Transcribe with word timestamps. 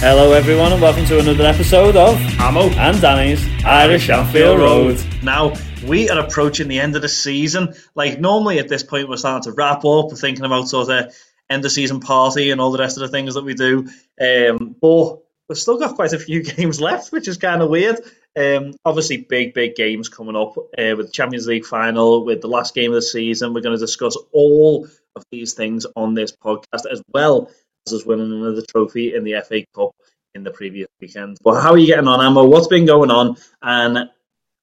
Hello, 0.00 0.32
everyone, 0.32 0.74
and 0.74 0.82
welcome 0.82 1.06
to 1.06 1.18
another 1.18 1.44
episode 1.44 1.96
of 1.96 2.16
Ammo 2.38 2.68
and 2.68 3.00
Danny's 3.00 3.42
Irish 3.64 4.10
Anfield 4.10 4.58
Road. 4.58 5.02
Now 5.22 5.54
we 5.86 6.10
are 6.10 6.18
approaching 6.18 6.68
the 6.68 6.78
end 6.78 6.96
of 6.96 7.02
the 7.02 7.08
season. 7.08 7.74
Like 7.94 8.20
normally 8.20 8.58
at 8.58 8.68
this 8.68 8.82
point, 8.82 9.08
we're 9.08 9.16
starting 9.16 9.50
to 9.50 9.56
wrap 9.56 9.86
up, 9.86 10.10
we're 10.10 10.16
thinking 10.16 10.44
about 10.44 10.68
sort 10.68 10.90
of 10.90 11.14
end 11.48 11.64
of 11.64 11.72
season 11.72 12.00
party 12.00 12.50
and 12.50 12.60
all 12.60 12.72
the 12.72 12.78
rest 12.78 12.98
of 12.98 13.00
the 13.00 13.08
things 13.08 13.34
that 13.34 13.42
we 13.42 13.54
do. 13.54 13.88
Um, 14.20 14.76
but 14.78 15.16
we've 15.48 15.56
still 15.56 15.78
got 15.78 15.94
quite 15.94 16.12
a 16.12 16.18
few 16.18 16.42
games 16.56 16.78
left, 16.78 17.10
which 17.10 17.26
is 17.26 17.38
kind 17.38 17.62
of 17.62 17.70
weird. 17.70 17.98
Um, 18.38 18.74
obviously, 18.84 19.16
big 19.16 19.54
big 19.54 19.76
games 19.76 20.10
coming 20.10 20.36
up 20.36 20.58
uh, 20.58 20.94
with 20.94 21.06
the 21.06 21.12
Champions 21.12 21.46
League 21.46 21.64
final, 21.64 22.22
with 22.22 22.42
the 22.42 22.48
last 22.48 22.74
game 22.74 22.90
of 22.90 22.96
the 22.96 23.02
season. 23.02 23.54
We're 23.54 23.62
going 23.62 23.78
to 23.78 23.84
discuss 23.84 24.14
all 24.32 24.88
of 25.16 25.24
these 25.32 25.54
things 25.54 25.86
on 25.96 26.12
this 26.12 26.36
podcast, 26.36 26.84
as 26.90 27.02
well 27.14 27.50
as 27.92 28.04
winning 28.04 28.32
another 28.32 28.62
trophy 28.62 29.14
in 29.14 29.24
the 29.24 29.40
FA 29.46 29.64
Cup 29.74 29.94
in 30.34 30.44
the 30.44 30.50
previous 30.50 30.88
weekend. 31.00 31.38
Well, 31.42 31.60
how 31.60 31.72
are 31.72 31.78
you 31.78 31.86
getting 31.86 32.08
on, 32.08 32.20
Ammo? 32.20 32.44
What's 32.44 32.66
been 32.66 32.86
going 32.86 33.10
on, 33.10 33.36
and 33.62 34.10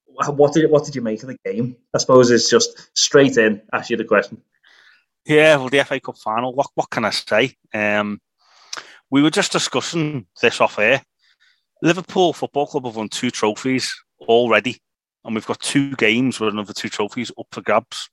what 0.06 0.52
did 0.52 0.70
what 0.70 0.84
did 0.84 0.94
you 0.94 1.02
make 1.02 1.22
of 1.22 1.28
the 1.28 1.38
game? 1.44 1.76
I 1.92 1.98
suppose 1.98 2.30
it's 2.30 2.48
just 2.48 2.90
straight 2.96 3.36
in. 3.36 3.62
Ask 3.72 3.90
you 3.90 3.96
the 3.96 4.04
question. 4.04 4.40
Yeah, 5.26 5.56
well, 5.56 5.68
the 5.68 5.84
FA 5.84 6.00
Cup 6.00 6.18
final. 6.18 6.54
What 6.54 6.68
what 6.74 6.90
can 6.90 7.04
I 7.04 7.10
say? 7.10 7.56
Um, 7.72 8.20
we 9.10 9.22
were 9.22 9.30
just 9.30 9.52
discussing 9.52 10.26
this 10.40 10.60
off 10.60 10.78
air. 10.78 11.02
Liverpool 11.82 12.32
Football 12.32 12.66
Club 12.66 12.86
have 12.86 12.96
won 12.96 13.08
two 13.08 13.30
trophies 13.30 13.94
already, 14.20 14.78
and 15.24 15.34
we've 15.34 15.46
got 15.46 15.60
two 15.60 15.94
games 15.96 16.40
with 16.40 16.52
another 16.52 16.72
two 16.72 16.88
trophies 16.88 17.30
up 17.38 17.46
for 17.52 17.62
grabs. 17.62 18.08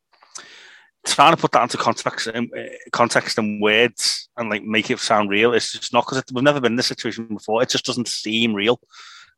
Trying 1.06 1.36
to 1.36 1.42
put 1.42 1.52
that 1.54 1.64
into 1.64 1.78
context, 1.78 2.28
um, 2.34 2.50
uh, 2.56 2.64
context 2.92 3.38
and 3.40 3.62
words, 3.62 4.30
and 4.38 4.50
like 4.50 4.64
make 4.64 4.92
it 4.92 5.00
sound 5.00 5.30
real. 5.30 5.54
It's 5.54 5.72
just 5.72 5.94
not 5.94 6.06
because 6.06 6.24
we've 6.32 6.44
never 6.44 6.62
been 6.62 6.74
in 6.74 6.76
this 6.76 6.88
situation 6.88 7.26
before. 7.28 7.64
It 7.64 7.70
just 7.70 7.86
doesn't 7.86 8.08
seem 8.08 8.54
real. 8.54 8.80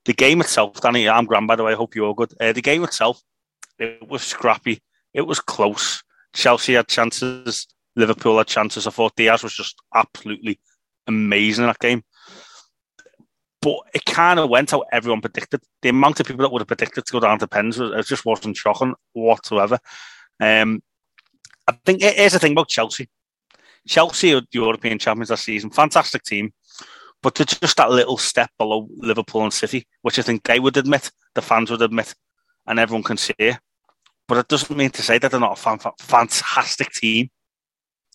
The 0.06 0.14
game 0.14 0.42
itself, 0.42 0.82
Danny, 0.82 1.08
I'm 1.08 1.26
Graham, 1.26 1.48
by 1.48 1.56
the 1.56 1.64
way. 1.64 1.72
I 1.72 1.76
hope 1.76 1.96
you're 1.96 2.14
good. 2.14 2.34
Uh, 2.40 2.52
the 2.52 2.62
game 2.62 2.84
itself, 2.84 3.22
it 3.80 4.08
was 4.08 4.24
scrappy. 4.24 4.82
It 5.14 5.22
was 5.22 5.40
close. 5.40 6.04
Chelsea 6.34 6.74
had 6.74 6.88
chances. 6.88 7.68
Liverpool 7.96 8.38
had 8.38 8.48
chances. 8.48 8.86
I 8.86 8.92
thought 8.92 9.16
Diaz 9.16 9.44
was 9.44 9.54
just 9.54 9.78
absolutely 9.94 10.60
amazing 11.08 11.64
in 11.64 11.70
that 11.70 11.80
game. 11.80 12.04
But 13.62 13.78
it 13.94 14.04
kind 14.04 14.40
of 14.40 14.50
went 14.50 14.72
how 14.72 14.84
everyone 14.92 15.22
predicted. 15.22 15.62
The 15.82 15.90
amount 15.90 16.20
of 16.20 16.26
people 16.26 16.42
that 16.44 16.52
would 16.52 16.62
have 16.62 16.68
predicted 16.68 17.06
to 17.06 17.12
go 17.14 17.22
down 17.22 17.40
to 17.40 17.48
pens, 17.48 17.80
it 17.80 18.06
just 18.06 18.26
wasn't 18.26 18.58
shocking 18.58 18.94
whatsoever. 19.14 19.80
Um, 20.42 20.84
I 21.68 21.78
think 21.86 22.02
here's 22.02 22.34
the 22.34 22.40
thing 22.40 22.52
about 22.54 22.70
Chelsea. 22.70 23.10
Chelsea 23.88 24.34
are 24.34 24.42
the 24.42 24.48
European 24.52 25.00
champions 25.00 25.30
this 25.30 25.42
season. 25.42 25.70
Fantastic 25.70 26.24
team. 26.24 26.54
But 27.22 27.36
they're 27.36 27.46
just 27.46 27.78
that 27.78 27.90
little 27.90 28.18
step 28.18 28.50
below 28.58 28.88
Liverpool 28.98 29.44
and 29.44 29.54
City, 29.54 29.88
which 30.02 30.20
I 30.20 30.24
think 30.24 30.44
they 30.44 30.60
would 30.60 30.76
admit, 30.76 31.10
the 31.36 31.42
fans 31.42 31.72
would 31.72 31.82
admit, 31.82 32.14
and 32.68 32.80
everyone 32.80 33.04
can 33.04 33.18
see. 33.18 33.34
But 34.28 34.38
it 34.38 34.48
doesn't 34.50 34.76
mean 34.76 34.90
to 34.90 35.02
say 35.02 35.18
that 35.18 35.32
they're 35.32 35.40
not 35.40 35.58
a 35.58 35.62
fan- 35.62 35.80
fantastic 36.00 36.92
team. 36.92 37.30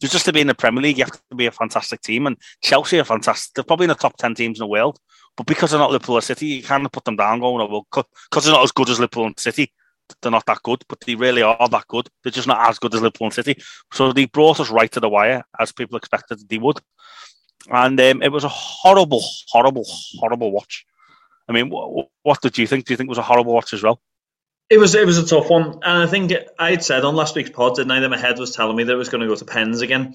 Just 0.00 0.26
to 0.26 0.32
be 0.32 0.42
in 0.42 0.46
the 0.46 0.54
Premier 0.54 0.82
League, 0.82 0.98
you 0.98 1.04
have 1.04 1.20
to 1.30 1.36
be 1.36 1.46
a 1.46 1.50
fantastic 1.50 2.02
team. 2.02 2.26
And 2.26 2.36
Chelsea 2.62 3.00
are 3.00 3.04
fantastic. 3.04 3.54
They're 3.54 3.64
probably 3.64 3.84
in 3.84 3.88
the 3.88 3.94
top 3.94 4.16
10 4.18 4.34
teams 4.34 4.58
in 4.58 4.62
the 4.62 4.68
world. 4.68 4.98
But 5.36 5.46
because 5.46 5.70
they're 5.70 5.80
not 5.80 5.90
Liverpool 5.90 6.16
or 6.16 6.22
City, 6.22 6.46
you 6.46 6.62
kind 6.62 6.84
of 6.84 6.92
put 6.92 7.04
them 7.04 7.16
down 7.16 7.40
going, 7.40 7.62
oh, 7.62 7.84
well, 7.92 8.06
because 8.30 8.44
they're 8.44 8.52
not 8.52 8.62
as 8.62 8.72
good 8.72 8.90
as 8.90 9.00
Liverpool 9.00 9.26
and 9.26 9.40
City, 9.40 9.72
they're 10.20 10.32
not 10.32 10.46
that 10.46 10.62
good, 10.62 10.84
but 10.88 11.00
they 11.00 11.14
really 11.14 11.42
are 11.42 11.68
that 11.68 11.86
good. 11.88 12.08
They're 12.22 12.32
just 12.32 12.48
not 12.48 12.68
as 12.68 12.78
good 12.78 12.94
as 12.94 13.00
Liverpool 13.00 13.26
and 13.26 13.34
City. 13.34 13.60
So 13.92 14.12
they 14.12 14.26
brought 14.26 14.60
us 14.60 14.70
right 14.70 14.90
to 14.92 15.00
the 15.00 15.08
wire, 15.08 15.44
as 15.58 15.72
people 15.72 15.96
expected 15.96 16.48
they 16.48 16.58
would. 16.58 16.78
And 17.70 18.00
um, 18.00 18.22
it 18.22 18.32
was 18.32 18.44
a 18.44 18.48
horrible, 18.48 19.22
horrible, 19.48 19.84
horrible 20.18 20.50
watch. 20.50 20.86
I 21.48 21.52
mean, 21.52 21.70
what, 21.70 22.08
what 22.22 22.40
did 22.40 22.58
you 22.58 22.66
think? 22.66 22.86
Do 22.86 22.92
you 22.92 22.96
think 22.96 23.08
it 23.08 23.10
was 23.10 23.18
a 23.18 23.22
horrible 23.22 23.54
watch 23.54 23.72
as 23.72 23.82
well? 23.82 24.00
It 24.70 24.78
was 24.78 24.94
it 24.94 25.06
was 25.06 25.16
a 25.16 25.26
tough 25.26 25.48
one, 25.48 25.80
and 25.82 26.02
I 26.02 26.06
think 26.06 26.30
I 26.58 26.70
had 26.70 26.84
said 26.84 27.04
on 27.04 27.16
last 27.16 27.34
week's 27.34 27.50
pod, 27.50 27.76
didn't 27.76 27.90
I? 27.90 28.00
That 28.00 28.10
my 28.10 28.18
head 28.18 28.38
was 28.38 28.54
telling 28.54 28.76
me 28.76 28.84
that 28.84 28.92
it 28.92 28.96
was 28.96 29.08
going 29.08 29.22
to 29.22 29.26
go 29.26 29.34
to 29.34 29.44
pens 29.46 29.80
again. 29.80 30.14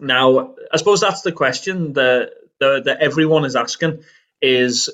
Now, 0.00 0.54
I 0.72 0.76
suppose 0.76 1.00
that's 1.00 1.22
the 1.22 1.30
question 1.30 1.92
that 1.92 2.32
that, 2.58 2.84
that 2.86 3.00
everyone 3.00 3.44
is 3.44 3.54
asking: 3.54 4.02
is 4.42 4.90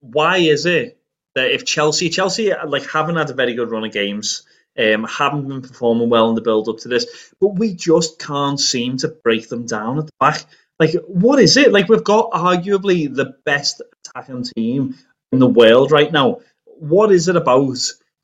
why 0.00 0.38
is 0.38 0.64
it 0.64 0.97
that 1.34 1.50
if 1.50 1.64
Chelsea, 1.64 2.08
Chelsea 2.08 2.52
like 2.66 2.88
haven't 2.90 3.16
had 3.16 3.30
a 3.30 3.34
very 3.34 3.54
good 3.54 3.70
run 3.70 3.84
of 3.84 3.92
games, 3.92 4.44
um, 4.78 5.04
haven't 5.04 5.48
been 5.48 5.62
performing 5.62 6.08
well 6.08 6.28
in 6.28 6.34
the 6.34 6.40
build 6.40 6.68
up 6.68 6.78
to 6.78 6.88
this, 6.88 7.32
but 7.40 7.58
we 7.58 7.74
just 7.74 8.18
can't 8.18 8.60
seem 8.60 8.96
to 8.98 9.08
break 9.08 9.48
them 9.48 9.66
down 9.66 9.98
at 9.98 10.06
the 10.06 10.12
back. 10.20 10.44
Like, 10.78 10.94
what 11.06 11.40
is 11.40 11.56
it? 11.56 11.72
Like, 11.72 11.88
we've 11.88 12.04
got 12.04 12.30
arguably 12.30 13.12
the 13.12 13.34
best 13.44 13.82
attacking 14.06 14.44
team 14.56 14.96
in 15.32 15.40
the 15.40 15.48
world 15.48 15.90
right 15.90 16.12
now. 16.12 16.40
What 16.64 17.10
is 17.10 17.26
it 17.26 17.34
about 17.34 17.76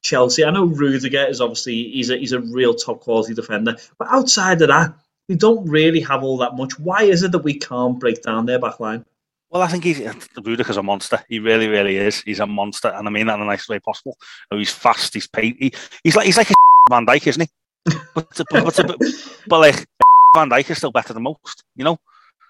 Chelsea? 0.03 0.45
I 0.45 0.51
know 0.51 0.67
Rudiger 0.67 1.27
is 1.27 1.41
obviously 1.41 1.91
he's 1.91 2.11
a 2.11 2.17
he's 2.17 2.33
a 2.33 2.41
real 2.41 2.75
top 2.75 3.01
quality 3.01 3.35
defender, 3.35 3.77
but 3.99 4.09
outside 4.09 4.63
of 4.63 4.69
that, 4.69 4.95
we 5.29 5.35
don't 5.35 5.69
really 5.69 6.01
have 6.01 6.23
all 6.23 6.39
that 6.39 6.57
much. 6.57 6.79
Why 6.79 7.03
is 7.03 7.25
it 7.25 7.33
that 7.33 7.39
we 7.39 7.55
can't 7.59 7.99
break 7.99 8.23
down 8.23 8.47
their 8.47 8.61
back 8.61 8.79
line? 8.79 9.05
Well, 9.55 9.63
I 9.63 9.69
think 9.69 9.85
he's 9.85 10.01
Rudiger's 10.01 10.79
a 10.79 10.83
monster. 10.83 11.25
He 11.29 11.39
really, 11.39 11.69
really 11.69 11.97
is. 11.97 12.23
He's 12.23 12.41
a 12.41 12.47
monster, 12.47 12.89
and 12.89 13.07
I 13.07 13.11
mean 13.13 13.29
that 13.29 13.35
in 13.35 13.41
the 13.41 13.47
nicest 13.47 13.69
way 13.69 13.79
possible. 13.79 14.19
Oh, 14.51 14.59
he's 14.59 14.73
fast. 14.73 15.15
He's 15.15 15.29
paid. 15.29 15.55
He, 15.61 15.73
he's 16.03 16.17
like 16.17 16.27
he's 16.27 16.37
like 16.37 16.51
a 16.51 16.55
Van 16.91 17.07
Dijk, 17.07 17.29
isn't 17.29 17.43
he? 17.43 17.49
But, 18.17 18.27
but, 18.51 18.77
but, 18.77 19.01
but 19.47 19.61
like 19.61 19.87
Van 20.35 20.51
Dijk 20.51 20.69
is 20.71 20.79
still 20.79 20.91
better 20.91 21.13
than 21.13 21.23
most. 21.23 21.63
You 21.77 21.85
know, 21.85 21.99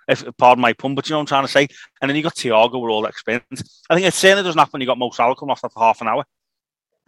if 0.09 0.25
pardon 0.39 0.63
my 0.63 0.73
pun, 0.73 0.95
but 0.95 1.07
you 1.07 1.13
know 1.13 1.19
what 1.19 1.25
I'm 1.25 1.27
trying 1.27 1.45
to 1.45 1.53
say. 1.53 1.69
And 2.01 2.09
then 2.09 2.17
you 2.17 2.23
got 2.23 2.37
Thiago 2.37 2.81
with 2.81 2.91
all 2.91 3.03
that 3.03 3.11
experience. 3.11 3.83
I 3.91 3.95
think 3.97 4.07
it 4.07 4.15
certainly 4.15 4.43
doesn't 4.43 4.59
happen 4.59 4.81
you 4.81 4.87
got 4.87 4.97
Mo 4.97 5.11
Salah 5.11 5.37
coming 5.37 5.51
off 5.51 5.63
after 5.63 5.79
half 5.79 6.01
an 6.01 6.09
hour. 6.09 6.25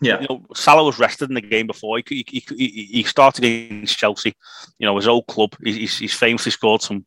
Yeah. 0.02 0.20
You 0.20 0.26
know, 0.28 0.46
Salah 0.54 0.84
was 0.84 0.98
rested 0.98 1.30
in 1.30 1.34
the 1.34 1.40
game 1.40 1.68
before. 1.68 2.02
He, 2.06 2.22
he, 2.28 2.44
he, 2.54 2.88
he 2.92 3.02
started 3.04 3.46
against 3.46 3.96
Chelsea, 3.96 4.34
you 4.78 4.86
know, 4.86 4.96
his 4.96 5.08
old 5.08 5.26
club. 5.26 5.56
He's, 5.64 5.96
he's 5.96 6.12
famously 6.12 6.52
scored 6.52 6.82
some, 6.82 7.06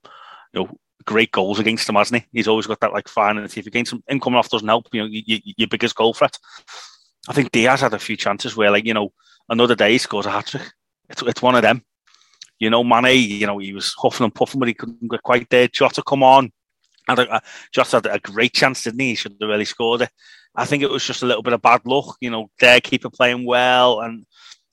you 0.54 0.64
know, 0.64 0.80
great 1.10 1.32
goals 1.32 1.58
against 1.58 1.90
him, 1.90 1.96
hasn't 1.96 2.22
he? 2.22 2.28
He's 2.32 2.48
always 2.48 2.68
got 2.68 2.80
that 2.82 2.94
like 2.94 3.08
fire 3.08 3.32
in 3.32 3.42
the 3.42 3.50
teeth 3.50 3.66
against 3.66 3.92
him. 3.92 4.04
Him 4.08 4.20
coming 4.20 4.38
off 4.38 4.50
doesn't 4.50 4.68
help. 4.68 4.88
You 4.94 5.02
know, 5.02 5.08
you, 5.08 5.24
you, 5.26 5.54
your 5.58 5.68
biggest 5.68 5.96
goal 5.96 6.14
threat. 6.14 6.38
I 7.28 7.34
think 7.34 7.52
Diaz 7.52 7.82
had 7.82 7.96
a 7.96 8.00
few 8.00 8.16
chances 8.16 8.56
where, 8.56 8.70
like, 8.70 8.86
you 8.86 8.94
know, 8.94 9.12
another 9.50 9.74
day 9.74 9.94
he 9.94 9.98
scores 9.98 10.28
a 10.28 10.32
hat 10.32 10.46
trick. 10.46 10.72
It's, 11.10 11.24
it's 11.24 11.42
one 11.42 11.56
of 11.56 11.64
them. 11.64 11.84
You 12.60 12.70
know, 12.70 12.84
Mane, 12.84 13.28
you 13.28 13.48
know, 13.48 13.58
he 13.58 13.74
was 13.74 13.96
huffing 13.98 14.24
and 14.24 14.36
puffing, 14.36 14.60
but 14.60 14.68
he 14.68 14.76
couldn't 14.76 15.10
get 15.10 15.24
quite 15.24 15.50
there. 15.50 15.68
Jota 15.68 16.04
come 16.08 16.22
on. 16.22 16.52
Had 17.08 17.20
a, 17.20 17.42
Jota 17.74 18.02
had 18.04 18.06
a 18.06 18.20
great 18.20 18.54
chance, 18.54 18.84
didn't 18.84 19.00
he? 19.00 19.10
He 19.10 19.16
should 19.16 19.36
have 19.42 19.50
really 19.50 19.66
scored 19.66 20.04
it. 20.04 20.12
I 20.56 20.66
think 20.66 20.84
it 20.84 20.92
was 20.92 21.04
just 21.04 21.24
a 21.24 21.26
little 21.26 21.42
bit 21.42 21.54
of 21.54 21.62
bad 21.64 21.82
luck. 21.88 22.18
You 22.22 22.30
know, 22.30 22.52
their 22.60 22.82
keeper 22.82 23.10
playing 23.10 23.48
well 23.48 24.02
and 24.02 24.28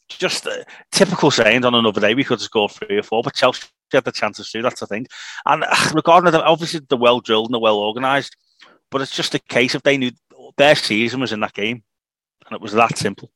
just 0.08 0.46
uh, 0.46 0.64
typical 0.92 1.30
saying 1.30 1.64
on 1.64 1.74
another 1.74 2.00
day 2.00 2.14
we 2.14 2.24
could 2.24 2.40
have 2.40 2.42
scored 2.42 2.72
three 2.72 2.98
or 2.98 3.02
four, 3.02 3.22
but 3.22 3.34
Chelsea 3.34 3.68
had 3.92 4.04
the 4.04 4.12
chances 4.12 4.50
to. 4.50 4.62
That's 4.62 4.80
the 4.80 4.86
thing. 4.86 5.06
And 5.44 5.64
uh, 5.68 5.90
regarding 5.94 6.32
them, 6.32 6.42
obviously 6.44 6.80
they're 6.88 6.98
well 6.98 7.20
drilled 7.20 7.46
and 7.46 7.54
they're 7.54 7.60
well 7.60 7.78
organised, 7.78 8.36
but 8.90 9.00
it's 9.00 9.14
just 9.14 9.34
a 9.34 9.38
case 9.38 9.74
if 9.74 9.82
they 9.82 9.96
knew 9.98 10.10
their 10.56 10.74
season 10.74 11.20
was 11.20 11.32
in 11.32 11.40
that 11.40 11.54
game, 11.54 11.82
and 12.46 12.54
it 12.54 12.60
was 12.60 12.72
that 12.72 12.96
simple. 12.96 13.30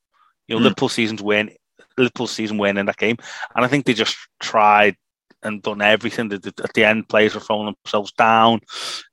You 0.46 0.56
know, 0.56 0.60
mm. 0.60 0.64
Liverpool 0.64 0.88
season's 0.88 1.22
win, 1.22 1.50
Liverpool 1.96 2.26
season 2.26 2.58
win 2.58 2.78
in 2.78 2.86
that 2.86 2.96
game, 2.96 3.16
and 3.54 3.64
I 3.64 3.68
think 3.68 3.84
they 3.84 3.94
just 3.94 4.16
tried 4.40 4.96
and 5.42 5.62
done 5.62 5.82
everything. 5.82 6.28
They 6.28 6.38
did, 6.38 6.60
At 6.60 6.74
the 6.74 6.84
end, 6.84 7.08
players 7.08 7.34
were 7.34 7.40
throwing 7.40 7.74
themselves 7.84 8.12
down. 8.12 8.60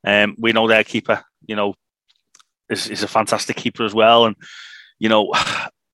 Um, 0.04 0.36
we 0.38 0.52
know 0.52 0.68
their 0.68 0.84
keeper, 0.84 1.22
you 1.46 1.56
know, 1.56 1.74
is, 2.68 2.88
is 2.88 3.02
a 3.02 3.08
fantastic 3.08 3.56
keeper 3.56 3.84
as 3.84 3.94
well, 3.94 4.24
and 4.26 4.36
you 4.98 5.08
know. 5.08 5.32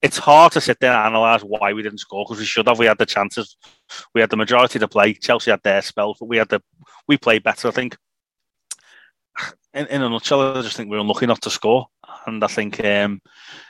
It's 0.05 0.19
hard 0.19 0.53
to 0.53 0.61
sit 0.61 0.79
there 0.81 0.93
and 0.93 1.09
analyse 1.09 1.43
why 1.43 1.73
we 1.73 1.83
didn't 1.83 1.99
score 1.99 2.25
because 2.25 2.39
we 2.39 2.45
should 2.45 2.69
have. 2.69 2.79
We 2.79 2.87
had 2.87 2.99
the 2.99 3.07
chances. 3.07 3.57
We 4.15 4.21
had 4.21 4.31
the 4.31 4.37
majority 4.37 4.79
to 4.79 4.87
play. 4.87 5.15
Chelsea 5.15 5.51
had 5.51 5.63
their 5.65 5.81
spells, 5.81 6.19
but 6.21 6.27
we 6.27 6.37
had 6.37 6.51
the 6.51 6.61
we 7.09 7.17
played 7.17 7.43
better. 7.43 7.69
I 7.69 7.71
think 7.71 7.97
in, 9.75 9.87
in 9.87 10.03
a 10.03 10.09
nutshell, 10.09 10.57
I 10.57 10.63
just 10.63 10.77
think 10.77 10.91
we 10.91 10.97
are 10.97 11.01
unlucky 11.01 11.27
not 11.27 11.43
to 11.43 11.51
score. 11.51 11.87
And 12.27 12.43
I 12.45 12.47
think 12.47 12.85
um, 12.85 13.21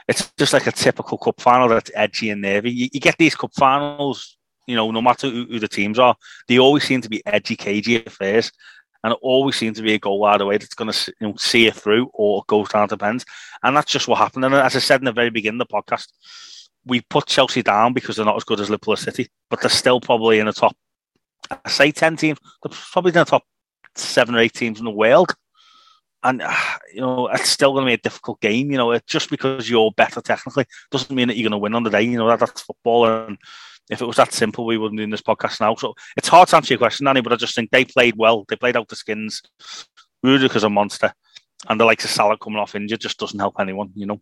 it's 0.09 0.33
just 0.39 0.53
like 0.53 0.67
a 0.67 0.73
typical 0.73 1.19
cup 1.19 1.41
final 1.41 1.69
that's 1.69 1.91
edgy 1.95 2.31
and 2.31 2.43
nervy. 2.43 2.71
You, 2.71 2.89
you 2.93 3.01
get 3.01 3.17
these 3.19 3.35
cup 3.35 3.53
finals, 3.55 4.37
you 4.67 4.77
know, 4.77 4.91
no 4.91 5.01
matter 5.01 5.31
who, 5.31 5.47
who, 5.47 5.59
the 5.59 5.69
teams 5.69 5.99
are, 5.99 6.17
they 6.49 6.59
always 6.59 6.85
seem 6.85 7.01
to 7.01 7.09
be 7.09 7.23
edgy, 7.27 7.57
cagey 7.57 8.05
affairs. 8.05 8.53
And 9.05 9.13
it 9.13 9.19
always 9.23 9.55
seems 9.55 9.77
to 9.77 9.83
be 9.85 9.93
a 9.93 9.99
goal 9.99 10.25
either 10.25 10.47
way 10.47 10.57
that's 10.57 10.75
going 10.75 10.91
to 10.91 11.15
you 11.21 11.29
know, 11.29 11.35
see 11.37 11.67
it 11.67 11.75
through 11.75 12.11
or 12.15 12.43
goes 12.49 12.71
down 12.71 12.89
to 12.89 12.97
pens. 12.97 13.25
And 13.63 13.77
that's 13.77 13.93
just 13.93 14.09
what 14.09 14.19
happened. 14.19 14.47
And 14.47 14.55
as 14.55 14.75
I 14.75 14.79
said 14.81 15.01
in 15.01 15.05
the 15.05 15.13
very 15.13 15.31
beginning 15.31 15.61
of 15.61 15.69
the 15.69 15.75
podcast, 15.75 16.09
we 16.87 17.03
put 17.03 17.27
Chelsea 17.27 17.63
down 17.63 17.93
because 17.93 18.17
they're 18.17 18.25
not 18.25 18.37
as 18.37 18.45
good 18.45 18.61
as 18.61 18.71
Liverpool 18.71 18.97
City, 18.97 19.29
but 19.51 19.61
they're 19.61 19.71
still 19.71 20.01
probably 20.01 20.39
in 20.39 20.47
the 20.47 20.53
top, 20.53 20.75
I 21.51 21.69
say 21.69 21.93
10 21.93 22.17
teams, 22.17 22.39
they're 22.63 22.77
probably 22.93 23.11
in 23.11 23.15
the 23.15 23.25
top 23.25 23.45
seven 23.95 24.35
or 24.35 24.39
eight 24.39 24.55
teams 24.55 24.79
in 24.79 24.85
the 24.85 24.91
world 24.91 25.35
and 26.25 26.41
uh, 26.43 26.57
you 26.93 27.01
know 27.01 27.29
it's 27.29 27.51
still 27.51 27.73
going 27.73 27.85
to 27.85 27.91
be 27.91 27.95
a 27.95 27.99
difficult 27.99 28.41
game. 28.41 28.71
You 28.71 28.79
know, 28.79 28.99
just 29.07 29.31
because 29.31 29.71
you're 29.71 29.93
better 29.93 30.21
technically 30.21 30.65
doesn't 30.91 31.15
mean 31.15 31.29
that 31.29 31.37
you're 31.37 31.49
going 31.49 31.59
to 31.59 31.63
win 31.63 31.75
on 31.75 31.83
the 31.85 31.91
day. 31.91 32.03
You 32.03 32.19
know 32.19 32.29
that, 32.29 32.41
that's 32.41 32.63
football, 32.63 33.07
and 33.07 33.39
if 33.91 34.01
it 34.01 34.07
was 34.07 34.17
that 34.17 34.33
simple, 34.33 34.67
we 34.67 34.79
wouldn't 34.79 34.99
be 34.99 35.05
in 35.05 35.11
this 35.11 35.23
podcast 35.23 35.61
now. 35.61 35.75
So 35.75 35.95
it's 36.17 36.29
hard 36.29 36.49
to 36.49 36.57
answer 36.57 36.75
your 36.75 36.79
question, 36.79 37.07
Danny, 37.07 37.21
but 37.21 37.33
I 37.33 37.37
just 37.37 37.55
think 37.55 37.71
they 37.71 37.85
played 37.85 38.15
well. 38.17 38.45
They 38.49 38.57
played 38.57 38.77
out 38.77 38.89
the 38.89 38.97
skins. 38.97 39.43
Rudiger's 40.23 40.65
a 40.65 40.71
monster, 40.71 41.13
and 41.69 41.79
the 41.79 41.85
likes 41.85 42.05
of 42.05 42.11
Salah 42.11 42.39
coming 42.39 42.59
off 42.59 42.75
injured 42.75 43.01
just 43.01 43.19
doesn't 43.19 43.39
help 43.39 43.57
anyone. 43.59 43.91
You 43.95 44.07
know. 44.07 44.21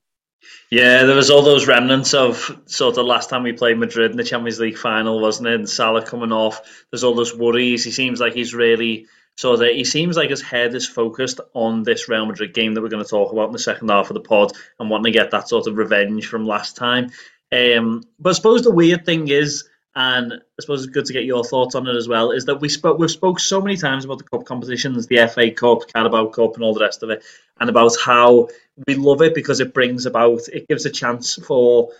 Yeah, 0.71 1.05
there 1.05 1.15
was 1.15 1.31
all 1.31 1.43
those 1.43 1.69
remnants 1.69 2.15
of 2.15 2.61
sort 2.67 2.99
of 2.99 3.07
last 3.07 3.31
time 3.31 3.45
we 3.45 3.53
played 3.53 3.79
Madrid 3.79 4.11
in 4.11 4.17
the 4.17 4.25
Champions 4.25 4.59
League 4.59 4.77
final, 4.77 5.21
wasn't 5.21 5.49
it? 5.49 5.55
And 5.55 5.69
Salah 5.69 6.05
coming 6.05 6.33
off. 6.33 6.85
There's 6.91 7.05
all 7.05 7.15
those 7.15 7.37
worries. 7.37 7.85
He 7.85 7.93
seems 7.93 8.19
like 8.19 8.35
he's 8.35 8.53
really 8.53 9.07
so 9.37 9.57
that 9.57 9.75
he 9.75 9.85
seems 9.85 10.17
like 10.17 10.31
his 10.31 10.43
head 10.43 10.75
is 10.75 10.87
focused 10.87 11.41
on 11.55 11.83
this 11.85 12.09
Real 12.09 12.27
Madrid 12.27 12.53
game 12.53 12.75
that 12.75 12.83
we're 12.83 12.89
going 12.89 13.03
to 13.03 13.09
talk 13.09 13.33
about 13.33 13.47
in 13.47 13.53
the 13.53 13.59
second 13.59 13.89
half 13.89 14.11
of 14.11 14.15
the 14.15 14.21
pod 14.21 14.53
and 14.79 14.91
wanting 14.91 15.13
to 15.13 15.19
get 15.19 15.31
that 15.31 15.49
sort 15.49 15.67
of 15.67 15.77
revenge 15.77 16.27
from 16.27 16.45
last 16.45 16.77
time. 16.77 17.11
Um, 17.53 18.05
but 18.19 18.31
I 18.31 18.33
suppose 18.33 18.63
the 18.63 18.73
weird 18.73 19.05
thing 19.05 19.29
is, 19.29 19.69
and 19.95 20.33
I 20.33 20.37
suppose 20.61 20.85
it's 20.85 20.93
good 20.93 21.05
to 21.05 21.13
get 21.13 21.25
your 21.25 21.45
thoughts 21.45 21.75
on 21.75 21.87
it 21.87 21.97
as 21.97 22.09
well, 22.09 22.31
is 22.31 22.47
that 22.47 22.61
we 22.61 22.69
spoke 22.71 22.99
we've 22.99 23.11
spoke 23.11 23.39
so 23.39 23.61
many 23.61 23.77
times 23.77 24.05
about 24.05 24.19
the 24.19 24.25
cup 24.25 24.47
competitions, 24.47 25.07
the 25.07 25.29
FA 25.29 25.51
Cup, 25.51 25.81
Carabao 25.93 26.27
Cup, 26.29 26.55
and 26.55 26.65
all 26.65 26.73
the 26.73 26.81
rest 26.81 27.03
of 27.03 27.11
it, 27.11 27.23
and 27.61 27.69
about 27.69 27.93
how 28.03 28.49
we 28.87 28.95
love 28.95 29.21
it 29.21 29.35
because 29.35 29.61
it 29.61 29.75
brings 29.75 30.07
about 30.07 30.49
it 30.51 30.67
gives 30.67 30.87
a 30.87 30.91
chance 30.91 31.35
for 31.35 31.91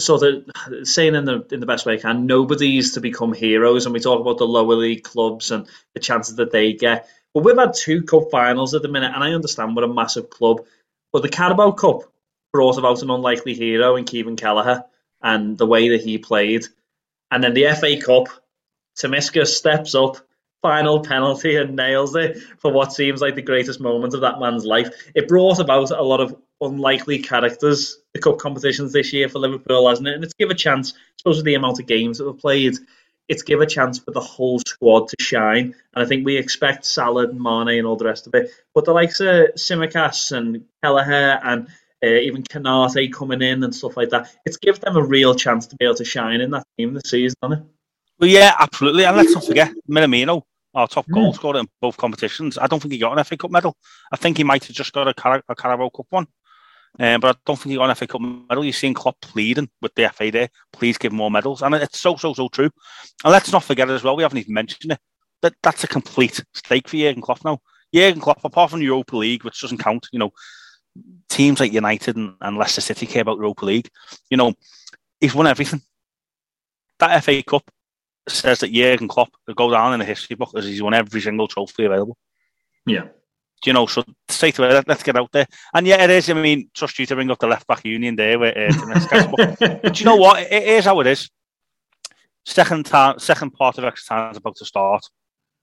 so 0.00 0.18
the 0.18 0.84
saying 0.84 1.14
in 1.14 1.24
the 1.24 1.46
in 1.52 1.60
the 1.60 1.66
best 1.66 1.86
way 1.86 1.94
I 1.94 1.98
can, 1.98 2.26
nobody's 2.26 2.92
to 2.94 3.00
become 3.00 3.32
heroes, 3.32 3.86
and 3.86 3.92
we 3.92 4.00
talk 4.00 4.20
about 4.20 4.38
the 4.38 4.46
lower 4.46 4.74
league 4.74 5.04
clubs 5.04 5.52
and 5.52 5.68
the 5.94 6.00
chances 6.00 6.36
that 6.36 6.50
they 6.50 6.72
get. 6.72 7.08
But 7.32 7.44
we've 7.44 7.56
had 7.56 7.74
two 7.74 8.02
cup 8.02 8.30
finals 8.32 8.74
at 8.74 8.82
the 8.82 8.88
minute, 8.88 9.12
and 9.14 9.22
I 9.22 9.32
understand 9.32 9.76
we're 9.76 9.84
a 9.84 9.94
massive 9.94 10.28
club, 10.28 10.64
but 11.12 11.22
the 11.22 11.28
Carabao 11.28 11.72
Cup 11.72 12.02
brought 12.56 12.78
about 12.78 13.02
an 13.02 13.10
unlikely 13.10 13.52
hero 13.52 13.96
in 13.96 14.06
Kevin 14.06 14.34
Kelleher 14.34 14.82
and 15.22 15.58
the 15.58 15.66
way 15.66 15.90
that 15.90 16.00
he 16.00 16.16
played, 16.16 16.64
and 17.30 17.44
then 17.44 17.52
the 17.52 17.66
FA 17.78 18.00
Cup, 18.00 18.28
Tsimikas 18.96 19.48
steps 19.48 19.94
up, 19.94 20.16
final 20.62 21.00
penalty 21.00 21.56
and 21.56 21.76
nails 21.76 22.16
it 22.16 22.38
for 22.58 22.72
what 22.72 22.94
seems 22.94 23.20
like 23.20 23.34
the 23.34 23.42
greatest 23.42 23.78
moment 23.78 24.14
of 24.14 24.22
that 24.22 24.40
man's 24.40 24.64
life. 24.64 24.88
It 25.14 25.28
brought 25.28 25.60
about 25.60 25.90
a 25.90 26.02
lot 26.02 26.20
of 26.20 26.34
unlikely 26.62 27.18
characters 27.18 27.98
the 28.14 28.20
cup 28.20 28.38
competitions 28.38 28.94
this 28.94 29.12
year 29.12 29.28
for 29.28 29.38
Liverpool, 29.38 29.86
hasn't 29.86 30.08
it? 30.08 30.14
And 30.14 30.24
it's 30.24 30.32
give 30.32 30.48
a 30.48 30.54
chance, 30.54 30.94
with 31.26 31.44
the 31.44 31.56
amount 31.56 31.78
of 31.78 31.86
games 31.86 32.16
that 32.16 32.24
were 32.24 32.32
played, 32.32 32.76
it's 33.28 33.42
give 33.42 33.60
a 33.60 33.66
chance 33.66 33.98
for 33.98 34.12
the 34.12 34.20
whole 34.20 34.60
squad 34.60 35.08
to 35.08 35.16
shine. 35.22 35.74
And 35.94 36.04
I 36.04 36.06
think 36.06 36.24
we 36.24 36.38
expect 36.38 36.86
Salah 36.86 37.28
and 37.28 37.38
Mane 37.38 37.76
and 37.76 37.86
all 37.86 37.96
the 37.96 38.06
rest 38.06 38.26
of 38.26 38.34
it. 38.34 38.50
But 38.74 38.86
the 38.86 38.94
likes 38.94 39.20
of 39.20 39.48
Tsimikas 39.56 40.32
and 40.32 40.64
Kelleher 40.82 41.38
and 41.44 41.68
uh, 42.04 42.08
even 42.08 42.42
Konate 42.42 43.12
coming 43.12 43.42
in 43.42 43.62
and 43.62 43.74
stuff 43.74 43.96
like 43.96 44.10
that, 44.10 44.34
it's 44.44 44.56
give 44.56 44.80
them 44.80 44.96
a 44.96 45.02
real 45.02 45.34
chance 45.34 45.66
to 45.66 45.76
be 45.76 45.84
able 45.84 45.94
to 45.96 46.04
shine 46.04 46.40
in 46.40 46.50
that 46.50 46.66
team 46.76 46.94
this 46.94 47.10
season, 47.10 47.36
hasn't 47.42 47.60
it? 47.60 47.66
Well, 48.18 48.30
yeah, 48.30 48.54
absolutely. 48.58 49.04
And 49.04 49.16
let's 49.16 49.34
not 49.34 49.44
forget 49.44 49.72
Minamino, 49.90 50.42
our 50.74 50.88
top 50.88 51.06
goal 51.12 51.32
hmm. 51.32 51.36
scorer 51.36 51.58
in 51.58 51.68
both 51.80 51.96
competitions. 51.96 52.58
I 52.58 52.66
don't 52.66 52.80
think 52.80 52.92
he 52.92 52.98
got 52.98 53.16
an 53.16 53.24
FA 53.24 53.36
Cup 53.36 53.50
medal. 53.50 53.76
I 54.12 54.16
think 54.16 54.36
he 54.36 54.44
might 54.44 54.64
have 54.64 54.76
just 54.76 54.92
got 54.92 55.08
a, 55.08 55.14
Car- 55.14 55.42
a 55.48 55.54
Carabao 55.54 55.90
Cup 55.90 56.06
one. 56.10 56.26
Um, 56.98 57.20
but 57.20 57.36
I 57.36 57.38
don't 57.44 57.56
think 57.56 57.72
he 57.72 57.76
got 57.76 57.90
an 57.90 57.96
FA 57.96 58.06
Cup 58.06 58.22
medal. 58.22 58.64
You're 58.64 58.72
seeing 58.72 58.94
Klopp 58.94 59.20
pleading 59.20 59.68
with 59.82 59.94
the 59.94 60.08
FA 60.10 60.30
there, 60.30 60.48
please 60.72 60.96
give 60.96 61.12
more 61.12 61.30
medals. 61.30 61.62
And 61.62 61.74
it's 61.74 62.00
so, 62.00 62.16
so, 62.16 62.32
so 62.32 62.48
true. 62.48 62.70
And 63.24 63.32
let's 63.32 63.52
not 63.52 63.64
forget 63.64 63.90
as 63.90 64.02
well, 64.02 64.16
we 64.16 64.22
haven't 64.22 64.38
even 64.38 64.54
mentioned 64.54 64.92
it, 64.92 64.98
that 65.42 65.54
that's 65.62 65.84
a 65.84 65.88
complete 65.88 66.42
stake 66.54 66.88
for 66.88 66.96
Jurgen 66.96 67.22
Klopp 67.22 67.44
now. 67.44 67.60
Jurgen 67.94 68.20
Klopp, 68.20 68.44
apart 68.44 68.70
from 68.70 68.80
Europa 68.80 69.16
League, 69.16 69.44
which 69.44 69.60
doesn't 69.60 69.78
count, 69.78 70.06
you 70.12 70.18
know, 70.18 70.30
teams 71.28 71.60
like 71.60 71.72
United 71.72 72.16
and, 72.16 72.34
and 72.40 72.56
Leicester 72.56 72.80
City 72.80 73.06
care 73.06 73.22
about 73.22 73.36
the 73.36 73.42
Europa 73.42 73.64
League. 73.64 73.88
You 74.30 74.36
know, 74.36 74.54
he's 75.20 75.34
won 75.34 75.46
everything. 75.46 75.82
That 76.98 77.22
FA 77.22 77.42
Cup 77.42 77.70
says 78.28 78.60
that 78.60 78.72
Jurgen 78.72 79.08
Klopp 79.08 79.30
will 79.46 79.54
go 79.54 79.70
down 79.70 79.92
in 79.92 80.00
the 80.00 80.04
history 80.04 80.36
book 80.36 80.50
as 80.56 80.64
he's 80.64 80.82
won 80.82 80.94
every 80.94 81.20
single 81.20 81.48
trophy 81.48 81.84
available. 81.84 82.16
Yeah 82.86 83.08
you 83.64 83.72
know, 83.72 83.86
so 83.86 84.04
straight 84.28 84.58
away, 84.58 84.68
let, 84.72 84.88
us 84.88 85.02
get 85.02 85.16
out 85.16 85.32
there. 85.32 85.46
And 85.72 85.86
yeah, 85.86 86.02
it 86.02 86.10
is. 86.10 86.28
I 86.28 86.34
mean, 86.34 86.70
trust 86.74 86.98
you 86.98 87.06
to 87.06 87.14
bring 87.14 87.30
up 87.30 87.38
the 87.38 87.46
left 87.46 87.66
back 87.66 87.84
union 87.84 88.16
there. 88.16 88.38
With, 88.38 88.56
uh, 88.56 89.32
but, 89.82 89.98
you 89.98 90.04
know 90.04 90.16
what? 90.16 90.40
It, 90.40 90.62
is 90.62 90.84
how 90.84 91.00
it 91.00 91.06
is. 91.06 91.30
Second 92.44 92.86
time, 92.86 93.18
second 93.18 93.52
part 93.52 93.78
of 93.78 93.84
extra 93.84 94.16
time 94.16 94.30
is 94.30 94.36
about 94.36 94.56
to 94.56 94.64
start. 94.64 95.04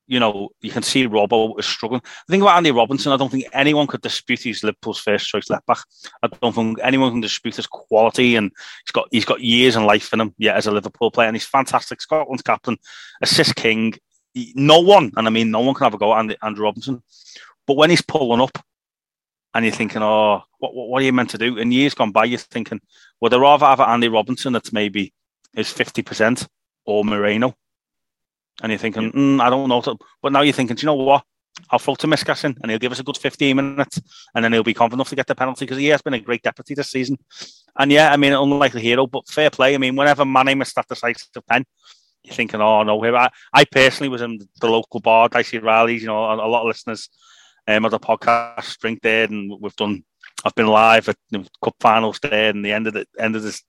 You 0.06 0.20
know, 0.20 0.50
you 0.60 0.70
can 0.70 0.84
see 0.84 1.08
Robbo 1.08 1.58
is 1.58 1.66
struggling. 1.66 2.02
The 2.28 2.32
thing 2.32 2.42
about 2.42 2.58
Andy 2.58 2.72
Robertson, 2.72 3.14
I 3.14 3.18
don't 3.18 3.32
think 3.32 3.46
anyone 3.54 3.88
could 3.88 4.02
dispute 4.02 4.42
he's 4.42 4.64
Liverpool's 4.64 5.00
first 5.00 5.28
choice 5.28 5.50
left 5.50 5.66
back. 5.66 5.80
I 6.22 6.28
don't 6.28 6.54
think 6.54 6.80
anyone 6.84 7.12
can 7.12 7.22
dispute 7.22 7.56
his 7.56 7.68
quality, 7.68 8.36
and 8.36 8.52
he's 8.86 8.92
got 8.92 9.08
he's 9.12 9.26
got 9.26 9.42
years 9.42 9.76
and 9.76 9.86
life 9.86 10.12
in 10.14 10.22
him. 10.22 10.36
Yeah, 10.38 10.56
as 10.56 10.68
a 10.68 10.72
Liverpool 10.72 11.12
player, 11.12 11.28
and 11.28 11.36
he's 11.36 11.46
fantastic. 11.46 12.02
Scotland's 12.02 12.44
captain, 12.44 12.78
assist 13.22 13.56
king. 13.56 13.94
No 14.56 14.80
one, 14.80 15.12
and 15.16 15.28
I 15.28 15.30
mean 15.30 15.52
no 15.52 15.62
one, 15.62 15.76
can 15.76 15.86
have 15.86 15.94
a 15.94 15.98
go 15.98 16.14
at 16.14 16.38
Andrew 16.44 16.64
Robertson. 16.64 17.02
But 17.66 17.78
when 17.78 17.90
he's 17.90 18.02
pulling 18.02 18.42
up 18.42 18.58
and 19.54 19.66
you're 19.66 19.74
thinking, 19.74 20.02
oh, 20.02 20.42
what, 20.58 20.74
what, 20.74 20.90
what 20.90 21.02
are 21.02 21.06
you 21.06 21.14
meant 21.14 21.30
to 21.32 21.38
do? 21.38 21.58
In 21.58 21.72
years 21.72 21.94
gone 21.94 22.12
by, 22.12 22.26
you're 22.26 22.40
thinking, 22.40 22.82
well, 23.22 23.30
they'd 23.30 23.38
rather 23.38 23.66
have 23.66 23.80
Andy 23.80 24.10
Robertson 24.10 24.54
that's 24.54 24.74
maybe 24.74 25.14
is 25.56 25.68
50% 25.68 26.48
or 26.86 27.06
Moreno. 27.06 27.56
And 28.62 28.72
you're 28.72 28.80
thinking, 28.80 29.12
mm, 29.12 29.42
I 29.42 29.50
don't 29.50 29.70
know. 29.70 29.82
But 30.22 30.32
now 30.32 30.42
you're 30.42 30.54
thinking, 30.54 30.76
do 30.76 30.82
you 30.82 30.88
know 30.88 30.96
what? 30.96 31.24
I'll 31.70 31.80
throw 31.80 31.96
Tsimikas 31.96 32.46
in 32.46 32.58
and 32.62 32.72
he'll 32.72 32.80
give 32.80 32.92
us 32.92 33.00
a 33.00 33.04
good 33.04 33.18
15 33.18 33.56
minutes 33.56 34.02
and 34.34 34.44
then 34.44 34.54
he'll 34.54 34.64
be 34.64 34.74
confident 34.74 34.98
enough 34.98 35.10
to 35.10 35.16
get 35.16 35.28
the 35.28 35.36
penalty 35.36 35.66
because 35.66 35.78
he 35.78 35.88
has 35.88 36.02
been 36.02 36.14
a 36.14 36.20
great 36.20 36.42
deputy 36.42 36.74
this 36.74 36.90
season. 36.90 37.18
And 37.78 37.92
yeah, 37.92 38.12
I 38.12 38.18
mean, 38.18 38.34
unlikely 38.34 38.82
hero, 38.82 39.08
but 39.08 39.28
fair 39.28 39.50
play. 39.50 39.76
I 39.76 39.78
mean, 39.78 39.96
whenever 39.96 40.26
Mane 40.26 40.58
missed 40.58 40.76
that 40.76 40.88
decisive 40.88 41.30
pen, 41.48 41.66
you're 42.24 42.34
thinking, 42.34 42.62
oh, 42.62 42.84
no. 42.84 43.04
I, 43.16 43.30
I 43.54 43.66
personally 43.66 44.10
was 44.10 44.22
in 44.22 44.40
the 44.62 44.70
local 44.70 45.00
bar, 45.00 45.30
Dicey 45.30 45.60
Reilly's, 45.60 46.02
you 46.02 46.08
know, 46.08 46.24
a, 46.24 46.36
a 46.36 46.48
lot 46.48 46.62
of 46.62 46.68
listeners 46.68 47.10
um, 47.68 47.86
of 47.86 47.92
the 47.92 48.00
podcast 48.00 48.78
Drink 48.80 49.02
Dead, 49.02 49.30
and 49.30 49.52
we've 49.60 49.76
done 49.76 50.04
I've 50.46 50.56
been 50.56 50.68
live 50.68 51.08
at 51.08 51.16
the 51.32 51.48
cup 51.64 51.76
finals 51.80 52.20
there 52.22 52.50
and 52.50 52.66
the 52.66 52.74
end 52.74 52.88
of 52.88 52.94
the 52.94 53.06
end 53.18 53.36
of 53.36 53.44
this 53.44 53.64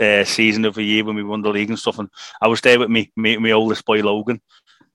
uh, 0.00 0.24
season 0.24 0.64
of 0.64 0.74
the 0.74 0.82
year 0.82 1.04
when 1.04 1.16
we 1.16 1.22
won 1.22 1.42
the 1.42 1.50
league 1.50 1.68
and 1.68 1.78
stuff. 1.78 1.98
And 1.98 2.08
I 2.40 2.48
was 2.48 2.60
there 2.60 2.78
with 2.78 2.90
me, 2.90 3.12
me, 3.16 3.36
my 3.36 3.50
oldest 3.50 3.84
boy 3.84 4.00
Logan. 4.00 4.40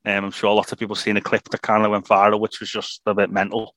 Um, 0.06 0.26
I'm 0.26 0.32
sure 0.32 0.50
a 0.50 0.54
lot 0.54 0.72
of 0.72 0.80
people 0.80 0.96
seen 0.96 1.18
a 1.18 1.22
clip 1.22 1.44
that 1.50 1.62
kind 1.62 1.84
of 1.84 1.92
went 1.92 2.06
viral, 2.06 2.40
which 2.40 2.60
was 2.60 2.70
just 2.70 3.02
a 3.06 3.14
bit 3.14 3.30
mental. 3.30 3.76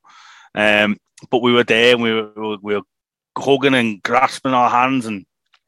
Um, 0.54 0.96
but 1.30 1.42
we 1.42 1.52
were 1.52 1.64
there 1.64 1.94
and 1.94 2.02
we 2.02 2.14
were, 2.14 2.56
we 2.62 2.74
were 2.74 2.82
hugging 3.36 3.74
and 3.74 4.02
grasping 4.02 4.54
our 4.54 4.70
hands, 4.70 5.06
and 5.06 5.24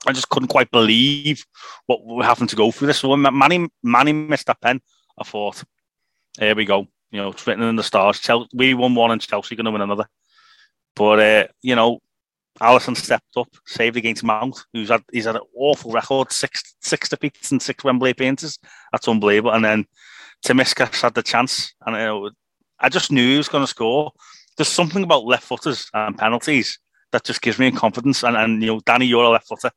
I 0.06 0.12
just 0.12 0.28
couldn't 0.28 0.48
quite 0.48 0.70
believe 0.70 1.44
what 1.86 2.04
we 2.04 2.14
were 2.14 2.24
having 2.24 2.46
to 2.48 2.56
go 2.56 2.70
through 2.70 2.88
this. 2.88 3.02
When 3.02 3.22
Mane, 3.22 3.68
Mane 3.82 4.28
missed 4.28 4.46
that 4.46 4.60
pen, 4.60 4.80
I 5.18 5.24
thought, 5.24 5.62
here 6.38 6.54
we 6.54 6.64
go. 6.64 6.86
You 7.10 7.20
know, 7.20 7.30
it's 7.30 7.46
written 7.46 7.64
in 7.64 7.76
the 7.76 7.82
stars. 7.82 8.20
Chelsea, 8.20 8.48
we 8.54 8.74
won 8.74 8.94
one, 8.94 9.10
and 9.10 9.20
Chelsea 9.20 9.56
going 9.56 9.66
to 9.66 9.70
win 9.70 9.82
another. 9.82 10.06
But 10.96 11.18
uh, 11.20 11.46
you 11.60 11.74
know, 11.74 12.00
Alisson 12.60 12.96
stepped 12.96 13.36
up, 13.36 13.48
saved 13.66 13.96
against 13.96 14.24
Mount, 14.24 14.64
who's 14.72 14.90
had 14.90 15.02
he's 15.12 15.24
had 15.24 15.36
an 15.36 15.42
awful 15.56 15.90
record, 15.90 16.30
six 16.32 16.76
six 16.80 17.08
defeats 17.08 17.50
and 17.50 17.62
six 17.62 17.82
Wembley 17.82 18.10
appearances. 18.10 18.58
That's 18.92 19.08
unbelievable. 19.08 19.52
And 19.52 19.64
then 19.64 19.86
Tsimikas 20.44 21.00
had 21.00 21.14
the 21.14 21.22
chance, 21.22 21.74
and 21.86 22.30
I 22.78 22.88
just 22.88 23.10
knew 23.10 23.30
he 23.30 23.38
was 23.38 23.48
going 23.48 23.62
to 23.62 23.68
score. 23.68 24.12
There's 24.56 24.68
something 24.68 25.02
about 25.02 25.24
left 25.24 25.44
footers 25.44 25.88
and 25.94 26.18
penalties 26.18 26.78
that 27.12 27.24
just 27.24 27.40
gives 27.40 27.58
me 27.58 27.70
confidence. 27.70 28.22
And, 28.22 28.36
and 28.36 28.60
you 28.62 28.68
know, 28.68 28.80
Danny, 28.80 29.06
you're 29.06 29.24
a 29.24 29.30
left 29.30 29.48
footer. 29.48 29.70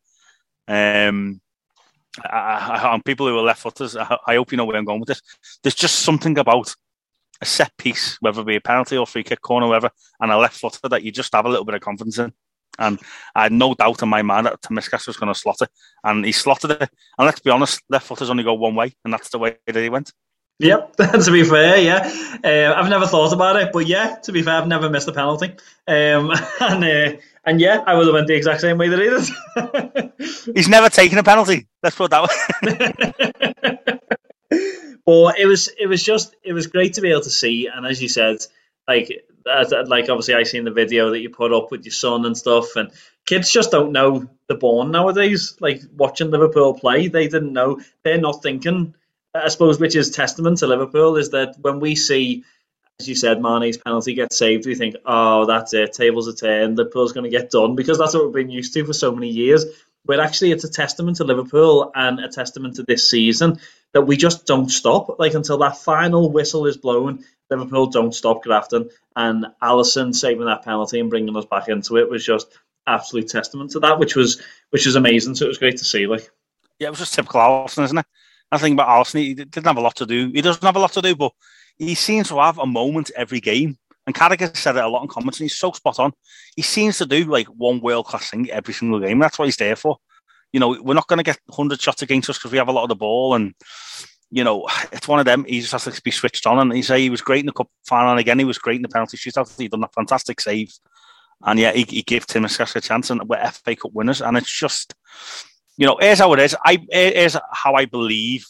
Um, 0.67 1.39
I, 2.23 2.37
I, 2.37 2.93
and 2.93 3.05
people 3.05 3.27
who 3.27 3.37
are 3.37 3.43
left 3.43 3.61
footers, 3.61 3.95
I, 3.95 4.17
I 4.27 4.35
hope 4.35 4.51
you 4.51 4.57
know 4.57 4.65
where 4.65 4.75
I'm 4.75 4.85
going 4.85 4.99
with 4.99 5.07
this. 5.07 5.21
There's 5.63 5.75
just 5.75 5.99
something 5.99 6.37
about 6.37 6.73
a 7.41 7.45
set 7.45 7.75
piece, 7.77 8.17
whether 8.21 8.41
it 8.41 8.47
be 8.47 8.55
a 8.55 8.61
penalty 8.61 8.97
or 8.97 9.05
free 9.05 9.23
kick 9.23 9.41
corner, 9.41 9.65
or 9.65 9.69
whatever, 9.69 9.91
and 10.19 10.31
a 10.31 10.37
left 10.37 10.59
footer 10.59 10.89
that 10.89 11.03
you 11.03 11.11
just 11.11 11.33
have 11.33 11.45
a 11.45 11.49
little 11.49 11.65
bit 11.65 11.75
of 11.75 11.81
confidence 11.81 12.17
in. 12.17 12.33
And 12.77 12.99
I 13.33 13.43
had 13.43 13.51
no 13.51 13.73
doubt 13.73 14.01
in 14.01 14.09
my 14.09 14.21
mind 14.21 14.45
that 14.45 14.61
Tsimikas 14.61 15.07
was 15.07 15.17
going 15.17 15.33
to 15.33 15.39
slot 15.39 15.61
it, 15.61 15.69
and 16.03 16.25
he 16.25 16.31
slotted 16.31 16.71
it. 16.71 16.89
And 17.17 17.25
let's 17.25 17.39
be 17.39 17.49
honest, 17.51 17.81
left 17.89 18.07
footers 18.07 18.29
only 18.29 18.43
go 18.43 18.53
one 18.53 18.75
way, 18.75 18.93
and 19.03 19.13
that's 19.13 19.29
the 19.29 19.39
way 19.39 19.57
that 19.67 19.75
he 19.75 19.89
went. 19.89 20.11
Yep, 20.59 20.95
to 20.97 21.31
be 21.31 21.43
fair, 21.43 21.77
yeah. 21.77 22.09
Uh, 22.43 22.73
I've 22.75 22.89
never 22.89 23.05
thought 23.07 23.33
about 23.33 23.57
it, 23.57 23.71
but 23.73 23.87
yeah, 23.87 24.15
to 24.23 24.31
be 24.31 24.41
fair, 24.41 24.55
I've 24.55 24.67
never 24.67 24.89
missed 24.89 25.07
a 25.07 25.11
penalty. 25.11 25.51
Um, 25.87 26.31
and 26.61 26.83
uh, 26.83 27.17
and 27.43 27.59
yeah, 27.59 27.83
I 27.85 27.95
would 27.95 28.07
have 28.07 28.13
went 28.13 28.27
the 28.27 28.35
exact 28.35 28.61
same 28.61 28.77
way 28.77 28.87
that 28.89 28.99
he 28.99 29.09
did. 30.15 30.55
He's 30.55 30.69
never 30.69 30.89
taken 30.89 31.17
a 31.17 31.23
penalty. 31.23 31.67
Let's 31.83 31.95
put 31.95 32.11
that 32.11 32.23
way. 32.23 32.29
but 35.05 35.39
it 35.39 35.45
was 35.45 35.69
it 35.77 35.87
was 35.87 36.01
just 36.01 36.35
it 36.41 36.53
was 36.53 36.67
great 36.67 36.93
to 36.93 37.01
be 37.01 37.11
able 37.11 37.21
to 37.21 37.29
see, 37.29 37.67
and 37.67 37.85
as 37.85 38.01
you 38.01 38.07
said, 38.07 38.37
like 38.87 39.11
Uh, 39.45 39.83
like 39.87 40.09
obviously 40.09 40.33
I 40.33 40.43
seen 40.43 40.63
the 40.63 40.71
video 40.71 41.11
that 41.11 41.19
you 41.19 41.29
put 41.29 41.53
up 41.53 41.71
with 41.71 41.85
your 41.85 41.91
son 41.91 42.25
and 42.25 42.37
stuff, 42.37 42.75
and 42.75 42.91
kids 43.25 43.51
just 43.51 43.71
don't 43.71 43.91
know 43.91 44.27
the 44.47 44.55
born 44.55 44.91
nowadays. 44.91 45.55
Like 45.59 45.81
watching 45.95 46.31
Liverpool 46.31 46.73
play, 46.73 47.07
they 47.07 47.27
didn't 47.27 47.53
know. 47.53 47.79
They're 48.03 48.19
not 48.19 48.41
thinking. 48.41 48.95
Uh, 49.35 49.41
I 49.45 49.49
suppose, 49.49 49.79
which 49.79 49.95
is 49.95 50.09
testament 50.09 50.59
to 50.59 50.67
Liverpool, 50.67 51.17
is 51.17 51.29
that 51.31 51.55
when 51.59 51.79
we 51.79 51.95
see, 51.95 52.43
as 52.99 53.07
you 53.07 53.15
said, 53.15 53.41
Mane's 53.41 53.77
penalty 53.77 54.13
gets 54.13 54.37
saved, 54.37 54.65
we 54.65 54.75
think, 54.75 54.95
oh, 55.05 55.45
that's 55.45 55.73
it, 55.73 55.93
tables 55.93 56.27
are 56.27 56.33
turned, 56.33 56.77
Liverpool's 56.77 57.11
going 57.11 57.29
to 57.29 57.37
get 57.37 57.51
done, 57.51 57.75
because 57.75 57.97
that's 57.97 58.13
what 58.13 58.23
we've 58.23 58.33
been 58.33 58.49
used 58.49 58.73
to 58.73 58.85
for 58.85 58.93
so 58.93 59.11
many 59.13 59.29
years. 59.29 59.65
But 60.05 60.19
actually, 60.19 60.51
it's 60.51 60.63
a 60.63 60.69
testament 60.69 61.17
to 61.17 61.23
Liverpool 61.23 61.91
and 61.93 62.19
a 62.19 62.29
testament 62.29 62.75
to 62.75 62.83
this 62.83 63.09
season 63.09 63.59
that 63.95 64.01
we 64.01 64.17
just 64.17 64.45
don't 64.45 64.67
stop. 64.67 65.19
Like 65.19 65.35
until 65.35 65.57
that 65.59 65.77
final 65.77 66.29
whistle 66.29 66.65
is 66.65 66.75
blown, 66.75 67.23
Liverpool 67.49 67.87
don't 67.87 68.13
stop 68.13 68.43
grafting. 68.43 68.89
And 69.15 69.45
Alisson 69.63 70.13
saving 70.13 70.45
that 70.47 70.65
penalty 70.65 70.99
and 70.99 71.09
bringing 71.09 71.35
us 71.37 71.45
back 71.45 71.69
into 71.69 71.95
it 71.95 72.09
was 72.09 72.23
just 72.23 72.59
absolute 72.85 73.29
testament 73.29 73.71
to 73.71 73.79
that, 73.79 73.97
which 73.97 74.17
was 74.17 74.41
which 74.71 74.85
was 74.85 74.97
amazing. 74.97 75.35
So 75.35 75.45
it 75.45 75.47
was 75.47 75.59
great 75.59 75.77
to 75.77 75.85
see. 75.85 76.07
Like, 76.07 76.29
yeah, 76.77 76.87
it 76.87 76.89
was 76.89 76.99
just 76.99 77.13
typical 77.13 77.39
Alisson, 77.39 77.85
isn't 77.85 77.97
it? 77.97 78.05
I 78.51 78.57
think 78.57 78.73
about 78.73 78.89
Alisson, 78.89 79.19
he 79.19 79.33
didn't 79.33 79.65
have 79.65 79.77
a 79.77 79.81
lot 79.81 79.95
to 79.95 80.05
do. 80.05 80.29
He 80.29 80.41
doesn't 80.41 80.61
have 80.61 80.75
a 80.75 80.79
lot 80.79 80.91
to 80.91 81.01
do, 81.01 81.15
but 81.15 81.31
he 81.77 81.95
seems 81.95 82.27
to 82.27 82.39
have 82.39 82.59
a 82.59 82.65
moment 82.65 83.11
every 83.15 83.39
game. 83.39 83.77
And 84.05 84.13
Carragher 84.13 84.55
said 84.57 84.75
it 84.75 84.83
a 84.83 84.89
lot 84.89 85.03
in 85.03 85.07
comments, 85.07 85.39
and 85.39 85.45
he's 85.45 85.57
so 85.57 85.71
spot 85.71 85.99
on. 85.99 86.11
He 86.57 86.61
seems 86.63 86.97
to 86.97 87.05
do 87.05 87.23
like 87.23 87.47
one 87.47 87.79
world 87.79 88.07
class 88.07 88.29
thing 88.29 88.51
every 88.51 88.73
single 88.73 88.99
game. 88.99 89.19
That's 89.19 89.39
what 89.39 89.45
he's 89.45 89.55
there 89.55 89.77
for. 89.77 89.99
You 90.55 90.59
know, 90.61 90.77
we're 90.81 90.93
not 90.93 91.07
going 91.07 91.17
to 91.17 91.23
get 91.23 91.39
100 91.47 91.81
shots 91.81 92.01
against 92.01 92.29
us 92.29 92.37
because 92.37 92.51
we 92.53 92.57
have 92.57 92.69
a 92.69 92.71
lot 92.71 92.83
of 92.83 92.89
the 92.89 92.95
ball. 92.95 93.33
And, 93.35 93.53
you 94.31 94.43
know, 94.43 94.65
it's 94.93 95.07
one 95.07 95.19
of 95.19 95.25
them. 95.25 95.43
He 95.43 95.59
just 95.59 95.73
has 95.73 95.83
to 95.83 96.01
be 96.01 96.11
switched 96.11 96.47
on. 96.47 96.59
And 96.59 96.73
he 96.73 96.81
say 96.81 97.01
he 97.01 97.09
was 97.09 97.21
great 97.21 97.41
in 97.41 97.45
the 97.47 97.51
cup 97.51 97.69
final. 97.85 98.11
And 98.11 98.19
again, 98.19 98.39
he 98.39 98.45
was 98.45 98.57
great 98.57 98.77
in 98.77 98.81
the 98.81 98.87
penalty 98.87 99.17
shootout. 99.17 99.59
He 99.59 99.67
done 99.67 99.83
a 99.83 99.89
fantastic 99.89 100.39
save. 100.39 100.71
And 101.43 101.59
yeah, 101.59 101.73
he, 101.73 101.83
he 101.83 102.03
gave 102.03 102.25
Tim 102.25 102.45
a 102.45 102.49
chance, 102.49 103.09
and 103.09 103.21
we're 103.27 103.51
FA 103.51 103.75
Cup 103.75 103.91
winners. 103.93 104.21
And 104.21 104.37
it's 104.37 104.51
just, 104.51 104.93
you 105.77 105.85
know, 105.85 105.97
here's 105.99 106.19
how 106.19 106.31
it 106.33 106.39
is. 106.39 106.55
I 106.65 106.85
here's 106.89 107.35
how 107.51 107.73
I 107.73 107.85
believe 107.85 108.45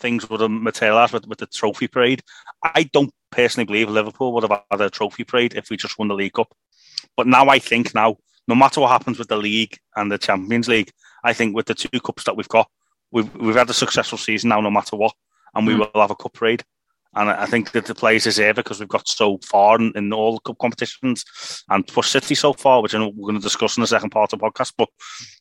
things 0.00 0.28
would 0.28 0.40
have 0.40 0.50
materialised 0.50 1.12
with, 1.12 1.28
with 1.28 1.38
the 1.38 1.46
trophy 1.46 1.86
parade. 1.86 2.22
I 2.62 2.90
don't 2.92 3.12
personally 3.30 3.66
believe 3.66 3.88
Liverpool 3.88 4.32
would 4.32 4.42
have 4.42 4.62
had 4.70 4.80
a 4.80 4.90
trophy 4.90 5.24
parade 5.24 5.54
if 5.54 5.70
we 5.70 5.76
just 5.76 5.98
won 5.98 6.08
the 6.08 6.14
League 6.14 6.34
Cup. 6.34 6.52
But 7.16 7.26
now 7.26 7.48
I 7.48 7.58
think 7.58 7.94
now, 7.94 8.16
no 8.48 8.54
matter 8.54 8.80
what 8.80 8.90
happens 8.90 9.18
with 9.18 9.28
the 9.28 9.36
league 9.36 9.78
and 9.94 10.10
the 10.10 10.18
Champions 10.18 10.68
League, 10.68 10.90
I 11.24 11.32
think 11.32 11.54
with 11.54 11.66
the 11.66 11.74
two 11.74 12.00
cups 12.00 12.24
that 12.24 12.36
we've 12.36 12.48
got, 12.48 12.68
we've 13.10 13.34
we've 13.36 13.56
had 13.56 13.70
a 13.70 13.74
successful 13.74 14.18
season 14.18 14.50
now, 14.50 14.60
no 14.60 14.70
matter 14.70 14.96
what, 14.96 15.14
and 15.54 15.66
we 15.66 15.74
mm. 15.74 15.78
will 15.78 16.00
have 16.00 16.10
a 16.10 16.16
cup 16.16 16.34
parade. 16.34 16.64
And 17.14 17.30
I 17.30 17.46
think 17.46 17.72
that 17.72 17.86
the 17.86 17.94
players 17.94 18.24
deserve 18.24 18.58
it 18.58 18.64
because 18.64 18.78
we've 18.78 18.90
got 18.90 19.08
so 19.08 19.38
far 19.38 19.76
in, 19.80 19.90
in 19.96 20.12
all 20.12 20.34
the 20.34 20.40
cup 20.40 20.58
competitions 20.58 21.24
and 21.70 21.86
pushed 21.86 22.12
City 22.12 22.34
so 22.34 22.52
far, 22.52 22.82
which 22.82 22.94
I 22.94 22.98
know 22.98 23.08
we're 23.16 23.30
going 23.30 23.40
to 23.40 23.42
discuss 23.42 23.78
in 23.78 23.80
the 23.80 23.86
second 23.86 24.10
part 24.10 24.34
of 24.34 24.38
the 24.38 24.44
podcast. 24.44 24.74
But 24.76 24.90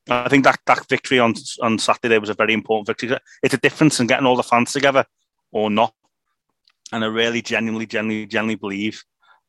I 0.09 0.29
think 0.29 0.45
that, 0.45 0.57
that 0.67 0.87
victory 0.87 1.19
on 1.19 1.33
on 1.61 1.77
Saturday 1.77 2.17
was 2.17 2.29
a 2.29 2.33
very 2.33 2.53
important 2.53 2.87
victory. 2.87 3.17
It's 3.43 3.53
a 3.53 3.57
difference 3.57 3.99
in 3.99 4.07
getting 4.07 4.25
all 4.25 4.37
the 4.37 4.43
fans 4.43 4.71
together 4.71 5.05
or 5.51 5.69
not. 5.69 5.93
And 6.93 7.03
I 7.03 7.07
really 7.07 7.41
genuinely, 7.41 7.87
genuinely, 7.87 8.27
genuinely 8.27 8.55
believe 8.55 9.03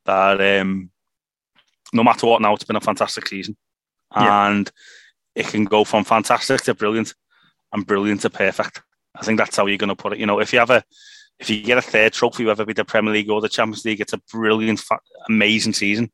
that 0.07 0.41
um, 0.61 0.91
no 1.93 2.03
matter 2.03 2.27
what 2.27 2.43
now, 2.43 2.55
it's 2.55 2.65
been 2.65 2.77
a 2.77 2.81
fantastic 2.81 3.29
season. 3.29 3.57
Yeah. 4.17 4.49
And 4.49 4.71
it 5.37 5.47
can 5.47 5.65
go 5.67 5.85
from 5.85 6.03
fantastic 6.03 6.63
to 6.63 6.75
brilliant 6.75 7.15
and 7.73 7.87
brilliant 7.87 8.23
to 8.23 8.31
perfect. 8.31 8.83
I 9.15 9.23
think 9.23 9.39
that's 9.39 9.57
how 9.57 9.67
you're 9.67 9.79
going 9.79 9.89
to 9.89 9.95
put 9.95 10.15
it. 10.15 10.19
You 10.19 10.27
know, 10.27 10.41
if 10.41 10.53
you 10.53 10.59
have 10.59 10.71
a 10.71 10.83
if 11.39 11.51
you 11.51 11.63
get 11.63 11.77
a 11.77 11.83
third 11.83 12.15
trophy, 12.15 12.47
whether 12.47 12.63
it 12.63 12.67
be 12.67 12.73
the 12.73 12.85
Premier 12.85 13.13
League 13.13 13.31
or 13.31 13.43
the 13.43 13.49
Champions 13.49 13.85
League, 13.85 14.01
it's 14.01 14.15
a 14.15 14.23
brilliant, 14.33 14.83
amazing 15.29 15.75
season. 15.75 16.11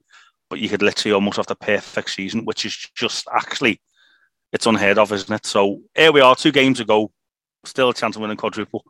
But 0.50 0.58
you 0.58 0.68
could 0.68 0.82
literally 0.82 1.14
almost 1.14 1.36
have 1.36 1.46
the 1.46 1.54
perfect 1.54 2.10
season, 2.10 2.44
which 2.44 2.66
is 2.66 2.90
just 2.96 3.28
actually, 3.32 3.80
it's 4.52 4.66
unheard 4.66 4.98
of, 4.98 5.12
isn't 5.12 5.32
it? 5.32 5.46
So 5.46 5.80
here 5.94 6.10
we 6.10 6.20
are, 6.20 6.34
two 6.34 6.50
games 6.50 6.80
ago, 6.80 7.12
still 7.64 7.90
a 7.90 7.94
chance 7.94 8.16
of 8.16 8.22
winning 8.22 8.36
quadruple. 8.36 8.84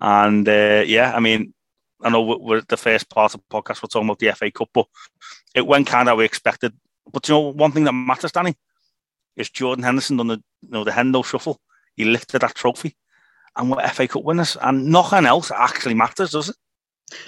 And 0.00 0.48
uh, 0.48 0.82
yeah, 0.84 1.14
I 1.14 1.20
mean, 1.20 1.54
I 2.02 2.10
know 2.10 2.22
we're, 2.22 2.62
the 2.62 2.76
first 2.76 3.08
part 3.08 3.34
of 3.34 3.40
the 3.40 3.56
podcast, 3.56 3.80
we're 3.80 3.88
talking 3.88 4.08
about 4.08 4.18
the 4.18 4.32
FA 4.32 4.50
Cup, 4.50 4.70
but 4.74 4.86
it 5.54 5.66
went 5.66 5.86
kind 5.86 6.08
of 6.08 6.12
how 6.12 6.16
we 6.16 6.24
expected. 6.24 6.72
But 7.10 7.28
you 7.28 7.34
know, 7.34 7.52
one 7.52 7.70
thing 7.70 7.84
that 7.84 7.92
matters, 7.92 8.32
Danny, 8.32 8.56
is 9.38 9.50
Jordan 9.50 9.84
Henderson 9.84 10.20
on 10.20 10.26
the 10.26 10.42
you 10.62 10.70
know 10.70 10.84
the 10.84 10.90
Hendo 10.90 11.24
shuffle. 11.24 11.60
He 11.96 12.04
lifted 12.04 12.42
that 12.42 12.54
trophy 12.54 12.94
and 13.58 13.70
we're 13.70 13.86
FA 13.88 14.08
Cup 14.08 14.22
winners, 14.22 14.56
and 14.60 14.86
nothing 14.86 15.26
else 15.26 15.50
actually 15.50 15.94
matters, 15.94 16.30
does 16.30 16.48
it? 16.48 16.56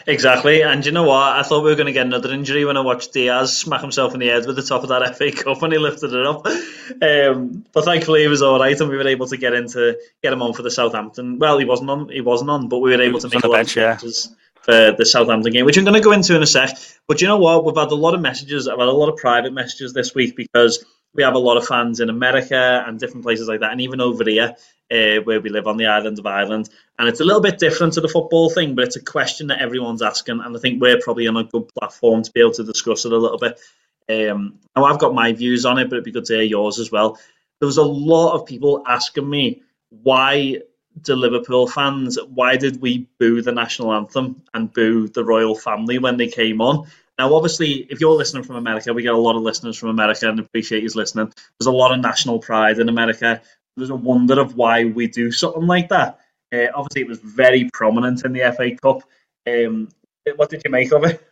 Exactly, 0.07 0.63
and 0.63 0.85
you 0.85 0.93
know 0.93 1.05
what? 1.05 1.39
I 1.39 1.43
thought 1.43 1.65
we 1.65 1.71
were 1.71 1.77
going 1.77 1.87
to 1.87 1.93
get 1.93 2.07
another 2.07 2.33
injury 2.33 2.65
when 2.67 2.77
I 2.77 2.81
watched 2.81 3.15
Diaz 3.15 3.59
smack 3.59 3.81
himself 3.81 4.13
in 4.13 4.21
the 4.21 4.29
head 4.29 4.47
with 4.47 4.57
the 4.57 4.63
top 4.63 4.83
of 4.83 4.91
that 4.91 5.17
FA 5.19 5.33
Cup 5.33 5.61
when 5.61 5.73
he 5.73 5.79
lifted 5.79 6.13
it 6.13 6.27
up. 6.27 6.47
Um, 6.47 7.65
but 7.73 7.85
thankfully, 7.85 8.23
he 8.23 8.29
was 8.29 8.43
all 8.43 8.59
right, 8.59 8.79
and 8.79 8.91
we 8.91 8.97
were 8.97 9.09
able 9.09 9.27
to 9.27 9.37
get 9.37 9.55
into 9.55 9.99
get 10.23 10.33
him 10.33 10.43
on 10.43 10.53
for 10.53 10.63
the 10.63 10.71
Southampton. 10.71 11.39
Well, 11.39 11.59
he 11.59 11.65
wasn't 11.65 11.91
on. 11.91 12.09
He 12.11 12.21
wasn't 12.21 12.51
on, 12.51 12.69
but 12.69 12.79
we 12.79 12.95
were 12.95 13.03
able 13.03 13.21
to 13.21 13.29
make 13.29 13.43
a 13.43 13.49
bench, 13.49 13.77
yeah. 13.77 13.97
for 13.97 14.93
the 14.93 15.07
Southampton 15.07 15.53
game, 15.53 15.65
which 15.65 15.79
I'm 15.79 15.85
going 15.85 15.95
to 15.95 16.01
go 16.01 16.13
into 16.13 16.37
in 16.37 16.43
a 16.43 16.47
sec. 16.47 16.77
But 17.09 17.23
you 17.23 17.27
know 17.27 17.39
what? 17.39 17.65
We've 17.65 17.77
had 17.77 17.91
a 17.91 17.95
lot 17.95 18.15
of 18.15 18.21
messages. 18.21 18.69
I've 18.69 18.79
had 18.79 18.89
a 18.89 18.93
lot 18.93 19.09
of 19.09 19.17
private 19.17 19.55
messages 19.55 19.95
this 19.95 20.15
week 20.15 20.37
because 20.37 20.85
we 21.15 21.23
have 21.23 21.35
a 21.35 21.39
lot 21.39 21.57
of 21.57 21.67
fans 21.67 22.01
in 22.01 22.09
America 22.09 22.85
and 22.87 22.99
different 22.99 23.25
places 23.25 23.49
like 23.49 23.61
that, 23.61 23.73
and 23.73 23.81
even 23.81 24.01
over 24.01 24.25
here 24.25 24.55
uh, 24.91 25.17
where 25.25 25.41
we 25.41 25.51
live 25.51 25.67
on 25.67 25.77
the 25.77 25.87
island 25.87 26.19
of 26.19 26.27
Ireland. 26.27 26.69
And 26.99 27.09
it's 27.09 27.21
a 27.21 27.25
little 27.25 27.41
bit 27.41 27.59
different 27.59 27.95
to 27.95 28.01
the 28.01 28.09
football 28.09 28.51
thing, 28.51 28.75
but 28.75 28.85
it's 28.85 28.97
a 28.97 29.05
question 29.05 29.49
that 29.49 29.61
everyone's 29.61 30.03
asking, 30.03 30.41
and 30.41 30.57
I 30.57 30.61
think 30.61 30.81
we're 30.81 31.01
probably 31.01 31.27
on 31.29 31.37
a 31.37 31.45
good 31.45 31.69
platform 31.79 32.23
to 32.23 32.33
be 32.33 32.41
able 32.41 32.53
to 32.53 32.65
discuss 32.65 33.05
it 33.05 33.13
a 33.13 33.19
little 33.19 33.39
bit. 33.39 33.61
Um, 34.09 34.59
now, 34.77 34.85
I've 34.85 34.99
got 34.99 35.15
my 35.15 35.33
views 35.33 35.65
on 35.65 35.79
it, 35.79 35.89
but 35.89 35.97
it'd 35.97 36.05
be 36.05 36.13
good 36.13 36.25
to 36.27 36.35
hear 36.35 36.43
yours 36.43 36.79
as 36.79 36.91
well. 36.91 37.19
There 37.61 37.67
was 37.67 37.77
a 37.77 37.83
lot 37.83 38.35
of 38.35 38.47
people 38.47 38.83
asking 38.87 39.29
me 39.29 39.63
why 39.91 40.61
do 41.03 41.15
Liverpool 41.15 41.67
fans, 41.67 42.19
why 42.29 42.57
did 42.57 42.81
we 42.81 43.09
boo 43.19 43.43
the 43.43 43.53
national 43.53 43.93
anthem 43.93 44.43
and 44.53 44.73
boo 44.73 45.09
the 45.09 45.25
royal 45.25 45.55
family 45.55 45.99
when 45.99 46.17
they 46.17 46.29
came 46.29 46.61
on? 46.61 46.87
Now, 47.21 47.35
obviously, 47.35 47.87
if 47.91 48.01
you're 48.01 48.15
listening 48.15 48.45
from 48.45 48.57
America, 48.57 48.95
we 48.95 49.03
get 49.03 49.13
a 49.13 49.19
lot 49.19 49.37
of 49.37 49.43
listeners 49.43 49.77
from 49.77 49.91
America 49.91 50.27
and 50.27 50.41
appreciate 50.41 50.83
you 50.83 50.89
listening. 50.95 51.31
There's 51.59 51.67
a 51.67 51.71
lot 51.71 51.93
of 51.93 52.01
national 52.01 52.39
pride 52.39 52.79
in 52.79 52.89
America. 52.89 53.43
There's 53.77 53.91
a 53.91 53.95
wonder 53.95 54.41
of 54.41 54.57
why 54.57 54.87
we 54.87 55.07
do 55.07 55.31
something 55.31 55.67
like 55.67 55.91
that. 55.91 56.19
Uh, 56.51 56.69
obviously, 56.75 57.03
it 57.03 57.09
was 57.09 57.19
very 57.19 57.69
prominent 57.75 58.25
in 58.25 58.33
the 58.33 58.51
FA 58.57 58.75
Cup. 58.75 59.03
Um, 59.47 59.91
what 60.37 60.49
did 60.49 60.63
you 60.65 60.71
make 60.71 60.93
of 60.93 61.05
it? 61.05 61.23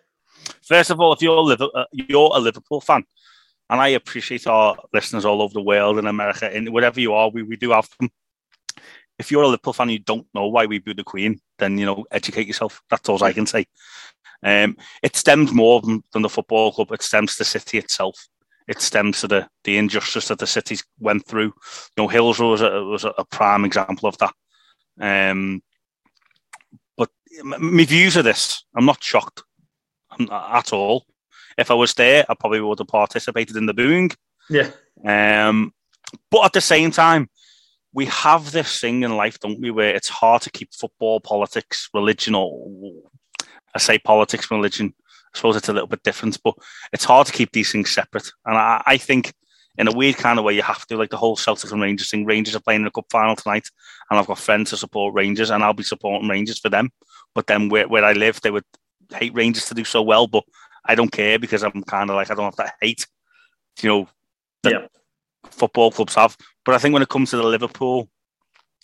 First 0.60 0.90
of 0.90 1.00
all, 1.00 1.14
if 1.14 1.22
you're 1.22 1.38
a, 1.38 1.40
Liverpool, 1.40 1.72
uh, 1.74 1.84
you're 1.90 2.32
a 2.34 2.38
Liverpool 2.38 2.82
fan, 2.82 3.04
and 3.70 3.80
I 3.80 3.88
appreciate 3.88 4.46
our 4.46 4.76
listeners 4.92 5.24
all 5.24 5.40
over 5.40 5.54
the 5.54 5.62
world 5.62 5.96
in 5.98 6.06
America 6.06 6.54
and 6.54 6.68
wherever 6.68 7.00
you 7.00 7.14
are, 7.14 7.30
we, 7.30 7.42
we 7.42 7.56
do 7.56 7.70
have 7.70 7.88
them. 7.98 8.10
If 9.18 9.30
you're 9.30 9.42
a 9.42 9.48
Liverpool 9.48 9.72
fan, 9.72 9.86
and 9.86 9.92
you 9.92 10.00
don't 10.00 10.26
know 10.34 10.48
why 10.48 10.66
we 10.66 10.80
boo 10.80 10.92
the 10.92 11.02
Queen, 11.02 11.40
then 11.58 11.78
you 11.78 11.86
know 11.86 12.04
educate 12.10 12.46
yourself. 12.46 12.82
That's 12.90 13.08
all 13.08 13.24
I 13.24 13.32
can 13.32 13.46
say. 13.46 13.64
Um, 14.42 14.76
it 15.02 15.16
stems 15.16 15.52
more 15.52 15.80
than, 15.80 16.02
than 16.12 16.22
the 16.22 16.28
football 16.28 16.72
club. 16.72 16.92
It 16.92 17.02
stems 17.02 17.32
to 17.32 17.38
the 17.38 17.44
city 17.44 17.78
itself. 17.78 18.28
It 18.68 18.80
stems 18.80 19.20
to 19.20 19.28
the, 19.28 19.48
the 19.64 19.78
injustice 19.78 20.28
that 20.28 20.38
the 20.38 20.46
cities 20.46 20.84
went 21.00 21.26
through. 21.26 21.54
You 21.96 22.04
know, 22.04 22.08
Hillsborough 22.08 22.50
was 22.50 22.62
a, 22.62 22.84
was 22.84 23.04
a 23.04 23.24
prime 23.30 23.64
example 23.64 24.08
of 24.08 24.18
that. 24.18 24.34
Um, 25.00 25.62
but 26.96 27.10
my 27.42 27.84
views 27.84 28.16
of 28.16 28.24
this, 28.24 28.64
I'm 28.76 28.84
not 28.84 29.02
shocked 29.02 29.42
at 30.30 30.72
all. 30.72 31.06
If 31.56 31.70
I 31.70 31.74
was 31.74 31.94
there, 31.94 32.24
I 32.28 32.34
probably 32.34 32.60
would 32.60 32.78
have 32.78 32.88
participated 32.88 33.56
in 33.56 33.66
the 33.66 33.74
booing. 33.74 34.10
Yeah. 34.50 34.70
Um, 35.04 35.72
but 36.30 36.44
at 36.44 36.52
the 36.52 36.60
same 36.60 36.90
time, 36.90 37.28
we 37.92 38.06
have 38.06 38.52
this 38.52 38.80
thing 38.80 39.02
in 39.02 39.16
life, 39.16 39.40
don't 39.40 39.60
we, 39.60 39.70
where 39.70 39.94
it's 39.94 40.08
hard 40.08 40.42
to 40.42 40.50
keep 40.50 40.74
football, 40.74 41.20
politics, 41.20 41.88
religion, 41.94 42.34
or 42.34 42.68
I 43.74 43.78
say 43.78 43.98
politics, 43.98 44.50
and 44.50 44.58
religion. 44.58 44.94
I 45.34 45.36
suppose 45.36 45.56
it's 45.56 45.68
a 45.68 45.72
little 45.72 45.88
bit 45.88 46.02
different, 46.02 46.38
but 46.42 46.54
it's 46.92 47.04
hard 47.04 47.26
to 47.26 47.32
keep 47.32 47.52
these 47.52 47.70
things 47.70 47.90
separate. 47.90 48.30
And 48.46 48.56
I, 48.56 48.82
I 48.86 48.96
think, 48.96 49.32
in 49.76 49.86
a 49.86 49.92
weird 49.92 50.16
kind 50.16 50.38
of 50.38 50.44
way, 50.44 50.54
you 50.54 50.62
have 50.62 50.86
to, 50.86 50.96
like 50.96 51.10
the 51.10 51.18
whole 51.18 51.36
Celtics 51.36 51.70
and 51.70 51.82
Rangers 51.82 52.10
thing. 52.10 52.24
Rangers 52.24 52.56
are 52.56 52.60
playing 52.60 52.80
in 52.80 52.86
a 52.86 52.90
cup 52.90 53.06
final 53.10 53.36
tonight, 53.36 53.68
and 54.10 54.18
I've 54.18 54.26
got 54.26 54.38
friends 54.38 54.70
to 54.70 54.76
support 54.76 55.14
Rangers, 55.14 55.50
and 55.50 55.62
I'll 55.62 55.74
be 55.74 55.82
supporting 55.82 56.28
Rangers 56.28 56.58
for 56.58 56.70
them. 56.70 56.90
But 57.34 57.46
then 57.46 57.68
where, 57.68 57.86
where 57.86 58.04
I 58.04 58.12
live, 58.12 58.40
they 58.40 58.50
would 58.50 58.64
hate 59.14 59.34
Rangers 59.34 59.66
to 59.66 59.74
do 59.74 59.84
so 59.84 60.02
well, 60.02 60.26
but 60.26 60.44
I 60.84 60.94
don't 60.94 61.12
care 61.12 61.38
because 61.38 61.62
I'm 61.62 61.82
kind 61.82 62.10
of 62.10 62.16
like 62.16 62.30
I 62.30 62.34
don't 62.34 62.44
have 62.44 62.56
that 62.56 62.74
hate, 62.80 63.06
you 63.82 63.88
know, 63.88 64.08
that 64.62 64.72
yeah. 64.72 64.86
football 65.50 65.90
clubs 65.90 66.14
have. 66.14 66.36
But 66.64 66.74
I 66.74 66.78
think 66.78 66.94
when 66.94 67.02
it 67.02 67.08
comes 67.08 67.30
to 67.30 67.36
the 67.36 67.44
Liverpool 67.44 68.08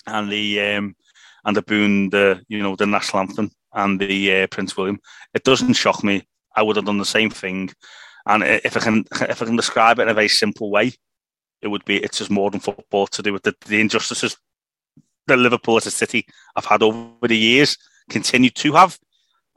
and 0.07 0.31
the 0.31 0.61
um, 0.61 0.97
and 1.45 1.57
the 1.57 1.63
Boone, 1.63 2.11
the 2.11 2.43
you 2.49 2.63
know 2.63 2.77
the 2.77 2.87
national 2.87 3.23
anthem 3.23 3.51
and 3.75 4.01
the 4.01 4.43
uh, 4.43 4.47
Prince 4.49 4.77
William, 4.77 5.01
it 5.35 5.45
doesn't 5.45 5.75
shock 5.75 6.03
me. 6.03 6.27
I 6.57 6.63
would 6.63 6.77
have 6.77 6.85
done 6.85 6.99
the 6.99 7.05
same 7.05 7.31
thing, 7.31 7.71
and 8.27 8.43
if 8.43 8.77
I 8.77 8.81
can 8.81 9.05
if 9.23 9.43
I 9.43 9.47
can 9.47 9.57
describe 9.57 9.99
it 9.99 10.03
in 10.03 10.09
a 10.09 10.15
very 10.15 10.29
simple 10.29 10.71
way, 10.71 10.93
it 11.63 11.69
would 11.69 11.85
be 11.85 11.97
it's 11.97 12.19
just 12.19 12.31
more 12.31 12.51
than 12.51 12.61
football 12.61 13.07
to 13.09 13.23
do 13.23 13.33
with 13.33 13.43
the, 13.43 13.55
the 13.67 13.81
injustices 13.81 14.37
that 15.27 15.39
Liverpool 15.39 15.77
as 15.77 15.87
a 15.87 15.91
city 15.91 16.27
have 16.55 16.67
had 16.67 16.83
over 16.83 17.27
the 17.27 17.37
years, 17.37 17.77
continue 18.11 18.51
to 18.51 18.73
have, 18.73 18.99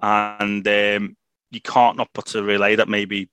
and 0.02 0.68
um, 0.68 1.16
you 1.52 1.62
can't 1.62 1.98
not 1.98 2.12
put 2.14 2.26
to 2.28 2.44
relay 2.44 2.76
that 2.76 2.90
maybe 2.90 3.30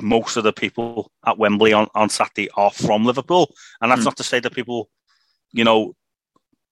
most 0.00 0.36
of 0.36 0.44
the 0.44 0.52
people 0.52 1.10
at 1.26 1.38
Wembley 1.38 1.72
on, 1.72 1.86
on 1.94 2.08
Saturday 2.08 2.50
are 2.56 2.70
from 2.70 3.04
Liverpool. 3.04 3.54
And 3.80 3.90
that's 3.90 4.02
mm. 4.02 4.06
not 4.06 4.16
to 4.16 4.22
say 4.22 4.40
that 4.40 4.54
people, 4.54 4.90
you 5.52 5.64
know, 5.64 5.94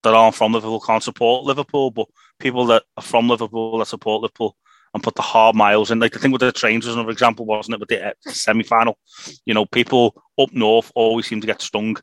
that 0.02 0.14
aren't 0.14 0.34
from 0.34 0.52
Liverpool 0.52 0.80
can't 0.80 1.02
support 1.02 1.44
Liverpool, 1.44 1.90
but 1.90 2.06
people 2.38 2.66
that 2.66 2.84
are 2.96 3.02
from 3.02 3.28
Liverpool 3.28 3.78
that 3.78 3.86
support 3.86 4.22
Liverpool 4.22 4.56
and 4.94 5.02
put 5.02 5.14
the 5.14 5.22
hard 5.22 5.54
miles 5.54 5.90
in. 5.90 6.00
Like 6.00 6.12
the 6.12 6.18
thing 6.18 6.32
with 6.32 6.40
the 6.40 6.52
trains 6.52 6.86
was 6.86 6.94
another 6.94 7.10
example, 7.10 7.46
wasn't 7.46 7.74
it? 7.74 7.80
With 7.80 7.88
the 7.90 8.08
uh, 8.08 8.12
semi 8.26 8.64
final, 8.64 8.98
you 9.44 9.54
know, 9.54 9.66
people 9.66 10.22
up 10.38 10.52
north 10.52 10.90
always 10.94 11.26
seem 11.26 11.40
to 11.40 11.46
get 11.46 11.62
stung 11.62 11.96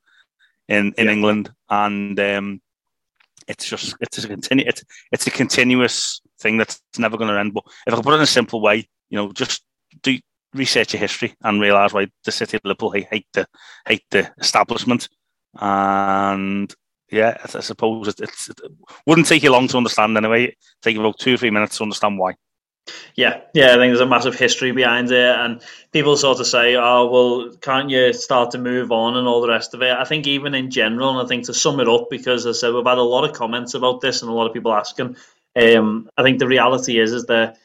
in, 0.68 0.94
in 0.98 1.08
yeah. 1.08 1.12
England. 1.12 1.52
And 1.70 2.20
um, 2.20 2.62
it's 3.48 3.68
just, 3.68 3.96
it's 4.00 4.24
a, 4.24 4.30
continu- 4.30 4.68
it's, 4.68 4.84
it's 5.12 5.28
a 5.28 5.32
continuous 5.32 6.22
thing 6.40 6.58
that's 6.58 6.82
never 6.98 7.18
going 7.18 7.30
to 7.30 7.40
end. 7.40 7.54
But 7.54 7.66
if 7.86 7.94
I 7.94 8.02
put 8.02 8.14
it 8.14 8.18
in 8.18 8.24
a 8.24 8.28
simple 8.28 8.62
way, 8.62 8.88
you 9.10 9.18
know, 9.18 9.32
just 9.32 9.64
do 10.02 10.18
research 10.54 10.94
your 10.94 11.02
history 11.02 11.36
and 11.44 11.62
realise 11.62 11.94
why 11.94 12.08
the 12.24 12.32
city 12.32 12.58
of 12.58 12.62
Liverpool 12.64 12.92
hate, 12.92 13.08
hate 13.12 13.28
the 13.34 13.48
hate 13.86 14.06
the 14.12 14.32
establishment. 14.40 15.10
And 15.60 16.74
yeah, 17.10 17.38
I, 17.40 17.58
I 17.58 17.62
suppose 17.62 18.08
it, 18.08 18.20
it 18.20 18.60
wouldn't 19.06 19.28
take 19.28 19.44
you 19.44 19.52
long 19.52 19.68
to 19.70 19.78
understand 19.78 20.18
anyway. 20.18 20.44
It'd 20.44 20.58
take 20.82 20.98
about 20.98 21.20
two 21.20 21.36
or 21.36 21.38
three 21.38 21.52
minutes 21.52 21.78
to 21.78 21.84
understand 21.84 22.18
why. 22.18 22.36
Yeah, 23.16 23.42
yeah, 23.54 23.74
I 23.74 23.78
think 23.78 23.90
there's 23.90 24.00
a 24.00 24.06
massive 24.06 24.38
history 24.40 24.72
behind 24.72 25.12
it, 25.12 25.36
and 25.36 25.62
people 25.92 26.16
sort 26.16 26.40
of 26.40 26.48
say, 26.48 26.76
"Oh, 26.76 27.08
well, 27.08 27.56
can't 27.58 27.90
you 27.90 28.14
start 28.14 28.52
to 28.52 28.58
move 28.58 28.92
on 28.92 29.18
and 29.18 29.28
all 29.28 29.42
the 29.42 29.50
rest 29.50 29.74
of 29.74 29.82
it?" 29.82 29.92
I 29.92 30.06
think 30.06 30.26
even 30.26 30.54
in 30.54 30.72
general, 30.72 31.10
and 31.10 31.26
I 31.26 31.28
think 31.28 31.46
to 31.46 31.54
sum 31.54 31.80
it 31.80 31.90
up, 31.90 32.08
because 32.10 32.46
as 32.46 32.58
I 32.58 32.60
said 32.60 32.74
we've 32.74 32.86
had 32.86 32.98
a 32.98 33.04
lot 33.04 33.30
of 33.30 33.36
comments 33.36 33.74
about 33.74 34.00
this 34.00 34.22
and 34.22 34.32
a 34.32 34.34
lot 34.34 34.48
of 34.48 34.54
people 34.54 34.74
asking, 34.74 35.18
um, 35.56 36.10
I 36.18 36.24
think 36.24 36.40
the 36.40 36.48
reality 36.48 37.00
is 37.00 37.12
is 37.12 37.26
that 37.26 37.58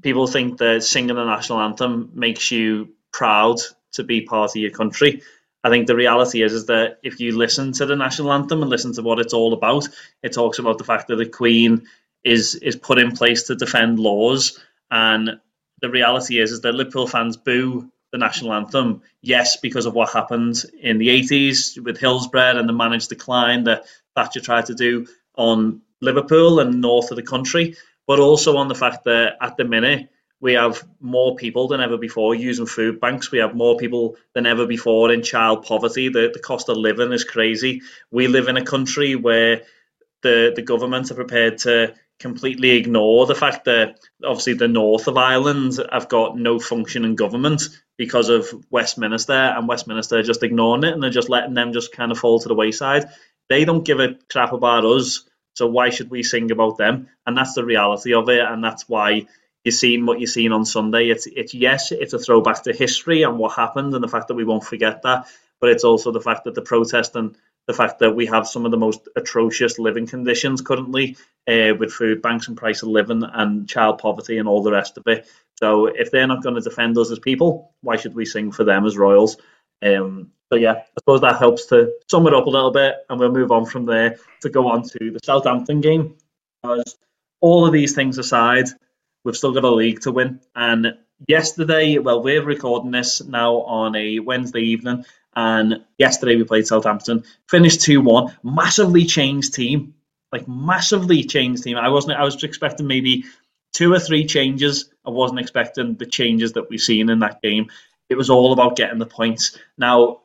people 0.00 0.26
think 0.26 0.58
that 0.58 0.82
singing 0.82 1.16
the 1.16 1.24
national 1.24 1.60
anthem 1.60 2.10
makes 2.14 2.50
you 2.50 2.94
proud 3.12 3.58
to 3.92 4.04
be 4.04 4.22
part 4.22 4.50
of 4.50 4.56
your 4.56 4.70
country. 4.70 5.22
I 5.64 5.70
think 5.70 5.86
the 5.86 5.96
reality 5.96 6.42
is 6.42 6.52
is 6.52 6.66
that 6.66 6.98
if 7.02 7.20
you 7.20 7.36
listen 7.36 7.72
to 7.72 7.86
the 7.86 7.96
national 7.96 8.32
anthem 8.32 8.62
and 8.62 8.70
listen 8.70 8.92
to 8.94 9.02
what 9.02 9.20
it's 9.20 9.34
all 9.34 9.52
about, 9.52 9.88
it 10.22 10.32
talks 10.32 10.58
about 10.58 10.78
the 10.78 10.84
fact 10.84 11.08
that 11.08 11.16
the 11.16 11.26
Queen 11.26 11.86
is 12.24 12.54
is 12.56 12.76
put 12.76 12.98
in 12.98 13.12
place 13.12 13.44
to 13.44 13.54
defend 13.54 13.98
laws, 13.98 14.58
and 14.90 15.40
the 15.80 15.90
reality 15.90 16.40
is 16.40 16.52
is 16.52 16.60
that 16.62 16.74
Liverpool 16.74 17.06
fans 17.06 17.36
boo 17.36 17.90
the 18.12 18.18
national 18.18 18.52
anthem. 18.52 19.02
Yes, 19.22 19.56
because 19.56 19.86
of 19.86 19.94
what 19.94 20.12
happened 20.12 20.62
in 20.78 20.98
the 20.98 21.08
80s 21.08 21.82
with 21.82 21.98
Hillsborough 21.98 22.58
and 22.58 22.68
the 22.68 22.74
managed 22.74 23.08
decline 23.08 23.64
that 23.64 23.86
Thatcher 24.14 24.40
tried 24.40 24.66
to 24.66 24.74
do 24.74 25.06
on 25.34 25.80
Liverpool 26.00 26.60
and 26.60 26.80
north 26.80 27.10
of 27.10 27.16
the 27.16 27.22
country, 27.22 27.76
but 28.06 28.20
also 28.20 28.58
on 28.58 28.68
the 28.68 28.74
fact 28.74 29.04
that 29.04 29.36
at 29.40 29.56
the 29.56 29.64
minute 29.64 30.10
we 30.42 30.54
have 30.54 30.82
more 31.00 31.36
people 31.36 31.68
than 31.68 31.80
ever 31.80 31.96
before 31.96 32.34
using 32.34 32.66
food 32.66 33.00
banks. 33.00 33.30
We 33.30 33.38
have 33.38 33.54
more 33.54 33.76
people 33.76 34.16
than 34.34 34.44
ever 34.44 34.66
before 34.66 35.12
in 35.12 35.22
child 35.22 35.64
poverty. 35.64 36.08
The, 36.08 36.32
the 36.34 36.40
cost 36.40 36.68
of 36.68 36.76
living 36.76 37.12
is 37.12 37.22
crazy. 37.22 37.82
We 38.10 38.26
live 38.26 38.48
in 38.48 38.56
a 38.56 38.64
country 38.64 39.14
where 39.14 39.62
the, 40.22 40.52
the 40.54 40.62
government 40.62 41.12
are 41.12 41.14
prepared 41.14 41.58
to 41.58 41.94
completely 42.18 42.70
ignore 42.70 43.26
the 43.26 43.36
fact 43.36 43.66
that 43.66 44.00
obviously 44.24 44.54
the 44.54 44.66
north 44.66 45.06
of 45.06 45.16
Ireland 45.16 45.78
have 45.92 46.08
got 46.08 46.36
no 46.36 46.58
functioning 46.58 47.14
government 47.14 47.62
because 47.96 48.28
of 48.28 48.52
Westminster 48.68 49.32
and 49.32 49.68
Westminster 49.68 50.24
just 50.24 50.42
ignoring 50.42 50.82
it 50.82 50.92
and 50.92 51.00
they're 51.00 51.10
just 51.10 51.28
letting 51.28 51.54
them 51.54 51.72
just 51.72 51.92
kind 51.92 52.10
of 52.10 52.18
fall 52.18 52.40
to 52.40 52.48
the 52.48 52.54
wayside. 52.54 53.06
They 53.48 53.64
don't 53.64 53.84
give 53.84 54.00
a 54.00 54.16
crap 54.28 54.52
about 54.52 54.84
us 54.84 55.24
so 55.54 55.66
why 55.66 55.90
should 55.90 56.10
we 56.10 56.22
sing 56.22 56.50
about 56.50 56.78
them? 56.78 57.08
And 57.26 57.36
that's 57.36 57.54
the 57.54 57.64
reality 57.64 58.14
of 58.14 58.28
it, 58.28 58.40
and 58.40 58.64
that's 58.64 58.88
why 58.88 59.26
you're 59.64 59.72
seeing 59.72 60.06
what 60.06 60.20
you're 60.20 60.26
seeing 60.26 60.52
on 60.52 60.64
Sunday. 60.64 61.08
It's 61.08 61.26
it's 61.26 61.54
yes, 61.54 61.92
it's 61.92 62.12
a 62.12 62.18
throwback 62.18 62.62
to 62.64 62.72
history 62.72 63.22
and 63.22 63.38
what 63.38 63.56
happened, 63.56 63.94
and 63.94 64.02
the 64.02 64.08
fact 64.08 64.28
that 64.28 64.34
we 64.34 64.44
won't 64.44 64.64
forget 64.64 65.02
that. 65.02 65.26
But 65.60 65.70
it's 65.70 65.84
also 65.84 66.10
the 66.10 66.20
fact 66.20 66.44
that 66.44 66.54
the 66.54 66.62
protest 66.62 67.14
and 67.14 67.36
the 67.68 67.74
fact 67.74 68.00
that 68.00 68.16
we 68.16 68.26
have 68.26 68.48
some 68.48 68.64
of 68.64 68.72
the 68.72 68.76
most 68.76 69.08
atrocious 69.14 69.78
living 69.78 70.06
conditions 70.06 70.62
currently 70.62 71.16
uh, 71.48 71.74
with 71.78 71.92
food 71.92 72.20
banks 72.20 72.48
and 72.48 72.56
price 72.56 72.82
of 72.82 72.88
living 72.88 73.22
and 73.22 73.68
child 73.68 73.98
poverty 73.98 74.38
and 74.38 74.48
all 74.48 74.62
the 74.62 74.72
rest 74.72 74.98
of 74.98 75.04
it. 75.06 75.28
So 75.60 75.86
if 75.86 76.10
they're 76.10 76.26
not 76.26 76.42
going 76.42 76.56
to 76.56 76.60
defend 76.60 76.98
us 76.98 77.12
as 77.12 77.20
people, 77.20 77.72
why 77.82 77.96
should 77.96 78.14
we 78.14 78.24
sing 78.24 78.50
for 78.50 78.64
them 78.64 78.84
as 78.84 78.98
royals? 78.98 79.36
Um, 79.80 80.32
so 80.52 80.58
yeah, 80.58 80.72
I 80.72 81.00
suppose 81.00 81.20
that 81.20 81.38
helps 81.38 81.66
to 81.66 81.92
sum 82.10 82.26
it 82.26 82.34
up 82.34 82.46
a 82.46 82.50
little 82.50 82.72
bit, 82.72 82.96
and 83.08 83.18
we'll 83.18 83.32
move 83.32 83.52
on 83.52 83.64
from 83.64 83.86
there 83.86 84.16
to 84.42 84.50
go 84.50 84.68
on 84.68 84.82
to 84.82 85.10
the 85.10 85.20
Southampton 85.22 85.80
game. 85.80 86.16
Because 86.62 86.96
all 87.40 87.66
of 87.66 87.72
these 87.72 87.94
things 87.94 88.18
aside, 88.18 88.66
we've 89.24 89.36
still 89.36 89.52
got 89.52 89.64
a 89.64 89.70
league 89.70 90.00
to 90.00 90.12
win. 90.12 90.40
And 90.54 90.98
yesterday, 91.28 91.98
well, 91.98 92.22
we're 92.22 92.44
recording 92.44 92.90
this 92.90 93.22
now 93.22 93.56
on 93.62 93.94
a 93.96 94.18
Wednesday 94.18 94.60
evening, 94.60 95.04
and 95.34 95.84
yesterday 95.98 96.36
we 96.36 96.44
played 96.44 96.66
Southampton, 96.66 97.24
finished 97.48 97.80
two 97.82 98.00
one, 98.00 98.36
massively 98.42 99.04
changed 99.04 99.54
team, 99.54 99.94
like 100.30 100.46
massively 100.48 101.24
changed 101.24 101.64
team. 101.64 101.76
I 101.76 101.88
wasn't, 101.88 102.18
I 102.18 102.24
was 102.24 102.42
expecting 102.42 102.86
maybe 102.86 103.24
two 103.72 103.92
or 103.92 103.98
three 103.98 104.26
changes. 104.26 104.90
I 105.04 105.10
wasn't 105.10 105.40
expecting 105.40 105.94
the 105.94 106.06
changes 106.06 106.52
that 106.52 106.68
we've 106.68 106.80
seen 106.80 107.08
in 107.08 107.20
that 107.20 107.42
game. 107.42 107.70
It 108.08 108.16
was 108.16 108.30
all 108.30 108.52
about 108.52 108.76
getting 108.76 108.98
the 108.98 109.06
points. 109.06 109.58
Now, 109.78 110.20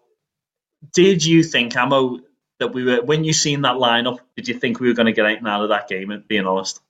did 0.93 1.25
you 1.25 1.43
think, 1.43 1.75
Amo, 1.75 2.19
that 2.59 2.73
we 2.73 2.83
were 2.83 3.01
when 3.01 3.23
you 3.23 3.33
seen 3.33 3.61
that 3.61 3.75
lineup? 3.75 4.19
Did 4.35 4.47
you 4.47 4.55
think 4.55 4.79
we 4.79 4.87
were 4.87 4.93
going 4.93 5.05
to 5.05 5.13
get 5.13 5.25
anything 5.25 5.47
out 5.47 5.63
of 5.63 5.69
that 5.69 5.87
game? 5.87 6.23
Being 6.27 6.45
honest, 6.45 6.81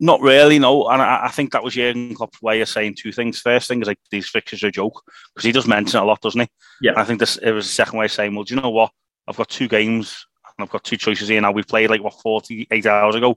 not 0.00 0.20
really. 0.20 0.58
No, 0.58 0.88
and 0.88 1.02
I, 1.02 1.26
I 1.26 1.28
think 1.28 1.52
that 1.52 1.62
was 1.62 1.74
Jurgen 1.74 2.14
Klopp's 2.14 2.40
way 2.40 2.60
of 2.60 2.68
saying 2.68 2.96
two 2.96 3.12
things. 3.12 3.40
First 3.40 3.68
thing 3.68 3.80
is 3.80 3.88
like 3.88 3.98
these 4.10 4.28
fixtures 4.28 4.62
are 4.62 4.68
a 4.68 4.72
joke 4.72 5.02
because 5.34 5.44
he 5.44 5.52
does 5.52 5.66
mention 5.66 5.98
it 5.98 6.02
a 6.02 6.06
lot, 6.06 6.20
doesn't 6.20 6.40
he? 6.40 6.48
Yeah. 6.80 6.92
And 6.92 7.00
I 7.00 7.04
think 7.04 7.18
this 7.18 7.36
it 7.38 7.52
was 7.52 7.66
the 7.66 7.72
second 7.72 7.98
way 7.98 8.04
of 8.04 8.12
saying, 8.12 8.34
well, 8.34 8.44
do 8.44 8.54
you 8.54 8.60
know 8.60 8.70
what? 8.70 8.92
I've 9.26 9.36
got 9.36 9.48
two 9.48 9.68
games 9.68 10.26
and 10.56 10.64
I've 10.64 10.70
got 10.70 10.84
two 10.84 10.96
choices 10.96 11.28
here 11.28 11.40
now. 11.40 11.52
We 11.52 11.62
played 11.62 11.90
like 11.90 12.02
what 12.02 12.20
forty 12.20 12.66
eight 12.70 12.86
hours 12.86 13.14
ago. 13.14 13.36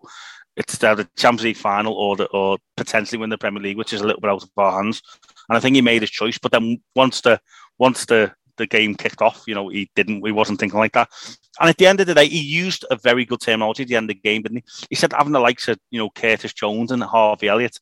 It's 0.57 0.77
the 0.77 1.07
Champions 1.17 1.43
League 1.43 1.57
final 1.57 1.93
or 1.93 2.17
the, 2.17 2.25
or 2.25 2.57
potentially 2.75 3.17
win 3.17 3.29
the 3.29 3.37
Premier 3.37 3.63
League, 3.63 3.77
which 3.77 3.93
is 3.93 4.01
a 4.01 4.05
little 4.05 4.19
bit 4.21 4.29
out 4.29 4.43
of 4.43 4.49
our 4.57 4.83
hands. 4.83 5.01
And 5.47 5.57
I 5.57 5.61
think 5.61 5.75
he 5.75 5.81
made 5.81 6.01
his 6.01 6.11
choice. 6.11 6.37
But 6.37 6.51
then 6.51 6.81
once 6.95 7.21
the 7.21 7.39
once 7.79 8.05
the 8.05 8.33
the 8.61 8.67
game 8.67 8.95
kicked 8.95 9.21
off. 9.21 9.43
You 9.47 9.55
know, 9.55 9.69
he 9.69 9.89
didn't, 9.95 10.25
he 10.25 10.31
wasn't 10.31 10.59
thinking 10.59 10.79
like 10.79 10.93
that. 10.93 11.09
And 11.59 11.69
at 11.69 11.77
the 11.77 11.87
end 11.87 11.99
of 11.99 12.07
the 12.07 12.15
day, 12.15 12.27
he 12.27 12.39
used 12.39 12.85
a 12.89 12.95
very 12.95 13.25
good 13.25 13.41
terminology 13.41 13.83
at 13.83 13.89
the 13.89 13.95
end 13.95 14.09
of 14.09 14.15
the 14.15 14.21
game, 14.21 14.41
didn't 14.41 14.57
he? 14.57 14.85
He 14.89 14.95
said 14.95 15.13
having 15.13 15.33
the 15.33 15.39
likes 15.39 15.67
of, 15.67 15.77
you 15.89 15.99
know, 15.99 16.09
Curtis 16.09 16.53
Jones 16.53 16.91
and 16.91 17.03
Harvey 17.03 17.47
Elliott 17.47 17.77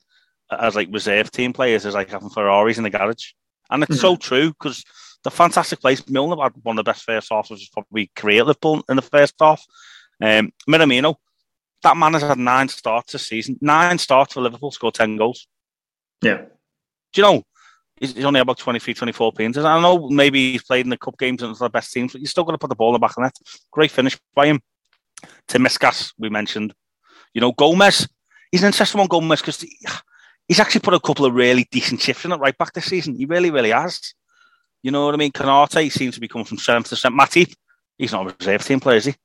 as 0.52 0.76
like 0.76 0.90
reserve 0.92 1.32
team 1.32 1.54
players 1.54 1.86
is 1.86 1.94
like 1.94 2.10
having 2.10 2.30
Ferraris 2.30 2.78
in 2.78 2.84
the 2.84 2.90
garage. 2.90 3.34
And 3.70 3.84
it's 3.84 3.98
mm-hmm. 3.98 4.02
so 4.02 4.16
true 4.16 4.50
because 4.50 4.84
the 5.24 5.32
fantastic 5.32 5.80
place. 5.80 6.08
Milner 6.08 6.42
had 6.42 6.54
one 6.64 6.78
of 6.78 6.86
the 6.86 6.90
best 6.90 7.04
first 7.04 7.30
halves, 7.32 7.50
which 7.50 7.64
is 7.64 7.70
probably 7.70 8.12
career 8.16 8.44
Liverpool 8.44 8.84
in 8.90 8.96
the 8.96 9.02
first 9.02 9.36
half. 9.40 9.64
Um, 10.22 10.52
Minamino, 10.68 11.16
that 11.84 11.98
man 11.98 12.14
has 12.14 12.24
had 12.24 12.38
nine 12.38 12.70
starts 12.70 13.14
this 13.14 13.28
season. 13.28 13.58
Nine 13.62 13.98
starts 13.98 14.34
for 14.34 14.42
Liverpool, 14.42 14.72
scored 14.72 14.96
10 14.96 15.18
goals. 15.18 15.48
Yeah. 16.22 16.42
Do 17.14 17.22
you 17.22 17.24
know, 17.24 17.44
he's, 18.00 18.14
he's 18.14 18.26
only 18.26 18.40
about 18.40 18.58
23, 18.58 18.94
24 18.94 19.30
appearances. 19.30 19.66
I 19.66 19.82
know 19.82 20.10
maybe 20.10 20.54
he's 20.54 20.64
played 20.64 20.86
in 20.86 20.90
the 20.90 20.98
cup 20.98 21.18
games 21.18 21.42
and 21.42 21.52
it's 21.52 21.60
the 21.60 21.70
best 21.70 21.92
teams, 21.92 22.12
but 22.12 22.22
you're 22.22 22.28
still 22.28 22.44
got 22.44 22.54
to 22.54 22.58
put 22.58 22.70
the 22.70 22.76
ball 22.76 22.90
in 22.90 22.94
the 22.94 23.00
back 23.00 23.12
of 23.12 23.16
the 23.16 23.22
net. 23.22 23.36
Great 23.72 23.92
finish 23.92 24.18
by 24.34 24.48
him. 24.48 24.62
Tsimikas, 25.48 26.14
we 26.18 26.30
mentioned. 26.30 26.74
You 27.34 27.42
know, 27.42 27.52
Gomez, 27.52 28.08
he's 28.52 28.64
an 28.64 28.68
interesting 28.68 29.00
one, 29.00 29.08
Gomez, 29.08 29.42
because 29.42 29.66
he's 30.48 30.60
actually 30.60 30.82
put 30.82 30.94
a 30.94 31.00
couple 31.00 31.26
of 31.26 31.34
really 31.34 31.68
decent 31.72 32.02
shifts 32.02 32.26
in 32.26 32.32
it 32.32 32.38
right 32.38 32.58
back 32.58 32.74
this 32.74 32.86
season. 32.86 33.16
He 33.16 33.26
really, 33.26 33.52
really 33.52 33.72
has. 33.72 34.14
You 34.82 34.92
know 34.92 35.06
what 35.06 35.14
I 35.14 35.18
mean? 35.18 35.32
Konate 35.32 35.92
seems 35.92 36.16
to 36.16 36.22
be 36.22 36.28
coming 36.28 36.46
from 36.46 36.58
strength 36.58 36.90
to 36.90 36.96
strength. 36.96 37.18
Matip, 37.18 37.54
he's 37.98 38.14
not 38.14 38.26
a 38.26 38.36
reserve 38.40 38.66
team 38.66 38.80
player, 38.80 38.98
is 38.98 39.06
he? 39.06 39.16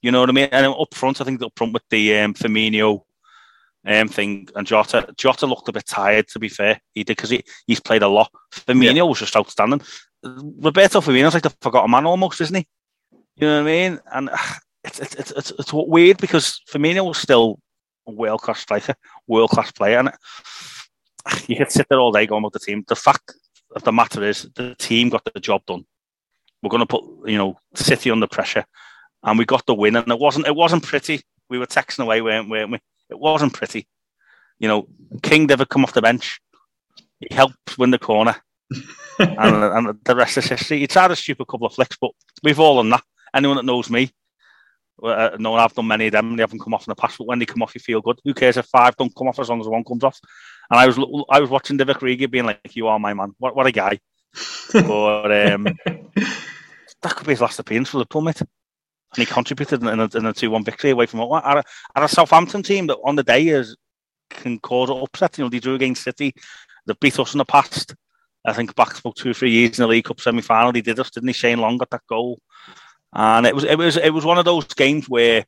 You 0.00 0.10
know 0.10 0.20
what 0.20 0.30
I 0.30 0.32
mean? 0.32 0.48
And 0.50 0.66
up 0.66 0.94
front, 0.94 1.20
I 1.20 1.24
think 1.24 1.42
up 1.42 1.52
front 1.54 1.74
with 1.74 1.84
the 1.90 2.18
um, 2.18 2.34
Firmino 2.34 3.02
um, 3.86 4.08
thing 4.08 4.48
and 4.54 4.66
Jota, 4.66 5.12
Jota 5.16 5.46
looked 5.46 5.68
a 5.68 5.72
bit 5.72 5.86
tired, 5.86 6.28
to 6.28 6.38
be 6.38 6.48
fair. 6.48 6.80
He 6.94 7.04
did 7.04 7.16
because 7.16 7.30
he, 7.30 7.42
he's 7.66 7.80
played 7.80 8.02
a 8.02 8.08
lot. 8.08 8.30
Firmino 8.52 8.94
yeah. 8.94 9.02
was 9.02 9.18
just 9.18 9.36
outstanding. 9.36 9.82
Roberto 10.22 11.00
Firmino's 11.00 11.34
like 11.34 11.42
the 11.42 11.54
forgotten 11.60 11.90
man 11.90 12.06
almost, 12.06 12.40
isn't 12.40 12.56
he? 12.56 12.66
You 13.36 13.46
know 13.48 13.62
what 13.62 13.70
I 13.70 13.72
mean? 13.72 14.00
And 14.12 14.30
uh, 14.30 14.36
it's, 14.84 15.00
it's, 15.00 15.14
it's, 15.16 15.30
it's, 15.32 15.52
it's 15.58 15.72
weird 15.72 16.18
because 16.18 16.60
Firmino 16.70 17.04
was 17.06 17.18
still 17.18 17.58
a 18.06 18.12
world 18.12 18.42
class 18.42 18.60
striker, 18.60 18.94
world 19.26 19.50
class 19.50 19.72
player. 19.72 19.98
And 19.98 20.12
you 21.48 21.56
could 21.56 21.72
sit 21.72 21.88
there 21.88 21.98
all 21.98 22.12
day 22.12 22.26
going 22.26 22.42
about 22.42 22.52
the 22.52 22.60
team. 22.60 22.84
The 22.86 22.96
fact 22.96 23.34
of 23.74 23.82
the 23.82 23.92
matter 23.92 24.22
is, 24.22 24.48
the 24.54 24.74
team 24.78 25.08
got 25.08 25.24
the 25.24 25.40
job 25.40 25.62
done. 25.66 25.84
We're 26.62 26.70
going 26.70 26.80
to 26.80 26.86
put, 26.86 27.04
you 27.28 27.38
know, 27.38 27.58
City 27.74 28.10
under 28.10 28.28
pressure 28.28 28.64
and 29.24 29.38
we 29.38 29.44
got 29.44 29.66
the 29.66 29.74
win. 29.74 29.96
And 29.96 30.08
it 30.08 30.18
wasn't 30.18 30.46
it 30.46 30.54
wasn't 30.54 30.84
pretty. 30.84 31.22
We 31.48 31.58
were 31.58 31.66
texting 31.66 32.04
away, 32.04 32.22
weren't, 32.22 32.48
weren't 32.48 32.70
we? 32.70 32.78
It 33.10 33.18
wasn't 33.18 33.54
pretty. 33.54 33.86
You 34.58 34.68
know, 34.68 34.88
King 35.22 35.46
never 35.46 35.64
come 35.64 35.84
off 35.84 35.92
the 35.92 36.02
bench. 36.02 36.40
He 37.20 37.34
helped 37.34 37.78
win 37.78 37.90
the 37.90 37.98
corner, 37.98 38.36
and, 39.18 39.38
and, 39.38 39.98
the 40.04 40.16
rest 40.16 40.38
is 40.38 40.46
history. 40.46 40.80
He 40.80 40.86
tried 40.86 41.10
a 41.10 41.16
stupid 41.16 41.46
couple 41.46 41.66
of 41.66 41.74
flicks, 41.74 41.96
but 42.00 42.10
we've 42.42 42.58
all 42.58 42.76
done 42.76 42.90
that. 42.90 43.02
Anyone 43.34 43.56
that 43.56 43.64
knows 43.64 43.90
me, 43.90 44.10
uh, 45.02 45.36
no, 45.38 45.54
I've 45.54 45.74
done 45.74 45.86
many 45.86 46.06
of 46.06 46.12
them. 46.12 46.36
They 46.36 46.42
haven't 46.42 46.60
come 46.60 46.74
off 46.74 46.86
in 46.86 46.90
the 46.90 46.96
past, 46.96 47.18
but 47.18 47.26
when 47.26 47.38
they 47.38 47.46
come 47.46 47.62
off, 47.62 47.74
you 47.74 47.80
feel 47.80 48.00
good. 48.00 48.18
Who 48.24 48.34
cares 48.34 48.56
if 48.56 48.66
five 48.66 48.96
don't 48.96 49.14
come 49.14 49.28
off 49.28 49.38
as 49.38 49.48
long 49.48 49.60
as 49.60 49.68
one 49.68 49.84
comes 49.84 50.04
off? 50.04 50.18
And 50.70 50.80
I 50.80 50.86
was 50.86 50.98
I 51.30 51.40
was 51.40 51.50
watching 51.50 51.78
Divock 51.78 52.00
Origi 52.00 52.30
being 52.30 52.46
like, 52.46 52.74
"You 52.74 52.88
are 52.88 52.98
my 52.98 53.14
man. 53.14 53.34
What 53.38 53.54
what 53.54 53.66
a 53.66 53.72
guy." 53.72 54.00
but 54.72 55.52
um, 55.52 55.64
that 55.84 57.16
could 57.16 57.26
be 57.26 57.32
his 57.32 57.40
last 57.40 57.58
appearance 57.58 57.90
for 57.90 57.98
Liverpool, 57.98 58.22
mate 58.22 58.42
and 59.14 59.26
he 59.26 59.26
contributed 59.26 59.82
in 59.82 60.00
a, 60.00 60.08
in 60.14 60.26
a 60.26 60.32
2 60.32 60.50
1 60.50 60.64
victory 60.64 60.90
away 60.90 61.06
from 61.06 61.20
what? 61.20 61.44
At 61.44 61.58
a, 61.58 62.04
a 62.04 62.08
Southampton 62.08 62.62
team 62.62 62.86
that 62.86 62.98
on 63.04 63.16
the 63.16 63.22
day 63.22 63.48
is 63.48 63.76
can 64.30 64.58
cause 64.58 64.90
upset. 64.90 65.36
You 65.36 65.44
know, 65.44 65.50
they 65.50 65.60
drew 65.60 65.74
against 65.74 66.02
City, 66.02 66.34
they 66.86 66.94
beat 67.00 67.18
us 67.18 67.34
in 67.34 67.38
the 67.38 67.44
past. 67.44 67.94
I 68.44 68.52
think 68.52 68.74
back 68.74 68.98
about 68.98 69.16
two 69.16 69.30
or 69.30 69.34
three 69.34 69.52
years 69.52 69.78
in 69.78 69.82
the 69.82 69.88
League 69.88 70.04
Cup 70.04 70.20
semi 70.20 70.42
final, 70.42 70.72
they 70.72 70.80
did 70.80 70.98
us, 70.98 71.10
didn't 71.10 71.28
he? 71.28 71.32
Shane 71.32 71.58
Long 71.58 71.78
got 71.78 71.90
that 71.90 72.06
goal. 72.08 72.40
And 73.12 73.46
it 73.46 73.54
was 73.54 73.64
it 73.64 73.76
was 73.76 73.96
it 73.96 74.10
was 74.10 74.24
one 74.24 74.38
of 74.38 74.44
those 74.44 74.66
games 74.66 75.08
where 75.08 75.44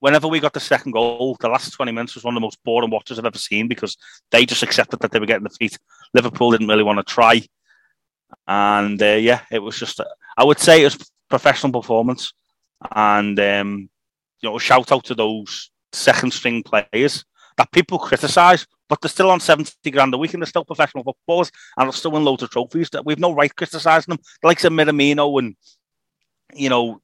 whenever 0.00 0.28
we 0.28 0.40
got 0.40 0.52
the 0.52 0.60
second 0.60 0.92
goal, 0.92 1.36
the 1.40 1.48
last 1.48 1.70
20 1.70 1.92
minutes 1.92 2.14
was 2.14 2.24
one 2.24 2.34
of 2.34 2.36
the 2.36 2.44
most 2.44 2.62
boring 2.64 2.90
watches 2.90 3.18
I've 3.18 3.24
ever 3.24 3.38
seen 3.38 3.68
because 3.68 3.96
they 4.30 4.44
just 4.44 4.62
accepted 4.62 5.00
that 5.00 5.12
they 5.12 5.18
were 5.18 5.26
getting 5.26 5.44
the 5.44 5.50
feet. 5.50 5.78
Liverpool 6.12 6.50
didn't 6.50 6.68
really 6.68 6.82
want 6.82 6.98
to 6.98 7.10
try. 7.10 7.40
And 8.46 9.00
uh, 9.00 9.14
yeah, 9.14 9.40
it 9.50 9.60
was 9.60 9.78
just, 9.78 10.00
I 10.36 10.44
would 10.44 10.58
say 10.58 10.82
it 10.82 10.84
was 10.84 11.10
professional 11.30 11.72
performance. 11.72 12.34
And 12.92 13.38
um, 13.38 13.88
you 14.40 14.50
know, 14.50 14.58
shout 14.58 14.92
out 14.92 15.04
to 15.04 15.14
those 15.14 15.70
second 15.92 16.32
string 16.32 16.62
players 16.62 17.24
that 17.56 17.70
people 17.72 17.98
criticise, 17.98 18.66
but 18.88 19.00
they're 19.00 19.08
still 19.08 19.30
on 19.30 19.40
70 19.40 19.90
grand 19.90 20.12
a 20.12 20.18
week 20.18 20.34
and 20.34 20.42
they're 20.42 20.46
still 20.46 20.64
professional 20.64 21.04
footballers 21.04 21.50
and 21.76 21.86
they're 21.86 21.92
still 21.92 22.10
win 22.10 22.24
loads 22.24 22.42
of 22.42 22.50
trophies. 22.50 22.90
That 22.90 23.06
we've 23.06 23.18
no 23.18 23.34
right 23.34 23.54
criticising 23.54 24.12
them. 24.12 24.18
The 24.42 24.48
likes 24.48 24.64
of 24.64 24.72
Minamino 24.72 25.38
and 25.38 25.56
you 26.54 26.68
know 26.68 27.00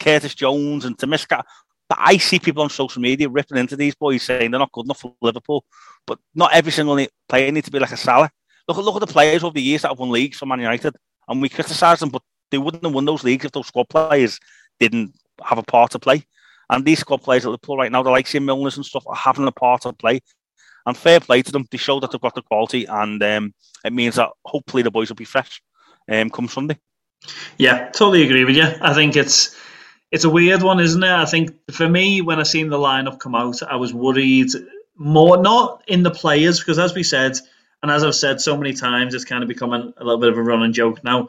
Curtis 0.00 0.34
Jones 0.34 0.84
and 0.84 0.96
Tamiska. 0.96 1.42
But 1.88 1.98
I 2.00 2.16
see 2.16 2.38
people 2.38 2.62
on 2.62 2.70
social 2.70 3.02
media 3.02 3.28
ripping 3.28 3.58
into 3.58 3.76
these 3.76 3.94
boys 3.94 4.22
saying 4.22 4.50
they're 4.50 4.58
not 4.58 4.72
good 4.72 4.86
enough 4.86 5.00
for 5.00 5.14
Liverpool. 5.20 5.64
But 6.06 6.18
not 6.34 6.54
every 6.54 6.72
single 6.72 7.06
player 7.28 7.52
needs 7.52 7.66
to 7.66 7.70
be 7.70 7.78
like 7.78 7.92
a 7.92 7.96
Salah. 7.96 8.30
Look 8.66 8.78
at 8.78 8.84
look 8.84 8.96
at 8.96 9.06
the 9.06 9.12
players 9.12 9.44
over 9.44 9.54
the 9.54 9.62
years 9.62 9.82
that 9.82 9.88
have 9.88 9.98
won 9.98 10.10
leagues 10.10 10.38
for 10.38 10.46
Man 10.46 10.60
United, 10.60 10.96
and 11.28 11.42
we 11.42 11.50
criticise 11.50 12.00
them, 12.00 12.08
but 12.08 12.22
they 12.50 12.58
wouldn't 12.58 12.82
have 12.82 12.94
won 12.94 13.04
those 13.04 13.24
leagues 13.24 13.44
if 13.44 13.52
those 13.52 13.66
squad 13.66 13.88
players 13.88 14.40
didn't 14.78 15.14
have 15.42 15.58
a 15.58 15.62
part 15.62 15.92
to 15.92 15.98
play. 15.98 16.26
And 16.70 16.84
these 16.84 17.00
squad 17.00 17.22
players 17.22 17.44
at 17.44 17.50
Liverpool 17.50 17.76
right 17.76 17.92
now, 17.92 18.02
the 18.02 18.10
likes 18.10 18.34
of 18.34 18.42
Milner's 18.42 18.76
and 18.76 18.86
stuff, 18.86 19.06
are 19.06 19.14
having 19.14 19.46
a 19.46 19.52
part 19.52 19.82
to 19.82 19.92
play. 19.92 20.20
And 20.86 20.96
fair 20.96 21.20
play 21.20 21.42
to 21.42 21.52
them. 21.52 21.66
They 21.70 21.78
show 21.78 21.98
that 22.00 22.10
they've 22.10 22.20
got 22.20 22.34
the 22.34 22.42
quality, 22.42 22.84
and 22.84 23.22
um, 23.22 23.54
it 23.84 23.92
means 23.92 24.16
that 24.16 24.30
hopefully 24.44 24.82
the 24.82 24.90
boys 24.90 25.08
will 25.08 25.16
be 25.16 25.24
fresh 25.24 25.62
um, 26.10 26.28
come 26.28 26.46
Sunday. 26.46 26.78
Yeah, 27.56 27.88
totally 27.90 28.22
agree 28.22 28.44
with 28.44 28.56
you. 28.56 28.66
I 28.82 28.92
think 28.92 29.16
it's 29.16 29.56
it's 30.12 30.24
a 30.24 30.30
weird 30.30 30.62
one, 30.62 30.80
isn't 30.80 31.02
it? 31.02 31.10
I 31.10 31.24
think 31.24 31.52
for 31.70 31.88
me, 31.88 32.20
when 32.20 32.38
I 32.38 32.42
seen 32.42 32.68
the 32.68 32.76
lineup 32.76 33.18
come 33.18 33.34
out, 33.34 33.62
I 33.62 33.76
was 33.76 33.94
worried 33.94 34.50
more 34.96 35.38
not 35.38 35.82
in 35.88 36.02
the 36.02 36.10
players 36.10 36.58
because, 36.60 36.78
as 36.78 36.94
we 36.94 37.02
said, 37.02 37.38
and 37.82 37.90
as 37.90 38.04
I've 38.04 38.14
said 38.14 38.40
so 38.40 38.56
many 38.56 38.74
times, 38.74 39.14
it's 39.14 39.24
kind 39.24 39.42
of 39.42 39.48
becoming 39.48 39.92
a 39.96 40.04
little 40.04 40.20
bit 40.20 40.30
of 40.30 40.38
a 40.38 40.42
running 40.42 40.74
joke 40.74 41.02
now 41.02 41.28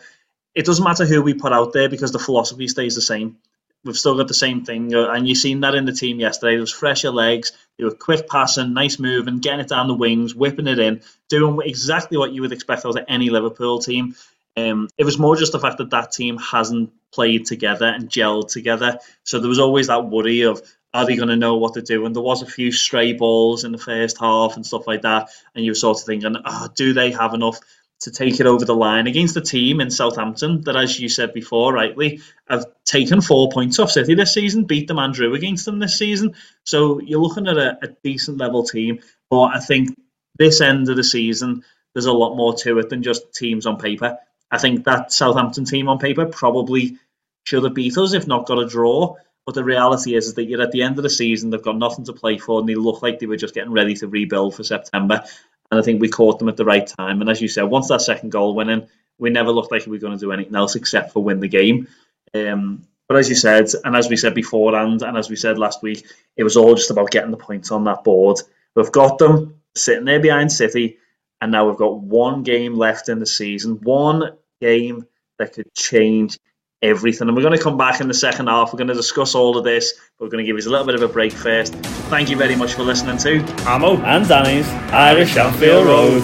it 0.56 0.66
doesn't 0.66 0.84
matter 0.84 1.06
who 1.06 1.22
we 1.22 1.34
put 1.34 1.54
out 1.54 1.74
there 1.74 1.90
because 1.90 2.12
the 2.12 2.20
philosophy 2.20 2.68
stays 2.68 2.96
the 2.96 3.02
same. 3.02 3.38
We've 3.84 3.98
still 3.98 4.18
got 4.18 4.28
the 4.28 4.34
same 4.34 4.66
thing, 4.66 4.96
uh, 4.96 5.10
and 5.10 5.28
you've 5.28 5.38
seen 5.38 5.60
that 5.60 5.76
in 5.76 5.86
the 5.86 5.94
team 5.94 6.20
yesterday. 6.20 6.54
There 6.54 6.62
was 6.62 6.72
fresher 6.72 7.12
legs, 7.12 7.52
they 7.78 7.84
were 7.84 7.92
quick 7.92 8.28
passing, 8.28 8.74
nice 8.74 8.98
moving, 8.98 9.40
getting 9.40 9.60
it 9.60 9.68
down 9.68 9.88
the 9.88 9.94
wings, 9.94 10.34
whipping 10.34 10.66
it 10.66 10.80
in, 10.80 11.02
doing 11.30 11.60
exactly 11.64 12.18
what 12.18 12.32
you 12.32 12.42
would 12.42 12.52
expect 12.52 12.84
out 12.84 12.98
of 12.98 13.06
any 13.08 13.30
Liverpool 13.30 13.78
team. 13.78 14.16
Um, 14.58 14.88
it 14.98 15.04
was 15.04 15.20
more 15.20 15.36
just 15.36 15.52
the 15.52 15.60
fact 15.60 15.78
that 15.78 15.92
that 15.92 16.14
team 16.14 16.38
hasn't 16.38 16.94
played 17.12 17.46
together 17.46 17.86
and 17.86 18.10
gelled 18.10 18.52
together. 18.52 19.00
So 19.24 19.40
there 19.40 19.50
was 19.50 19.60
always 19.60 19.88
that 19.88 20.06
worry 20.06 20.42
of 20.42 20.62
are 20.94 21.06
they 21.06 21.18
going 21.18 21.28
to 21.28 21.36
know 21.36 21.58
what 21.58 21.74
to 21.74 21.82
do? 21.82 22.06
And 22.06 22.16
there 22.16 22.24
was 22.24 22.42
a 22.42 22.46
few 22.46 22.72
stray 22.72 23.12
balls 23.12 23.66
in 23.66 23.74
the 23.74 23.78
first 23.78 24.18
half 24.18 24.56
and 24.56 24.66
stuff 24.66 24.88
like 24.88 25.02
that. 25.02 25.30
And 25.54 25.66
you 25.66 25.72
were 25.72 25.76
sort 25.76 26.00
of 26.00 26.06
thinking, 26.06 26.38
oh, 26.44 26.70
do 26.74 26.94
they 26.94 27.12
have 27.12 27.34
enough? 27.34 27.60
To 28.06 28.12
take 28.12 28.40
it 28.40 28.46
over 28.46 28.64
the 28.66 28.76
line 28.76 29.08
against 29.08 29.36
a 29.36 29.42
team 29.42 29.82
in 29.82 29.90
Southampton 29.90 30.62
that, 30.62 30.76
as 30.76 31.00
you 31.00 31.10
said 31.10 31.34
before, 31.34 31.74
rightly, 31.74 32.22
have 32.48 32.66
taken 32.86 33.20
four 33.20 33.50
points 33.52 33.80
off 33.80 33.92
City 33.92 34.14
this 34.14 34.34
season, 34.34 34.66
beat 34.66 34.88
them 34.88 35.00
and 35.00 35.12
drew 35.12 35.34
against 35.34 35.66
them 35.66 35.80
this 35.80 35.98
season. 35.98 36.36
So 36.64 37.02
you're 37.02 37.20
looking 37.20 37.48
at 37.48 37.58
a, 37.58 37.80
a 37.82 37.88
decent 38.04 38.38
level 38.38 38.64
team. 38.64 39.00
But 39.32 39.56
I 39.56 39.60
think 39.60 39.98
this 40.38 40.62
end 40.62 40.88
of 40.88 40.98
the 40.98 41.04
season, 41.04 41.64
there's 41.94 42.06
a 42.06 42.14
lot 42.14 42.36
more 42.36 42.54
to 42.58 42.78
it 42.78 42.90
than 42.90 43.02
just 43.02 43.34
teams 43.34 43.66
on 43.66 43.78
paper. 43.78 44.20
I 44.52 44.60
think 44.60 44.86
that 44.86 45.12
Southampton 45.12 45.66
team 45.66 45.90
on 45.90 45.98
paper 45.98 46.28
probably 46.28 47.00
should 47.48 47.64
have 47.64 47.74
beat 47.74 47.98
us, 47.98 48.14
if 48.14 48.28
not 48.28 48.46
got 48.46 48.60
a 48.60 48.68
draw. 48.68 49.16
But 49.48 49.56
the 49.56 49.64
reality 49.64 50.16
is, 50.16 50.28
is 50.28 50.34
that 50.36 50.46
you're 50.46 50.62
at 50.62 50.72
the 50.72 50.84
end 50.84 50.98
of 51.00 51.04
the 51.04 51.10
season, 51.10 51.50
they've 51.50 51.62
got 51.62 51.78
nothing 51.78 52.06
to 52.06 52.14
play 52.14 52.38
for, 52.38 52.60
and 52.60 52.70
they 52.70 52.76
look 52.76 53.02
like 53.02 53.18
they 53.18 53.26
were 53.26 53.36
just 53.36 53.56
getting 53.56 53.72
ready 53.72 53.96
to 53.96 54.08
rebuild 54.08 54.56
for 54.56 54.64
September 54.64 55.24
and 55.72 55.80
I 55.80 55.84
think 55.84 56.02
we 56.02 56.10
caught 56.10 56.40
them 56.40 56.50
at 56.50 56.58
the 56.58 56.66
right 56.66 56.86
time. 56.86 57.22
And 57.22 57.30
as 57.30 57.42
you 57.42 57.48
said, 57.48 57.64
once 57.64 57.88
that 57.90 58.02
second 58.02 58.32
goal 58.32 58.56
went 58.56 58.70
in, 58.70 58.88
we 59.18 59.30
never 59.30 59.52
looked 59.52 59.72
like 59.72 59.86
we 59.86 59.92
were 59.92 60.02
going 60.02 60.18
to 60.18 60.20
do 60.20 60.32
anything 60.32 60.56
else 60.56 60.76
except 60.76 61.14
for 61.14 61.24
win 61.24 61.40
the 61.40 61.48
game. 61.48 61.88
Um, 62.34 62.88
but 63.08 63.18
as 63.18 63.30
you 63.30 63.36
said, 63.36 63.68
and 63.84 63.96
as 63.96 64.10
we 64.10 64.18
said 64.18 64.34
beforehand, 64.34 65.02
and 65.02 65.18
as 65.18 65.30
we 65.30 65.36
said 65.36 65.58
last 65.58 65.82
week, 65.82 66.06
it 66.36 66.44
was 66.44 66.58
all 66.58 66.76
just 66.76 66.92
about 66.92 67.12
getting 67.12 67.32
the 67.32 67.38
points 67.38 67.72
on 67.72 67.84
that 67.86 68.04
board. 68.04 68.40
We've 68.76 68.92
got 68.92 69.20
them 69.20 69.62
sitting 69.76 70.06
there 70.06 70.20
behind 70.20 70.52
City, 70.52 70.98
and 71.40 71.52
now 71.52 71.68
we've 71.68 71.78
got 71.78 72.00
one 72.00 72.44
game 72.44 72.76
left 72.76 73.10
in 73.10 73.20
the 73.20 73.26
season, 73.26 73.80
one 73.82 74.38
game 74.60 75.06
that 75.38 75.54
could 75.54 75.74
change 75.74 76.40
everything. 76.82 77.28
And 77.28 77.36
we're 77.36 77.44
going 77.44 77.58
to 77.58 77.64
come 77.64 77.78
back 77.78 78.02
in 78.02 78.08
the 78.08 78.14
second 78.14 78.48
half. 78.48 78.74
We're 78.74 78.78
going 78.78 78.88
to 78.88 78.94
discuss 78.94 79.36
all 79.36 79.58
of 79.58 79.64
this. 79.64 79.94
We're 80.20 80.30
going 80.30 80.44
to 80.44 80.52
give 80.52 80.62
you 80.62 80.70
a 80.70 80.72
little 80.72 80.86
bit 80.86 80.96
of 80.96 81.02
a 81.04 81.08
break 81.08 81.34
first. 81.34 81.76
Thank 82.08 82.30
you 82.30 82.38
very 82.38 82.56
much 82.56 82.76
for 82.76 82.84
listening 82.84 83.18
to 83.18 83.40
Amo 83.68 83.98
and 84.04 84.28
Danny's 84.28 84.70
Irish 84.94 85.36
Anfield 85.38 85.88
Road. 85.88 86.22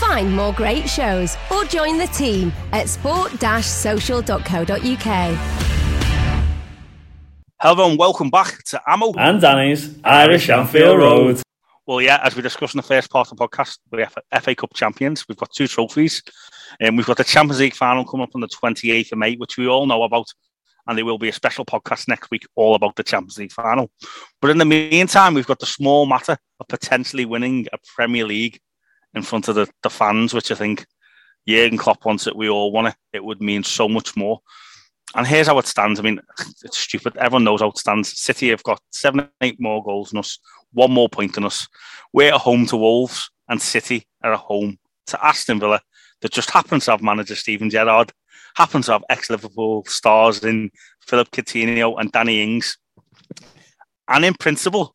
Find 0.00 0.34
more 0.34 0.52
great 0.52 0.88
shows 0.88 1.36
or 1.52 1.64
join 1.64 1.98
the 1.98 2.08
team 2.08 2.52
at 2.72 2.88
sport-social.co.uk. 2.88 5.38
Hello 7.60 7.88
and 7.88 7.96
welcome 7.96 8.30
back 8.30 8.64
to 8.64 8.82
Amo 8.90 9.12
and 9.16 9.40
Danny's 9.40 9.96
Irish 10.02 10.50
Anfield 10.50 10.98
Road. 10.98 11.40
Well, 11.86 12.02
yeah, 12.02 12.18
as 12.24 12.34
we 12.34 12.42
discussed 12.42 12.74
in 12.74 12.78
the 12.78 12.82
first 12.82 13.08
part 13.08 13.30
of 13.30 13.38
the 13.38 13.46
podcast, 13.46 13.78
we're 13.92 14.08
FA 14.40 14.56
Cup 14.56 14.74
champions. 14.74 15.28
We've 15.28 15.38
got 15.38 15.52
two 15.52 15.68
trophies. 15.68 16.24
And 16.80 16.90
um, 16.90 16.96
we've 16.96 17.06
got 17.06 17.16
the 17.16 17.24
Champions 17.24 17.60
League 17.60 17.74
final 17.74 18.04
coming 18.04 18.24
up 18.24 18.34
on 18.34 18.40
the 18.40 18.48
28th 18.48 19.12
of 19.12 19.18
May, 19.18 19.36
which 19.36 19.56
we 19.56 19.68
all 19.68 19.86
know 19.86 20.02
about. 20.02 20.26
And 20.88 20.96
there 20.96 21.04
will 21.04 21.18
be 21.18 21.28
a 21.28 21.32
special 21.32 21.64
podcast 21.64 22.08
next 22.08 22.30
week 22.30 22.46
all 22.56 22.74
about 22.74 22.96
the 22.96 23.04
Champions 23.04 23.38
League 23.38 23.52
final. 23.52 23.90
But 24.40 24.50
in 24.50 24.58
the 24.58 24.64
meantime, 24.64 25.34
we've 25.34 25.46
got 25.46 25.60
the 25.60 25.66
small 25.66 26.06
matter 26.06 26.36
of 26.58 26.68
potentially 26.68 27.26
winning 27.26 27.66
a 27.72 27.78
Premier 27.94 28.24
League 28.24 28.58
in 29.14 29.22
front 29.22 29.48
of 29.48 29.54
the, 29.54 29.68
the 29.82 29.90
fans, 29.90 30.34
which 30.34 30.50
I 30.50 30.54
think 30.54 30.86
Jurgen 31.46 31.78
Klopp 31.78 32.04
wants 32.04 32.26
it. 32.26 32.34
We 32.34 32.48
all 32.48 32.72
want 32.72 32.88
it. 32.88 32.94
It 33.12 33.24
would 33.24 33.40
mean 33.40 33.62
so 33.62 33.88
much 33.88 34.16
more. 34.16 34.40
And 35.14 35.26
here's 35.26 35.46
how 35.46 35.58
it 35.58 35.66
stands. 35.66 36.00
I 36.00 36.02
mean, 36.02 36.20
it's 36.64 36.78
stupid. 36.78 37.16
Everyone 37.16 37.44
knows 37.44 37.60
how 37.60 37.68
it 37.68 37.78
stands. 37.78 38.18
City 38.18 38.48
have 38.48 38.62
got 38.62 38.80
seven, 38.90 39.28
eight 39.42 39.60
more 39.60 39.84
goals 39.84 40.10
than 40.10 40.18
us, 40.18 40.38
one 40.72 40.90
more 40.90 41.08
point 41.08 41.34
than 41.34 41.44
us. 41.44 41.68
We're 42.12 42.34
at 42.34 42.40
home 42.40 42.66
to 42.66 42.76
Wolves, 42.76 43.30
and 43.48 43.60
City 43.60 44.06
are 44.22 44.34
at 44.34 44.40
home 44.40 44.78
to 45.08 45.24
Aston 45.24 45.60
Villa, 45.60 45.80
that 46.20 46.32
just 46.32 46.50
happens 46.50 46.84
to 46.84 46.92
have 46.92 47.02
manager 47.02 47.34
Steven 47.34 47.70
Gerrard, 47.70 48.12
happens 48.54 48.86
to 48.86 48.92
have 48.92 49.04
ex 49.08 49.30
Liverpool 49.30 49.84
stars 49.86 50.44
in 50.44 50.70
Philippe 51.00 51.30
Coutinho 51.30 52.00
and 52.00 52.12
Danny 52.12 52.42
Ings. 52.42 52.78
And 54.08 54.24
in 54.24 54.34
principle, 54.34 54.94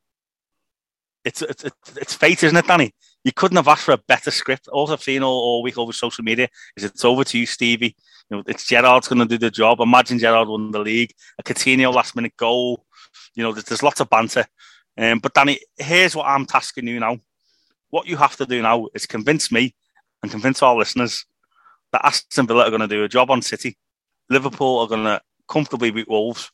it's, 1.23 1.41
it's, 1.41 1.65
it's 1.95 2.13
fate, 2.13 2.43
isn't 2.43 2.57
it, 2.57 2.67
Danny? 2.67 2.93
You 3.23 3.31
couldn't 3.31 3.55
have 3.55 3.67
asked 3.67 3.83
for 3.83 3.93
a 3.93 3.97
better 3.97 4.31
script. 4.31 4.67
All 4.67 4.91
I've 4.91 5.01
seen 5.01 5.23
all, 5.23 5.33
all 5.33 5.63
week 5.63 5.77
over 5.77 5.93
social 5.93 6.23
media 6.23 6.49
is 6.75 6.83
it's 6.83 7.05
over 7.05 7.23
to 7.23 7.37
you, 7.37 7.45
Stevie. 7.45 7.95
You 8.29 8.37
know, 8.37 8.43
it's 8.47 8.65
Gerrard's 8.65 9.07
going 9.07 9.19
to 9.19 9.25
do 9.25 9.37
the 9.37 9.51
job. 9.51 9.79
Imagine 9.79 10.19
Gerrard 10.19 10.49
won 10.49 10.71
the 10.71 10.79
league, 10.79 11.13
a 11.39 11.43
Coutinho 11.43 11.93
last 11.93 12.15
minute 12.15 12.35
goal. 12.35 12.85
You 13.35 13.43
know, 13.43 13.53
there's, 13.53 13.65
there's 13.65 13.83
lots 13.83 14.01
of 14.01 14.09
banter. 14.09 14.45
Um, 14.97 15.19
but 15.19 15.33
Danny, 15.33 15.59
here's 15.77 16.15
what 16.15 16.27
I'm 16.27 16.45
tasking 16.45 16.87
you 16.87 16.99
now. 16.99 17.19
What 17.89 18.07
you 18.07 18.17
have 18.17 18.35
to 18.37 18.45
do 18.45 18.61
now 18.61 18.87
is 18.93 19.05
convince 19.05 19.51
me 19.51 19.75
and 20.21 20.31
convince 20.31 20.61
our 20.61 20.75
listeners 20.75 21.25
that 21.93 22.05
Aston 22.05 22.47
Villa 22.47 22.65
are 22.65 22.69
going 22.69 22.81
to 22.81 22.87
do 22.87 23.03
a 23.03 23.09
job 23.09 23.31
on 23.31 23.41
City. 23.41 23.77
Liverpool 24.29 24.79
are 24.79 24.87
going 24.87 25.05
to 25.05 25.21
comfortably 25.47 25.91
beat 25.91 26.09
Wolves, 26.09 26.51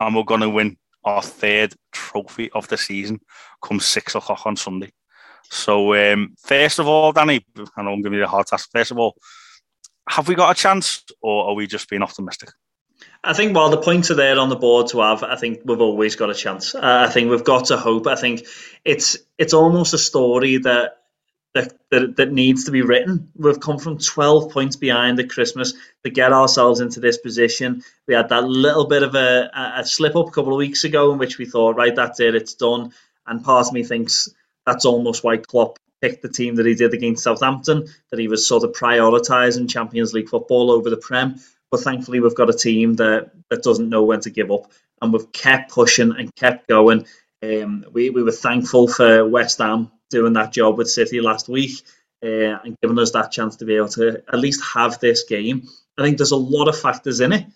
and 0.00 0.16
we're 0.16 0.24
going 0.24 0.40
to 0.40 0.48
win 0.48 0.76
our 1.04 1.22
third 1.22 1.74
trophy 1.92 2.50
of 2.50 2.66
the 2.68 2.76
season 2.76 3.20
come 3.62 3.78
six 3.78 4.14
o'clock 4.14 4.44
on 4.46 4.56
Sunday. 4.56 4.92
So, 5.50 5.94
um, 5.94 6.34
first 6.38 6.78
of 6.78 6.88
all, 6.88 7.12
Danny, 7.12 7.44
I 7.76 7.82
know 7.82 7.92
I'm 7.92 8.02
giving 8.02 8.18
you 8.18 8.24
a 8.24 8.28
hard 8.28 8.46
task. 8.46 8.70
First 8.72 8.90
of 8.90 8.98
all, 8.98 9.16
have 10.08 10.26
we 10.26 10.34
got 10.34 10.56
a 10.56 10.60
chance, 10.60 11.04
or 11.20 11.48
are 11.48 11.54
we 11.54 11.66
just 11.66 11.88
being 11.88 12.02
optimistic? 12.02 12.50
I 13.22 13.32
think 13.32 13.54
while 13.54 13.70
the 13.70 13.78
points 13.78 14.10
are 14.10 14.14
there 14.14 14.38
on 14.38 14.48
the 14.48 14.56
board 14.56 14.88
to 14.88 15.00
have, 15.00 15.22
I 15.22 15.36
think 15.36 15.60
we've 15.64 15.80
always 15.80 16.16
got 16.16 16.30
a 16.30 16.34
chance. 16.34 16.74
Uh, 16.74 17.06
I 17.08 17.10
think 17.10 17.30
we've 17.30 17.44
got 17.44 17.66
to 17.66 17.76
hope. 17.76 18.06
I 18.06 18.16
think 18.16 18.46
it's 18.84 19.16
it's 19.36 19.54
almost 19.54 19.94
a 19.94 19.98
story 19.98 20.58
that 20.58 20.98
that, 21.54 21.74
that, 21.90 22.16
that 22.16 22.32
needs 22.32 22.64
to 22.64 22.70
be 22.70 22.82
written. 22.82 23.30
We've 23.36 23.60
come 23.60 23.78
from 23.78 23.98
12 23.98 24.52
points 24.52 24.76
behind 24.76 25.18
at 25.18 25.30
Christmas 25.30 25.74
to 26.04 26.10
get 26.10 26.32
ourselves 26.32 26.80
into 26.80 27.00
this 27.00 27.18
position. 27.18 27.82
We 28.06 28.14
had 28.14 28.28
that 28.28 28.44
little 28.44 28.86
bit 28.86 29.02
of 29.02 29.14
a, 29.14 29.50
a 29.78 29.86
slip 29.86 30.16
up 30.16 30.28
a 30.28 30.30
couple 30.30 30.52
of 30.52 30.58
weeks 30.58 30.84
ago 30.84 31.12
in 31.12 31.18
which 31.18 31.38
we 31.38 31.46
thought, 31.46 31.76
right, 31.76 31.94
that's 31.94 32.20
it, 32.20 32.34
it's 32.34 32.54
done. 32.54 32.92
And 33.26 33.44
part 33.44 33.66
of 33.66 33.72
me 33.72 33.82
thinks 33.82 34.28
that's 34.66 34.84
almost 34.84 35.24
why 35.24 35.38
Klopp 35.38 35.78
picked 36.00 36.22
the 36.22 36.28
team 36.28 36.56
that 36.56 36.66
he 36.66 36.74
did 36.74 36.94
against 36.94 37.24
Southampton, 37.24 37.86
that 38.10 38.20
he 38.20 38.28
was 38.28 38.46
sort 38.46 38.64
of 38.64 38.72
prioritising 38.72 39.68
Champions 39.70 40.12
League 40.12 40.28
football 40.28 40.70
over 40.70 40.90
the 40.90 40.96
Prem. 40.96 41.36
But 41.70 41.80
thankfully, 41.80 42.20
we've 42.20 42.34
got 42.34 42.50
a 42.50 42.56
team 42.56 42.94
that, 42.96 43.30
that 43.50 43.62
doesn't 43.62 43.88
know 43.88 44.04
when 44.04 44.20
to 44.20 44.30
give 44.30 44.50
up. 44.50 44.70
And 45.02 45.12
we've 45.12 45.32
kept 45.32 45.70
pushing 45.70 46.12
and 46.16 46.34
kept 46.34 46.68
going. 46.68 47.06
Um, 47.42 47.84
we, 47.92 48.10
we 48.10 48.22
were 48.22 48.32
thankful 48.32 48.88
for 48.88 49.26
West 49.28 49.58
Ham 49.58 49.90
doing 50.10 50.34
that 50.34 50.52
job 50.52 50.78
with 50.78 50.90
City 50.90 51.20
last 51.20 51.48
week 51.48 51.82
uh, 52.22 52.58
and 52.64 52.76
giving 52.80 52.98
us 52.98 53.12
that 53.12 53.32
chance 53.32 53.56
to 53.56 53.64
be 53.64 53.76
able 53.76 53.88
to 53.88 54.22
at 54.32 54.38
least 54.38 54.62
have 54.74 54.98
this 54.98 55.24
game. 55.24 55.68
I 55.96 56.02
think 56.02 56.16
there's 56.16 56.32
a 56.32 56.36
lot 56.36 56.68
of 56.68 56.78
factors 56.78 57.20
in 57.20 57.32
it. 57.32 57.46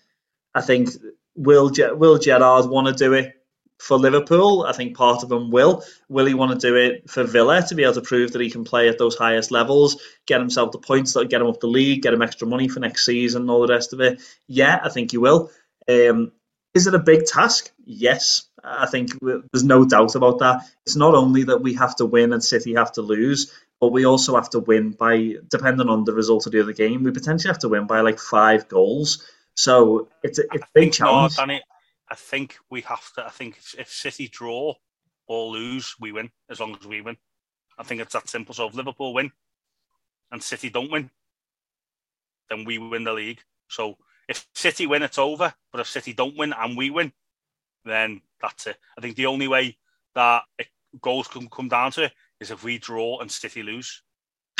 I 0.53 0.61
think 0.61 0.89
will 1.35 1.71
will 1.93 2.17
Gerrard 2.17 2.69
want 2.69 2.87
to 2.87 2.93
do 2.93 3.13
it 3.13 3.33
for 3.79 3.97
Liverpool? 3.97 4.63
I 4.63 4.73
think 4.73 4.95
part 4.95 5.23
of 5.23 5.31
him 5.31 5.51
will. 5.51 5.83
Will 6.09 6.25
he 6.25 6.33
want 6.33 6.59
to 6.59 6.67
do 6.67 6.75
it 6.75 7.09
for 7.09 7.23
Villa 7.23 7.61
to 7.67 7.75
be 7.75 7.83
able 7.83 7.95
to 7.95 8.01
prove 8.01 8.31
that 8.31 8.41
he 8.41 8.49
can 8.49 8.63
play 8.63 8.87
at 8.87 8.97
those 8.97 9.15
highest 9.15 9.51
levels, 9.51 10.01
get 10.25 10.39
himself 10.39 10.71
the 10.71 10.77
points 10.77 11.13
that 11.13 11.29
get 11.29 11.41
him 11.41 11.47
up 11.47 11.59
the 11.59 11.67
league, 11.67 12.01
get 12.01 12.13
him 12.13 12.21
extra 12.21 12.47
money 12.47 12.67
for 12.67 12.79
next 12.79 13.05
season, 13.05 13.43
and 13.43 13.51
all 13.51 13.65
the 13.65 13.73
rest 13.73 13.93
of 13.93 14.01
it? 14.01 14.21
Yeah, 14.47 14.79
I 14.83 14.89
think 14.89 15.11
he 15.11 15.17
will. 15.17 15.49
Um, 15.89 16.31
is 16.73 16.87
it 16.87 16.95
a 16.95 16.99
big 16.99 17.25
task? 17.25 17.71
Yes. 17.85 18.43
I 18.63 18.85
think 18.85 19.11
there's 19.21 19.63
no 19.63 19.85
doubt 19.85 20.15
about 20.15 20.39
that. 20.39 20.61
It's 20.85 20.95
not 20.95 21.15
only 21.15 21.43
that 21.43 21.61
we 21.61 21.73
have 21.75 21.95
to 21.97 22.05
win 22.05 22.33
and 22.33 22.43
City 22.43 22.75
have 22.75 22.93
to 22.93 23.01
lose, 23.01 23.53
but 23.79 23.91
we 23.91 24.05
also 24.05 24.35
have 24.35 24.49
to 24.51 24.59
win 24.59 24.91
by, 24.91 25.35
depending 25.49 25.89
on 25.89 26.05
the 26.05 26.13
result 26.13 26.45
of 26.45 26.53
the 26.53 26.61
other 26.61 26.71
game, 26.71 27.03
we 27.03 27.11
potentially 27.11 27.49
have 27.49 27.59
to 27.59 27.69
win 27.69 27.85
by 27.85 28.01
like 28.01 28.19
five 28.19 28.69
goals. 28.69 29.29
So 29.55 30.07
it's 30.23 30.39
a, 30.39 30.43
it's 30.53 30.63
a 30.63 30.67
big 30.73 30.93
challenge. 30.93 31.37
No, 31.37 31.45
Danny, 31.45 31.61
I 32.09 32.15
think 32.15 32.57
we 32.69 32.81
have 32.81 33.11
to. 33.15 33.25
I 33.25 33.29
think 33.29 33.57
if, 33.57 33.75
if 33.77 33.89
City 33.91 34.27
draw 34.27 34.75
or 35.27 35.51
lose, 35.51 35.95
we 35.99 36.11
win 36.11 36.31
as 36.49 36.59
long 36.59 36.77
as 36.79 36.87
we 36.87 37.01
win. 37.01 37.17
I 37.77 37.83
think 37.83 38.01
it's 38.01 38.13
that 38.13 38.29
simple. 38.29 38.55
So 38.55 38.67
if 38.67 38.75
Liverpool 38.75 39.13
win 39.13 39.31
and 40.31 40.41
City 40.41 40.69
don't 40.69 40.91
win, 40.91 41.09
then 42.49 42.65
we 42.65 42.77
win 42.77 43.03
the 43.03 43.13
league. 43.13 43.41
So 43.67 43.97
if 44.27 44.47
City 44.53 44.87
win, 44.87 45.03
it's 45.03 45.17
over. 45.17 45.53
But 45.71 45.81
if 45.81 45.87
City 45.87 46.13
don't 46.13 46.37
win 46.37 46.53
and 46.57 46.77
we 46.77 46.89
win, 46.89 47.11
then 47.85 48.21
that's 48.41 48.67
it. 48.67 48.77
I 48.97 49.01
think 49.01 49.15
the 49.15 49.27
only 49.27 49.47
way 49.47 49.77
that 50.15 50.43
it, 50.57 50.67
goals 51.01 51.27
can 51.27 51.49
come 51.49 51.69
down 51.69 51.91
to 51.93 52.03
it 52.03 52.13
is 52.39 52.51
if 52.51 52.63
we 52.63 52.77
draw 52.77 53.19
and 53.19 53.31
City 53.31 53.63
lose. 53.63 54.03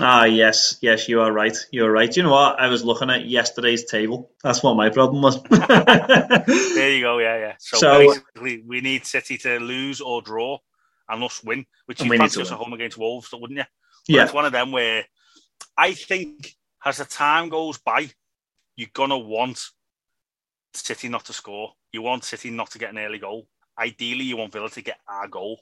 Ah, 0.02 0.26
yes, 0.26 0.80
yes, 0.82 1.08
you 1.08 1.22
are 1.22 1.32
right. 1.32 1.56
You 1.72 1.86
are 1.86 1.92
right. 1.92 2.16
You 2.16 2.24
know 2.24 2.32
what? 2.32 2.60
I 2.60 2.68
was 2.68 2.84
looking 2.84 3.12
at 3.12 3.26
yesterday's 3.26 3.86
table. 3.86 4.32
That's 4.44 4.64
what 4.64 4.76
my 4.76 4.90
problem 4.90 5.22
was. 5.22 5.42
there 5.50 6.92
you 6.92 7.02
go. 7.02 7.20
Yeah, 7.20 7.38
yeah. 7.38 7.54
So, 7.60 7.78
so, 7.78 8.00
basically, 8.00 8.64
we 8.66 8.82
need 8.82 9.06
City 9.06 9.38
to 9.40 9.60
lose 9.60 10.02
or 10.02 10.24
draw 10.24 10.58
and 11.08 11.24
us 11.24 11.44
win, 11.44 11.66
which 11.86 12.02
you 12.02 12.10
fancy 12.18 12.42
us 12.42 12.52
at 12.52 12.58
home 12.58 12.74
against 12.74 12.98
Wolves, 12.98 13.30
wouldn't 13.32 13.60
you? 13.60 13.66
But 14.08 14.16
yeah. 14.16 14.24
It's 14.24 14.34
one 14.34 14.46
of 14.46 14.52
them 14.52 14.72
where 14.72 15.06
I 15.78 15.94
think 15.94 16.56
as 16.84 16.98
the 16.98 17.06
time 17.06 17.50
goes 17.50 17.78
by, 17.78 18.10
you're 18.76 18.90
gonna 18.94 19.18
want 19.18 19.64
City 20.74 21.08
not 21.08 21.26
to 21.26 21.34
score. 21.34 21.74
You 21.92 22.02
want 22.02 22.24
City 22.24 22.50
not 22.50 22.72
to 22.72 22.80
get 22.80 22.92
an 22.92 22.98
early 22.98 23.20
goal. 23.20 23.48
Ideally, 23.78 24.26
you 24.26 24.38
want 24.38 24.52
Villa 24.52 24.70
to 24.70 24.82
get 24.82 25.00
our 25.08 25.28
goal. 25.28 25.60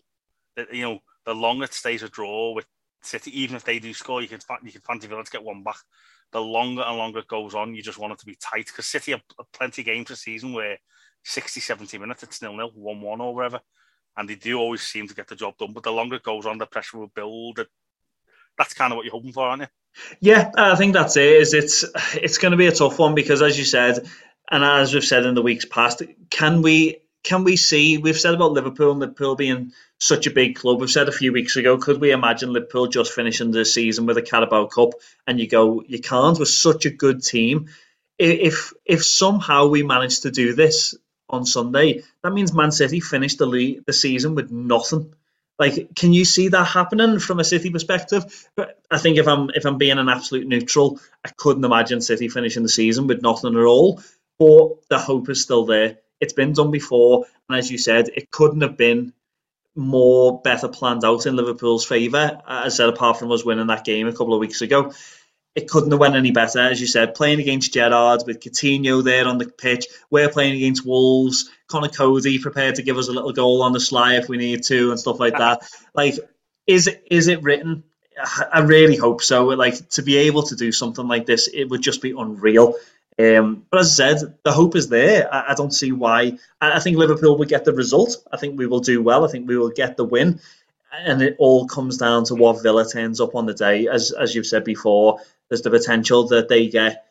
That 0.56 0.74
You 0.74 0.84
know, 0.84 1.00
the 1.26 1.36
longer 1.36 1.66
it 1.66 1.74
stays 1.74 2.04
a 2.04 2.10
draw 2.10 2.54
with 2.54 2.66
City, 3.02 3.40
even 3.42 3.56
if 3.56 3.64
they 3.64 3.80
do 3.80 3.94
score, 3.94 4.22
you 4.22 4.28
can 4.28 4.40
you 4.64 4.72
can 4.72 4.82
fancy 4.82 5.08
Villa 5.08 5.24
to 5.24 5.32
get 5.32 5.44
one 5.44 5.64
back. 5.64 5.78
The 6.32 6.42
longer 6.42 6.84
and 6.84 6.98
longer 6.98 7.20
it 7.20 7.28
goes 7.28 7.54
on, 7.54 7.76
you 7.76 7.82
just 7.82 7.98
want 7.98 8.14
it 8.14 8.20
to 8.20 8.26
be 8.26 8.38
tight 8.40 8.68
because 8.68 8.86
City 8.86 9.12
have 9.12 9.22
plenty 9.54 9.82
of 9.82 9.86
games 9.86 10.08
this 10.08 10.22
season 10.22 10.54
where 10.54 10.78
60, 11.24 11.60
70 11.60 11.98
minutes 11.98 12.24
it's 12.24 12.42
nil 12.42 12.56
nil, 12.56 12.72
one 12.74 13.02
one 13.02 13.22
or 13.22 13.36
whatever, 13.36 13.60
and 14.18 14.30
they 14.30 14.36
do 14.36 14.58
always 14.58 14.82
seem 14.82 15.08
to 15.08 15.16
get 15.16 15.28
the 15.28 15.36
job 15.36 15.58
done. 15.58 15.74
But 15.74 15.84
the 15.84 15.92
longer 15.92 16.16
it 16.16 16.24
goes 16.24 16.46
on, 16.46 16.58
the 16.58 16.66
pressure 16.66 17.00
will 17.00 17.12
build. 17.14 17.66
That's 18.58 18.74
kind 18.74 18.94
of 18.94 18.98
what 18.98 19.06
you're 19.06 19.14
hoping 19.14 19.34
for, 19.34 19.48
aren't 19.48 19.64
you? 19.64 19.68
Yeah, 20.20 20.52
I 20.58 20.76
think 20.76 20.94
that's 20.94 21.18
it. 21.18 21.26
Is 21.42 21.54
it's 21.54 21.86
it's 22.16 22.38
going 22.38 22.52
to 22.52 22.58
be 22.58 22.68
a 22.68 22.72
tough 22.72 22.98
one 23.00 23.16
because, 23.16 23.42
as 23.42 23.58
you 23.58 23.66
said, 23.66 24.08
and 24.50 24.64
as 24.64 24.94
we've 24.94 25.04
said 25.04 25.26
in 25.26 25.36
the 25.36 25.42
weeks 25.42 25.66
past, 25.66 26.02
can 26.30 26.62
we 26.62 26.98
can 27.24 27.44
we 27.44 27.56
see? 27.58 27.98
We've 27.98 28.20
said 28.20 28.34
about 28.34 28.54
Liverpool 28.54 28.92
and 28.92 29.00
Liverpool 29.00 29.36
being 29.36 29.74
such 30.00 30.28
a 30.28 30.32
big 30.32 30.56
club. 30.56 30.80
We've 30.80 30.90
said 30.90 31.10
a 31.10 31.12
few 31.14 31.34
weeks 31.34 31.56
ago, 31.56 31.78
could 31.78 32.02
we 32.02 32.12
imagine 32.12 32.54
Liverpool 32.54 32.88
just 32.88 33.14
finishing 33.14 33.52
the 33.52 33.66
season 33.66 34.06
with 34.08 34.18
a 34.18 34.22
Carabao 34.24 34.68
Cup? 34.68 34.92
And 35.28 35.40
you 35.40 35.48
go, 35.48 35.84
you 35.88 36.00
can't. 36.00 36.38
We're 36.40 36.46
such 36.46 36.86
a 36.86 36.92
good 36.92 37.24
team. 37.24 37.70
If 38.18 38.74
if 38.86 39.06
somehow 39.06 39.68
we 39.68 39.84
manage 39.84 40.22
to 40.22 40.32
do 40.32 40.54
this 40.56 40.96
on 41.30 41.46
Sunday, 41.46 42.04
that 42.24 42.34
means 42.34 42.54
Man 42.54 42.72
City 42.72 43.00
finished 43.00 43.38
the 43.38 43.46
league, 43.46 43.86
the 43.86 43.94
season 43.94 44.36
with 44.36 44.52
nothing. 44.52 45.14
Like, 45.62 45.94
can 45.94 46.12
you 46.12 46.26
see 46.26 46.48
that 46.48 46.66
happening 46.66 47.20
from 47.20 47.40
a 47.40 47.44
City 47.44 47.70
perspective? 47.70 48.50
But 48.56 48.82
I 48.90 48.98
think 48.98 49.20
if 49.20 49.28
I'm 49.28 49.52
if 49.54 49.64
I'm 49.64 49.78
being 49.78 50.00
an 50.00 50.10
absolute 50.10 50.48
neutral, 50.48 51.00
I 51.24 51.30
couldn't 51.38 51.64
imagine 51.64 52.02
City 52.02 52.30
finishing 52.30 52.64
the 52.64 52.70
season 52.70 53.06
with 53.06 53.22
nothing 53.22 53.56
at 53.56 53.64
all. 53.64 54.02
But 54.40 54.90
the 54.90 54.98
hope 54.98 55.30
is 55.30 55.44
still 55.44 55.66
there. 55.66 56.00
It's 56.20 56.34
been 56.34 56.54
done 56.54 56.72
before, 56.72 57.28
and 57.48 57.60
as 57.60 57.70
you 57.70 57.78
said, 57.78 58.10
it 58.10 58.32
couldn't 58.32 58.62
have 58.62 58.76
been 58.76 59.14
more 59.76 60.42
better 60.42 60.68
planned 60.68 61.06
out 61.06 61.28
in 61.28 61.36
Liverpool's 61.36 61.86
favour. 61.86 62.42
As 62.48 62.74
I 62.74 62.76
said, 62.76 62.90
apart 62.90 63.20
from 63.20 63.32
us 63.32 63.46
winning 63.46 63.68
that 63.68 63.86
game 63.86 64.08
a 64.08 64.14
couple 64.14 64.34
of 64.34 64.40
weeks 64.40 64.62
ago, 64.62 64.92
it 65.54 65.70
couldn't 65.70 65.92
have 65.92 66.00
went 66.00 66.16
any 66.16 66.32
better. 66.32 66.58
As 66.58 66.82
you 66.82 66.88
said, 66.88 67.14
playing 67.14 67.40
against 67.40 67.72
Gerrard 67.72 68.24
with 68.26 68.40
Coutinho 68.40 69.04
there 69.04 69.28
on 69.28 69.38
the 69.38 69.46
pitch, 69.46 69.86
we're 70.10 70.30
playing 70.30 70.56
against 70.56 70.88
Wolves. 70.88 71.52
Conor 71.72 71.90
Coady 71.90 72.40
prepared 72.40 72.76
to 72.76 72.84
give 72.84 72.98
us 72.98 73.08
a 73.08 73.12
little 73.12 73.34
goal 73.34 73.62
on 73.64 73.74
the 73.74 73.80
sly 73.80 74.16
if 74.16 74.28
we 74.28 74.38
need 74.38 74.64
to 74.64 74.92
and 74.92 75.00
stuff 75.00 75.20
like 75.20 75.38
that. 75.38 75.62
Like, 75.94 76.16
is 76.68 76.90
is 77.10 77.28
it 77.28 77.44
written? 77.44 77.84
I 78.54 78.60
really 78.60 78.98
hope 78.98 79.22
so. 79.22 79.46
Like 79.46 79.90
to 79.90 80.04
be 80.04 80.18
able 80.18 80.44
to 80.44 80.56
do 80.56 80.72
something 80.72 81.08
like 81.08 81.26
this, 81.26 81.48
it 81.48 81.66
would 81.66 81.82
just 81.82 82.02
be 82.02 82.12
unreal. 82.12 82.76
Um, 83.20 83.66
but 83.70 83.82
as 83.82 84.00
I 84.00 84.14
said, 84.14 84.36
the 84.44 84.52
hope 84.52 84.76
is 84.76 84.90
there. 84.90 85.34
I, 85.34 85.52
I 85.52 85.54
don't 85.54 85.74
see 85.74 85.92
why. 85.92 86.38
I, 86.60 86.78
I, 86.78 86.80
think 86.80 86.98
Liverpool 86.98 87.38
will 87.38 87.46
get 87.46 87.66
the 87.66 87.74
result. 87.74 88.18
I 88.32 88.38
think 88.38 88.58
we 88.58 88.68
will 88.68 88.80
do 88.80 89.02
well. 89.02 89.26
I 89.26 89.28
think 89.28 89.48
we 89.48 89.58
will 89.58 89.70
get 89.70 89.98
the 89.98 90.06
win. 90.06 90.40
And 90.94 91.22
it 91.22 91.36
all 91.38 91.68
comes 91.68 91.98
down 91.98 92.26
to 92.26 92.36
what 92.36 92.64
Villa 92.64 92.88
turns 92.88 93.22
up 93.22 93.36
on 93.36 93.46
the 93.46 93.54
day. 93.54 93.88
As 93.88 94.12
as 94.12 94.36
you've 94.36 94.46
said 94.46 94.64
before, 94.64 95.20
there's 95.50 95.62
the 95.62 95.70
potential 95.70 96.28
that 96.30 96.50
they 96.50 96.68
get 96.68 97.06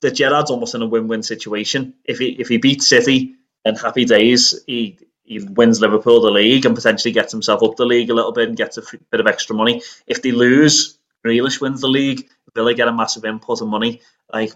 that 0.00 0.12
Gerrard's 0.12 0.50
almost 0.50 0.74
in 0.74 0.82
a 0.82 0.86
win-win 0.86 1.22
situation. 1.22 1.94
If 2.04 2.18
he 2.18 2.28
if 2.28 2.48
he 2.48 2.56
beats 2.56 2.86
City, 2.86 3.34
then 3.64 3.76
happy 3.76 4.04
days. 4.04 4.62
He 4.66 4.98
he 5.24 5.38
wins 5.40 5.80
Liverpool 5.80 6.20
the 6.20 6.30
league 6.30 6.66
and 6.66 6.74
potentially 6.74 7.12
gets 7.12 7.32
himself 7.32 7.62
up 7.62 7.76
the 7.76 7.86
league 7.86 8.10
a 8.10 8.14
little 8.14 8.32
bit 8.32 8.48
and 8.48 8.56
gets 8.56 8.76
a 8.76 8.82
bit 9.10 9.20
of 9.20 9.26
extra 9.26 9.56
money. 9.56 9.82
If 10.06 10.22
they 10.22 10.32
lose, 10.32 10.98
Grealish 11.24 11.60
wins 11.60 11.80
the 11.80 11.88
league, 11.88 12.28
Villa 12.54 12.74
get 12.74 12.88
a 12.88 12.92
massive 12.92 13.24
input 13.24 13.62
of 13.62 13.68
money. 13.68 14.02
Like 14.32 14.52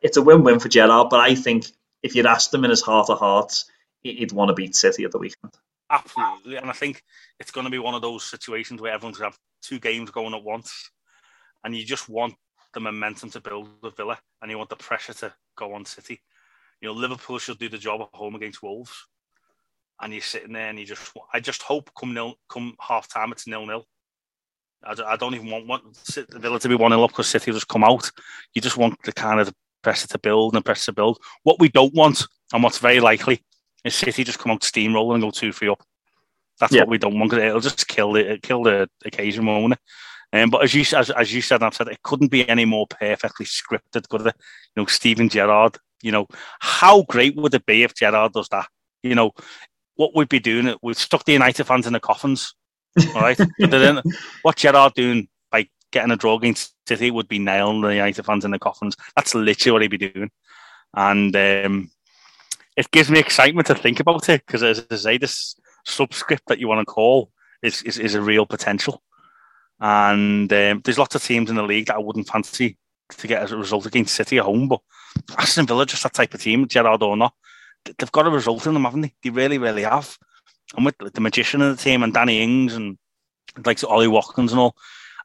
it's 0.00 0.16
a 0.16 0.22
win-win 0.22 0.60
for 0.60 0.68
Gerrard, 0.68 1.08
but 1.10 1.20
I 1.20 1.34
think 1.34 1.66
if 2.02 2.14
you'd 2.14 2.26
asked 2.26 2.54
him 2.54 2.64
in 2.64 2.70
his 2.70 2.82
heart 2.82 3.10
of 3.10 3.18
hearts, 3.18 3.70
he'd 4.02 4.32
want 4.32 4.48
to 4.48 4.54
beat 4.54 4.76
City 4.76 5.04
at 5.04 5.10
the 5.10 5.18
weekend. 5.18 5.52
Absolutely, 5.90 6.56
and 6.56 6.70
I 6.70 6.72
think 6.72 7.02
it's 7.40 7.50
going 7.50 7.64
to 7.64 7.70
be 7.70 7.78
one 7.78 7.94
of 7.94 8.02
those 8.02 8.22
situations 8.22 8.80
where 8.80 8.92
everyone's 8.92 9.18
going 9.18 9.32
to 9.32 9.34
have 9.34 9.40
two 9.62 9.80
games 9.80 10.10
going 10.10 10.34
at 10.34 10.44
once, 10.44 10.90
and 11.64 11.76
you 11.76 11.84
just 11.84 12.08
want 12.08 12.34
the 12.72 12.80
momentum 12.80 13.30
to 13.30 13.40
build 13.40 13.68
with 13.82 13.96
Villa, 13.96 14.18
and 14.40 14.50
you 14.50 14.56
want 14.56 14.70
the 14.70 14.76
pressure 14.76 15.14
to 15.14 15.34
go 15.56 15.74
on 15.74 15.84
City. 15.84 16.20
You 16.80 16.88
know, 16.88 16.94
Liverpool 16.94 17.38
should 17.38 17.58
do 17.58 17.68
the 17.68 17.78
job 17.78 18.00
at 18.00 18.08
home 18.12 18.34
against 18.34 18.62
Wolves, 18.62 19.06
and 20.00 20.12
you're 20.12 20.22
sitting 20.22 20.52
there, 20.52 20.68
and 20.68 20.78
you 20.78 20.86
just, 20.86 21.12
I 21.32 21.40
just 21.40 21.62
hope 21.62 21.90
come 21.98 22.14
nil, 22.14 22.34
come 22.48 22.74
half 22.80 23.08
time, 23.08 23.32
it's 23.32 23.46
nil 23.46 23.66
nil. 23.66 23.86
I, 24.82 25.16
don't 25.16 25.34
even 25.34 25.50
want, 25.50 25.66
want 25.66 25.96
Villa 26.30 26.58
to 26.58 26.68
be 26.68 26.74
one 26.74 26.90
nil 26.90 27.04
up 27.04 27.10
because 27.10 27.28
City 27.28 27.52
just 27.52 27.68
come 27.68 27.84
out. 27.84 28.10
You 28.54 28.62
just 28.62 28.78
want 28.78 28.96
the 29.04 29.12
kind 29.12 29.38
of 29.38 29.52
pressure 29.82 30.08
to 30.08 30.18
build 30.18 30.54
and 30.54 30.64
pressure 30.64 30.86
to 30.86 30.92
build. 30.92 31.18
What 31.42 31.60
we 31.60 31.68
don't 31.68 31.94
want, 31.94 32.26
and 32.52 32.62
what's 32.62 32.78
very 32.78 33.00
likely, 33.00 33.42
is 33.84 33.94
City 33.94 34.24
just 34.24 34.38
come 34.38 34.52
out 34.52 34.64
steamroller 34.64 35.14
and 35.14 35.22
go 35.22 35.30
two 35.30 35.52
three 35.52 35.68
up. 35.68 35.82
That's 36.58 36.72
yeah. 36.72 36.82
what 36.82 36.88
we 36.88 36.98
don't 36.98 37.18
want 37.18 37.30
because 37.30 37.44
it'll 37.44 37.60
just 37.60 37.88
kill 37.88 38.12
the 38.12 38.38
kill 38.42 38.62
the 38.62 38.88
occasion, 39.04 39.46
won't 39.46 39.74
it? 39.74 39.78
Um, 40.32 40.50
but 40.50 40.62
as 40.62 40.74
you 40.74 40.84
as, 40.96 41.10
as 41.10 41.34
you 41.34 41.42
said, 41.42 41.56
and 41.56 41.64
I've 41.64 41.74
said 41.74 41.88
it 41.88 42.02
couldn't 42.02 42.30
be 42.30 42.48
any 42.48 42.64
more 42.64 42.86
perfectly 42.86 43.46
scripted, 43.46 44.08
could 44.08 44.26
it? 44.26 44.36
You 44.76 44.82
know, 44.82 44.86
Steven 44.86 45.28
Gerrard. 45.28 45.76
You 46.02 46.12
know, 46.12 46.26
how 46.60 47.02
great 47.02 47.36
would 47.36 47.54
it 47.54 47.66
be 47.66 47.82
if 47.82 47.94
Gerrard 47.94 48.32
does 48.32 48.48
that? 48.48 48.66
You 49.02 49.14
know, 49.14 49.32
what 49.96 50.14
we'd 50.14 50.28
be 50.28 50.40
doing? 50.40 50.74
We've 50.82 50.96
stuck 50.96 51.24
the 51.24 51.32
United 51.32 51.64
fans 51.64 51.86
in 51.86 51.92
the 51.92 52.00
coffins, 52.00 52.54
all 53.14 53.22
right. 53.22 53.36
but 53.58 53.70
then, 53.70 54.02
what 54.42 54.56
Gerrard 54.56 54.94
doing 54.94 55.28
by 55.50 55.68
getting 55.92 56.10
a 56.10 56.16
draw 56.16 56.36
against 56.36 56.74
City 56.88 57.10
would 57.10 57.28
be 57.28 57.38
nailing 57.38 57.80
the 57.80 57.94
United 57.94 58.24
fans 58.24 58.44
in 58.44 58.50
the 58.50 58.58
coffins. 58.58 58.96
That's 59.16 59.34
literally 59.34 59.72
what 59.72 59.82
he'd 59.82 59.88
be 59.88 60.10
doing, 60.10 60.30
and 60.94 61.34
um, 61.36 61.90
it 62.76 62.90
gives 62.90 63.10
me 63.10 63.18
excitement 63.18 63.66
to 63.66 63.74
think 63.74 64.00
about 64.00 64.28
it 64.28 64.42
because, 64.46 64.62
as 64.62 64.86
I 64.90 64.96
say, 64.96 65.18
this 65.18 65.54
subscript 65.84 66.44
that 66.48 66.58
you 66.58 66.68
want 66.68 66.80
to 66.80 66.92
call 66.92 67.30
is, 67.62 67.82
is, 67.82 67.98
is 67.98 68.14
a 68.14 68.22
real 68.22 68.46
potential. 68.46 69.02
And 69.80 70.52
um, 70.52 70.80
there's 70.84 70.98
lots 70.98 71.14
of 71.14 71.22
teams 71.22 71.50
in 71.50 71.56
the 71.56 71.62
league 71.62 71.86
that 71.86 71.96
I 71.96 72.00
wouldn't 72.00 72.28
fancy 72.28 72.76
to 73.16 73.26
get 73.26 73.50
a 73.50 73.56
result 73.56 73.86
against 73.86 74.14
City 74.14 74.38
at 74.38 74.44
home. 74.44 74.68
But 74.68 74.80
Aston 75.38 75.66
Villa, 75.66 75.86
just 75.86 76.02
that 76.02 76.14
type 76.14 76.34
of 76.34 76.42
team, 76.42 76.66
Gerrard 76.68 77.02
or 77.02 77.16
not, 77.16 77.34
they've 77.84 78.12
got 78.12 78.26
a 78.26 78.30
result 78.30 78.66
in 78.66 78.74
them, 78.74 78.84
haven't 78.84 79.02
they? 79.02 79.14
They 79.22 79.30
really, 79.30 79.58
really 79.58 79.82
have. 79.82 80.16
And 80.76 80.84
with 80.84 80.96
the 80.98 81.20
magician 81.20 81.62
of 81.62 81.76
the 81.76 81.82
team 81.82 82.02
and 82.02 82.14
Danny 82.14 82.42
Ings 82.42 82.74
and 82.74 82.98
like 83.64 83.82
Ollie 83.84 84.08
Watkins 84.08 84.52
and 84.52 84.60
all, 84.60 84.76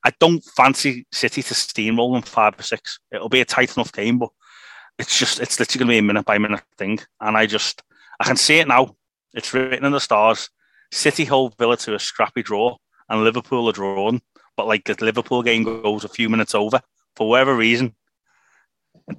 I 0.04 0.12
don't 0.20 0.44
fancy 0.44 1.06
City 1.12 1.42
to 1.44 1.54
steamroll 1.54 2.14
them 2.14 2.24
five 2.24 2.60
or 2.60 2.64
six. 2.64 3.00
It'll 3.12 3.30
be 3.30 3.42
a 3.42 3.46
tight 3.46 3.76
enough 3.76 3.92
game, 3.92 4.20
but 4.20 4.30
it's 4.98 5.18
just 5.18 5.40
it's 5.40 5.60
literally 5.60 5.80
going 5.80 5.88
to 5.88 5.94
be 5.94 5.98
a 6.00 6.04
minute 6.04 6.26
by 6.26 6.38
minute 6.38 6.64
thing. 6.78 7.00
And 7.20 7.38
I 7.38 7.46
just 7.46 7.84
I 8.20 8.26
can 8.26 8.38
see 8.38 8.60
it 8.60 8.68
now. 8.68 8.96
It's 9.34 9.54
written 9.54 9.86
in 9.86 9.92
the 9.92 10.00
stars. 10.00 10.50
City 10.92 11.26
hold 11.26 11.58
Villa 11.58 11.78
to 11.78 11.96
a 11.96 12.00
scrappy 12.00 12.44
draw, 12.44 12.78
and 13.10 13.24
Liverpool 13.24 13.68
are 13.68 13.74
drawn. 13.74 14.22
But 14.56 14.68
like 14.68 14.86
the 14.86 14.96
Liverpool 15.04 15.44
game 15.44 15.64
goes 15.64 16.04
a 16.04 16.10
few 16.10 16.30
minutes 16.30 16.56
over 16.56 16.82
for 17.16 17.30
whatever 17.30 17.56
reason. 17.56 17.96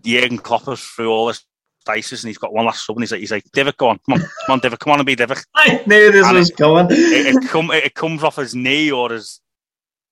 Jurgen 0.05 0.39
Klopp 0.39 0.69
is 0.69 0.83
through 0.83 1.11
all 1.11 1.29
his 1.29 1.45
dices, 1.87 2.25
and 2.25 2.29
he's 2.29 2.39
got 2.39 2.53
one 2.53 2.67
last 2.67 2.85
sub, 2.85 2.97
and 2.97 3.03
he's 3.03 3.13
like, 3.13 3.21
he's 3.21 3.31
like, 3.31 3.45
Divock, 3.55 3.77
go 3.77 3.89
on, 3.89 4.01
come 4.09 4.21
on, 4.21 4.21
come 4.21 4.53
on, 4.53 4.61
Divock, 4.61 4.79
come 4.79 4.93
on 4.93 5.01
and 5.01 5.07
be 5.07 5.17
Divock. 5.17 5.45
I 5.55 5.83
knew 5.87 6.13
this 6.13 6.27
and 6.27 6.37
was 6.37 6.51
it, 6.51 6.57
going. 6.57 6.87
It, 6.91 7.37
it, 7.37 7.49
come, 7.49 7.71
it 7.71 7.95
comes 7.95 8.23
off 8.23 8.37
his 8.37 8.55
knee 8.55 8.91
or 8.91 9.13
his 9.13 9.41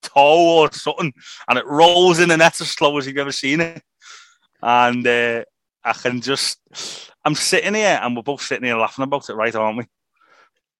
toe 0.02 0.60
or 0.60 0.72
something, 0.72 1.12
and 1.48 1.58
it 1.58 1.66
rolls 1.66 2.20
in 2.20 2.28
the 2.28 2.36
net 2.36 2.60
as 2.60 2.70
slow 2.70 2.96
as 2.98 3.06
you've 3.06 3.18
ever 3.18 3.32
seen 3.32 3.60
it. 3.60 3.82
And 4.62 5.06
uh, 5.06 5.44
I 5.82 5.92
can 5.92 6.20
just, 6.20 6.58
I'm 7.24 7.34
sitting 7.34 7.74
here, 7.74 7.98
and 8.00 8.16
we're 8.16 8.22
both 8.22 8.42
sitting 8.42 8.64
here 8.64 8.76
laughing 8.76 9.02
about 9.02 9.28
it, 9.28 9.34
right, 9.34 9.54
aren't 9.54 9.78
we? 9.78 9.84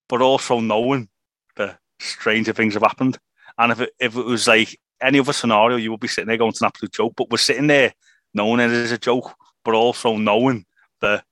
But 0.09 0.23
also 0.23 0.61
knowing 0.61 1.09
that 1.57 1.79
stranger 1.99 2.53
things 2.53 2.75
have 2.75 2.83
happened. 2.83 3.19
And 3.59 3.73
if 3.73 3.81
it, 3.81 3.93
if 3.99 4.17
it 4.17 4.25
was 4.25 4.49
like 4.49 4.79
any 5.05 5.21
other 5.21 5.33
scenario, 5.33 5.77
you 5.77 5.91
would 5.91 6.01
be 6.01 6.09
sitting 6.09 6.29
there 6.29 6.37
going, 6.37 6.51
it's 6.51 6.61
an 6.61 6.67
absolute 6.67 6.93
joke. 6.93 7.15
But 7.17 7.31
we're 7.31 7.39
sitting 7.39 7.67
there 7.67 7.95
knowing 8.33 8.61
it 8.61 8.71
is 8.71 8.93
a 8.93 8.99
joke, 8.99 9.35
but 9.65 9.75
also 9.75 10.17
knowing 10.17 10.65
that 11.01 11.25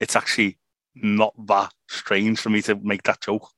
it's 0.00 0.16
actually 0.16 0.58
not 0.94 1.34
that 1.46 1.72
strange 1.88 2.40
for 2.40 2.50
me 2.50 2.62
to 2.62 2.74
make 2.74 3.02
that 3.04 3.20
joke. 3.20 3.48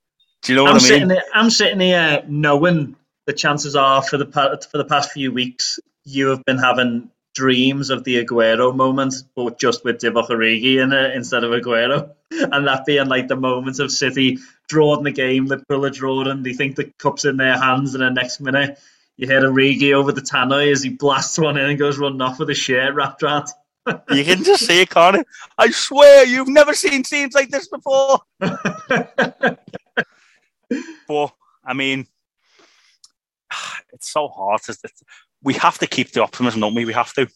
Do 0.43 0.53
you 0.53 0.57
know 0.57 0.65
what 0.65 0.71
I'm 0.73 0.77
I 0.77 0.81
mean? 0.81 0.89
Sitting 0.89 1.09
there, 1.09 1.23
I'm 1.35 1.51
sitting 1.51 1.81
here 1.81 2.23
knowing 2.29 2.97
the 3.27 3.33
chances 3.33 3.75
are 3.75 4.03
for 4.03 4.17
the 4.17 4.27
for 4.71 4.79
the 4.79 4.85
past 4.85 5.13
few 5.13 5.33
weeks 5.33 5.79
you 6.05 6.29
have 6.29 6.45
been 6.45 6.59
having 6.59 7.11
dreams 7.35 7.91
of 7.91 8.03
the 8.05 8.25
Aguero 8.25 8.75
moment, 8.75 9.15
but 9.37 9.59
just 9.59 9.85
with 9.85 10.01
Divock 10.01 10.29
Origi 10.29 10.83
in 10.83 10.93
it 10.93 11.15
instead 11.15 11.45
of 11.45 11.51
Aguero, 11.51 12.11
and 12.31 12.67
that 12.67 12.87
being 12.87 13.09
like 13.09 13.29
the 13.29 13.37
moments 13.37 13.79
of 13.79 13.93
City 13.93 14.39
drawing 14.69 15.05
the 15.05 15.13
game, 15.13 15.47
Liverpool 15.47 15.85
are 15.85 15.91
drawing, 15.91 16.43
they 16.43 16.53
think 16.53 16.77
the 16.77 16.93
cup's 16.99 17.25
in 17.25 17.37
their 17.37 17.59
hands, 17.59 17.95
and 17.95 18.03
the 18.03 18.11
next 18.11 18.41
minute 18.41 18.79
you 19.19 19.27
hear 19.27 19.43
Origi 19.43 19.93
over 19.93 20.13
the 20.13 20.23
tannoy 20.23 20.73
as 20.73 20.83
he 20.83 20.91
blasts 20.91 21.39
one 21.39 21.59
in 21.59 21.69
and 21.69 21.79
goes 21.79 21.99
running 21.99 22.23
off 22.23 22.39
with 22.39 22.49
a 22.51 22.55
shirt 22.55 22.95
wrapped 22.95 23.23
around. 23.23 23.49
you 24.11 24.25
can 24.25 24.45
just 24.45 24.65
see 24.65 24.83
it, 24.83 24.91
can't 24.91 25.27
I 25.59 25.71
swear 25.71 26.25
you've 26.25 26.49
never 26.49 26.73
seen 26.73 27.03
scenes 27.05 27.35
like 27.35 27.51
this 27.51 27.69
before. 27.69 28.21
but 28.39 28.55
I 31.65 31.75
mean, 31.75 32.07
it's 33.93 34.09
so 34.11 34.29
hard. 34.29 34.61
It's, 34.69 34.83
we 35.43 35.55
have 35.55 35.79
to 35.79 35.87
keep 35.89 36.13
the 36.13 36.23
optimism, 36.23 36.61
don't 36.61 36.75
we? 36.75 36.85
We 36.85 36.93
have 36.93 37.13
to. 37.15 37.29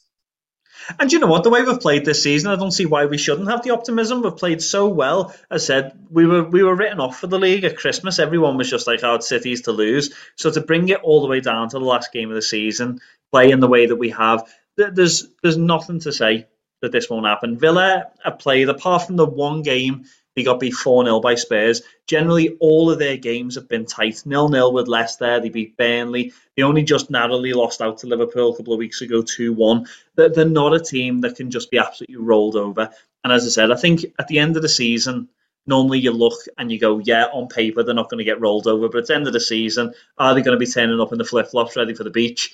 And 0.98 1.12
you 1.12 1.18
know 1.18 1.26
what? 1.26 1.44
The 1.44 1.50
way 1.50 1.62
we've 1.62 1.80
played 1.80 2.04
this 2.04 2.22
season, 2.22 2.50
I 2.50 2.56
don't 2.56 2.70
see 2.70 2.86
why 2.86 3.06
we 3.06 3.18
shouldn't 3.18 3.50
have 3.50 3.62
the 3.62 3.70
optimism. 3.70 4.22
We've 4.22 4.36
played 4.36 4.62
so 4.62 4.88
well. 4.88 5.34
I 5.50 5.58
said 5.58 5.92
we 6.10 6.26
were 6.26 6.44
we 6.44 6.62
were 6.62 6.74
written 6.74 7.00
off 7.00 7.18
for 7.18 7.26
the 7.26 7.38
league 7.38 7.64
at 7.64 7.76
Christmas. 7.76 8.18
Everyone 8.18 8.56
was 8.56 8.70
just 8.70 8.86
like, 8.86 9.02
"Oh, 9.02 9.18
City's 9.20 9.62
to 9.62 9.72
lose." 9.72 10.14
So 10.36 10.50
to 10.50 10.60
bring 10.60 10.88
it 10.88 11.00
all 11.02 11.22
the 11.22 11.28
way 11.28 11.40
down 11.40 11.68
to 11.70 11.78
the 11.78 11.84
last 11.84 12.12
game 12.12 12.30
of 12.30 12.34
the 12.34 12.42
season, 12.42 13.00
play 13.30 13.50
in 13.50 13.60
the 13.60 13.68
way 13.68 13.86
that 13.86 13.96
we 13.96 14.10
have, 14.10 14.48
there's 14.76 15.28
there's 15.42 15.56
nothing 15.56 16.00
to 16.00 16.12
say 16.12 16.46
that 16.80 16.92
this 16.92 17.08
won't 17.08 17.26
happen. 17.26 17.58
Villa 17.58 18.08
have 18.24 18.38
played 18.38 18.68
apart 18.68 19.06
from 19.06 19.16
the 19.16 19.26
one 19.26 19.62
game 19.62 20.04
they 20.34 20.42
got 20.42 20.60
beat 20.60 20.74
4 20.74 21.04
0 21.04 21.20
by 21.20 21.34
Spurs. 21.34 21.82
Generally, 22.06 22.56
all 22.60 22.90
of 22.90 22.98
their 22.98 23.16
games 23.16 23.56
have 23.56 23.68
been 23.68 23.86
tight. 23.86 24.22
Nil 24.24 24.48
nil 24.48 24.72
with 24.72 24.88
Leicester. 24.88 25.40
They 25.40 25.50
beat 25.50 25.76
Burnley. 25.76 26.32
They 26.56 26.62
only 26.62 26.82
just 26.82 27.10
narrowly 27.10 27.52
lost 27.52 27.82
out 27.82 27.98
to 27.98 28.06
Liverpool 28.06 28.52
a 28.52 28.56
couple 28.56 28.72
of 28.72 28.78
weeks 28.78 29.02
ago, 29.02 29.22
2 29.22 29.52
1. 29.52 29.86
They're 30.16 30.44
not 30.44 30.74
a 30.74 30.80
team 30.80 31.20
that 31.22 31.36
can 31.36 31.50
just 31.50 31.70
be 31.70 31.78
absolutely 31.78 32.16
rolled 32.16 32.56
over. 32.56 32.90
And 33.24 33.32
as 33.32 33.44
I 33.46 33.50
said, 33.50 33.70
I 33.70 33.76
think 33.76 34.04
at 34.18 34.28
the 34.28 34.38
end 34.38 34.56
of 34.56 34.62
the 34.62 34.68
season, 34.68 35.28
normally 35.66 36.00
you 36.00 36.12
look 36.12 36.38
and 36.58 36.72
you 36.72 36.78
go, 36.78 36.98
yeah, 36.98 37.26
on 37.26 37.48
paper, 37.48 37.82
they're 37.82 37.94
not 37.94 38.10
going 38.10 38.18
to 38.18 38.24
get 38.24 38.40
rolled 38.40 38.66
over. 38.66 38.88
But 38.88 38.98
at 38.98 39.06
the 39.06 39.14
end 39.14 39.26
of 39.26 39.32
the 39.32 39.40
season, 39.40 39.94
are 40.18 40.34
they 40.34 40.42
going 40.42 40.58
to 40.58 40.64
be 40.64 40.70
turning 40.70 41.00
up 41.00 41.12
in 41.12 41.18
the 41.18 41.24
flip 41.24 41.48
flops 41.48 41.76
ready 41.76 41.94
for 41.94 42.04
the 42.04 42.10
beach? 42.10 42.52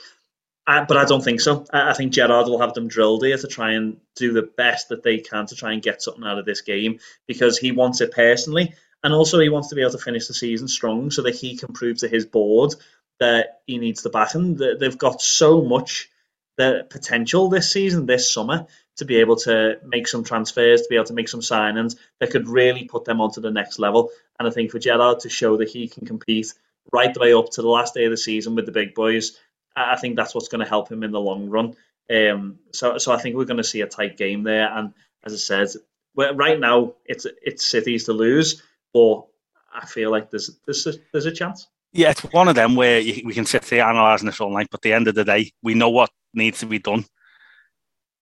But 0.68 0.98
I 0.98 1.06
don't 1.06 1.24
think 1.24 1.40
so. 1.40 1.64
I, 1.72 1.90
I 1.90 1.94
think 1.94 2.12
Gerrard 2.12 2.46
will 2.46 2.60
have 2.60 2.74
them 2.74 2.88
drilled 2.88 3.24
here 3.24 3.38
to 3.38 3.46
try 3.46 3.72
and 3.72 3.96
do 4.16 4.34
the 4.34 4.42
best 4.42 4.90
that 4.90 5.02
they 5.02 5.18
can 5.18 5.46
to 5.46 5.54
try 5.54 5.72
and 5.72 5.82
get 5.82 6.02
something 6.02 6.24
out 6.24 6.38
of 6.38 6.44
this 6.44 6.60
game 6.60 7.00
because 7.26 7.56
he 7.56 7.72
wants 7.72 8.02
it 8.02 8.12
personally. 8.12 8.74
And 9.02 9.14
also, 9.14 9.38
he 9.38 9.48
wants 9.48 9.68
to 9.68 9.76
be 9.76 9.80
able 9.80 9.92
to 9.92 9.98
finish 9.98 10.26
the 10.26 10.34
season 10.34 10.68
strong 10.68 11.10
so 11.10 11.22
that 11.22 11.36
he 11.36 11.56
can 11.56 11.72
prove 11.72 11.98
to 11.98 12.08
his 12.08 12.26
board 12.26 12.74
that 13.18 13.60
he 13.66 13.78
needs 13.78 14.02
the 14.02 14.10
backing. 14.10 14.56
They've 14.56 14.98
got 14.98 15.22
so 15.22 15.62
much 15.62 16.10
the 16.58 16.86
potential 16.90 17.48
this 17.48 17.72
season, 17.72 18.04
this 18.04 18.30
summer, 18.30 18.66
to 18.96 19.04
be 19.04 19.16
able 19.16 19.36
to 19.36 19.78
make 19.84 20.06
some 20.06 20.24
transfers, 20.24 20.82
to 20.82 20.88
be 20.90 20.96
able 20.96 21.06
to 21.06 21.14
make 21.14 21.28
some 21.28 21.40
signings 21.40 21.96
that 22.20 22.30
could 22.30 22.48
really 22.48 22.84
put 22.84 23.04
them 23.06 23.20
onto 23.20 23.40
the 23.40 23.50
next 23.50 23.78
level. 23.78 24.10
And 24.38 24.46
I 24.46 24.50
think 24.50 24.70
for 24.70 24.78
Gerrard 24.78 25.20
to 25.20 25.30
show 25.30 25.56
that 25.56 25.70
he 25.70 25.88
can 25.88 26.04
compete 26.04 26.52
right 26.92 27.14
the 27.14 27.20
way 27.20 27.32
up 27.32 27.50
to 27.50 27.62
the 27.62 27.68
last 27.68 27.94
day 27.94 28.04
of 28.04 28.10
the 28.10 28.16
season 28.16 28.54
with 28.54 28.66
the 28.66 28.72
big 28.72 28.94
boys 28.94 29.38
I 29.78 29.96
think 29.96 30.16
that's 30.16 30.34
what's 30.34 30.48
going 30.48 30.64
to 30.64 30.68
help 30.68 30.90
him 30.90 31.02
in 31.02 31.12
the 31.12 31.20
long 31.20 31.48
run. 31.48 31.76
Um, 32.10 32.58
so, 32.72 32.98
so 32.98 33.12
I 33.12 33.18
think 33.18 33.36
we're 33.36 33.44
going 33.44 33.58
to 33.58 33.64
see 33.64 33.82
a 33.82 33.86
tight 33.86 34.16
game 34.16 34.42
there. 34.42 34.68
And 34.68 34.92
as 35.24 35.32
I 35.32 35.36
said, 35.36 35.68
right 36.14 36.58
now 36.58 36.94
it's 37.04 37.26
it's 37.42 37.66
City's 37.66 38.04
to 38.04 38.12
lose, 38.12 38.62
but 38.92 39.26
I 39.72 39.86
feel 39.86 40.10
like 40.10 40.30
there's 40.30 40.50
there's 40.64 40.86
a, 40.86 40.94
there's 41.12 41.26
a 41.26 41.32
chance. 41.32 41.66
Yeah, 41.92 42.10
it's 42.10 42.20
one 42.20 42.48
of 42.48 42.54
them 42.54 42.76
where 42.76 43.00
you, 43.00 43.22
we 43.24 43.34
can 43.34 43.46
sit 43.46 43.62
there 43.62 43.88
analysing 43.88 44.26
this 44.26 44.40
all 44.40 44.52
night, 44.52 44.68
but 44.70 44.78
at 44.78 44.82
the 44.82 44.92
end 44.92 45.08
of 45.08 45.14
the 45.14 45.24
day, 45.24 45.52
we 45.62 45.74
know 45.74 45.90
what 45.90 46.10
needs 46.34 46.60
to 46.60 46.66
be 46.66 46.78
done. 46.78 47.04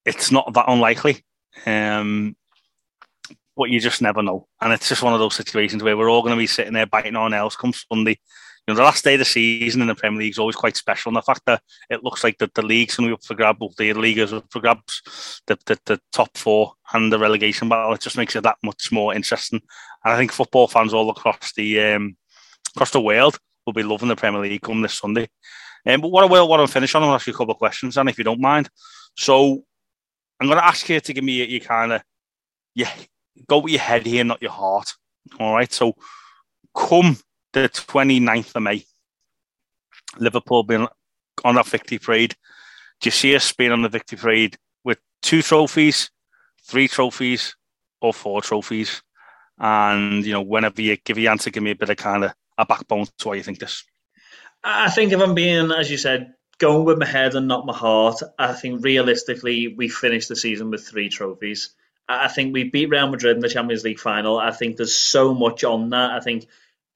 It's 0.04 0.30
not 0.30 0.52
that 0.52 0.66
unlikely, 0.68 1.24
um, 1.64 2.36
but 3.56 3.70
you 3.70 3.80
just 3.80 4.02
never 4.02 4.22
know. 4.22 4.46
And 4.60 4.72
it's 4.72 4.88
just 4.88 5.02
one 5.02 5.14
of 5.14 5.18
those 5.18 5.34
situations 5.34 5.82
where 5.82 5.96
we're 5.96 6.10
all 6.10 6.22
going 6.22 6.34
to 6.34 6.38
be 6.38 6.46
sitting 6.46 6.74
there 6.74 6.86
biting 6.86 7.16
our 7.16 7.28
nails 7.28 7.56
come 7.56 7.72
Sunday, 7.72 8.20
you 8.66 8.74
know, 8.74 8.78
the 8.78 8.82
last 8.82 9.04
day 9.04 9.14
of 9.14 9.20
the 9.20 9.24
season 9.24 9.80
in 9.80 9.86
the 9.86 9.94
Premier 9.94 10.18
League 10.20 10.32
is 10.32 10.38
always 10.38 10.56
quite 10.56 10.76
special. 10.76 11.10
And 11.10 11.16
the 11.16 11.22
fact 11.22 11.42
that 11.46 11.62
it 11.88 12.02
looks 12.02 12.24
like 12.24 12.38
that 12.38 12.54
the 12.54 12.62
league's 12.62 12.96
going 12.96 13.08
to 13.08 13.14
be 13.14 13.18
up 13.18 13.24
for 13.24 13.34
grabs, 13.34 13.76
the 13.76 13.92
league 13.92 14.18
is 14.18 14.32
up 14.32 14.46
for 14.50 14.60
grabs, 14.60 15.40
the, 15.46 15.56
the, 15.66 15.78
the 15.86 16.00
top 16.12 16.36
four 16.36 16.72
and 16.92 17.12
the 17.12 17.18
relegation 17.18 17.68
battle, 17.68 17.94
it 17.94 18.00
just 18.00 18.16
makes 18.16 18.34
it 18.34 18.42
that 18.42 18.56
much 18.64 18.90
more 18.90 19.14
interesting. 19.14 19.60
And 20.04 20.14
I 20.14 20.16
think 20.16 20.32
football 20.32 20.66
fans 20.66 20.92
all 20.92 21.10
across 21.10 21.52
the 21.54 21.80
um, 21.80 22.16
across 22.74 22.90
the 22.90 23.00
world 23.00 23.38
will 23.64 23.72
be 23.72 23.82
loving 23.82 24.08
the 24.08 24.16
Premier 24.16 24.40
League 24.40 24.62
come 24.62 24.82
this 24.82 24.94
Sunday. 24.94 25.28
Um, 25.86 26.00
but 26.00 26.08
what 26.08 26.24
I 26.24 26.26
will, 26.26 26.48
what 26.48 26.58
I'll 26.58 26.66
finish 26.66 26.94
on, 26.94 27.02
I'll 27.02 27.14
ask 27.14 27.26
you 27.26 27.32
a 27.32 27.36
couple 27.36 27.52
of 27.52 27.58
questions, 27.58 27.96
and 27.96 28.08
if 28.08 28.18
you 28.18 28.24
don't 28.24 28.40
mind. 28.40 28.68
So 29.16 29.62
I'm 30.40 30.48
going 30.48 30.58
to 30.58 30.66
ask 30.66 30.88
you 30.88 31.00
to 31.00 31.12
give 31.12 31.24
me 31.24 31.32
your, 31.34 31.46
your 31.46 31.60
kind 31.60 31.92
of, 31.92 32.02
yeah, 32.74 32.92
go 33.48 33.58
with 33.58 33.72
your 33.72 33.80
head 33.80 34.04
here, 34.04 34.24
not 34.24 34.42
your 34.42 34.50
heart. 34.50 34.92
All 35.38 35.54
right. 35.54 35.72
So 35.72 35.94
come 36.76 37.16
the 37.62 37.70
29th 37.70 38.54
of 38.54 38.62
May, 38.62 38.84
Liverpool 40.18 40.62
being 40.62 40.86
on 41.42 41.54
that 41.54 41.66
victory 41.66 41.98
parade. 41.98 42.36
Do 43.00 43.06
you 43.06 43.10
see 43.10 43.34
us 43.34 43.52
being 43.52 43.72
on 43.72 43.80
the 43.80 43.88
victory 43.88 44.18
parade 44.18 44.58
with 44.84 44.98
two 45.22 45.40
trophies, 45.40 46.10
three 46.62 46.86
trophies, 46.86 47.56
or 48.02 48.12
four 48.12 48.42
trophies? 48.42 49.02
And 49.58 50.24
you 50.24 50.32
know, 50.32 50.42
whenever 50.42 50.82
you 50.82 50.98
give 50.98 51.16
your 51.16 51.32
answer, 51.32 51.50
give 51.50 51.62
me 51.62 51.70
a 51.70 51.76
bit 51.76 51.88
of 51.88 51.96
kind 51.96 52.24
of 52.24 52.34
a 52.58 52.66
backbone 52.66 53.06
to 53.18 53.28
why 53.28 53.36
you 53.36 53.42
think 53.42 53.58
this. 53.58 53.84
I 54.62 54.90
think 54.90 55.12
if 55.12 55.20
I'm 55.20 55.34
being, 55.34 55.72
as 55.72 55.90
you 55.90 55.96
said, 55.96 56.34
going 56.58 56.84
with 56.84 56.98
my 56.98 57.06
head 57.06 57.34
and 57.34 57.48
not 57.48 57.64
my 57.64 57.74
heart, 57.74 58.20
I 58.38 58.52
think 58.52 58.84
realistically 58.84 59.68
we 59.68 59.88
finished 59.88 60.28
the 60.28 60.36
season 60.36 60.70
with 60.70 60.86
three 60.86 61.08
trophies. 61.08 61.70
I 62.06 62.28
think 62.28 62.52
we 62.52 62.64
beat 62.64 62.90
Real 62.90 63.08
Madrid 63.08 63.36
in 63.36 63.40
the 63.40 63.48
Champions 63.48 63.82
League 63.82 63.98
final. 63.98 64.38
I 64.38 64.50
think 64.50 64.76
there's 64.76 64.94
so 64.94 65.32
much 65.32 65.64
on 65.64 65.90
that. 65.90 66.10
I 66.10 66.20
think 66.20 66.46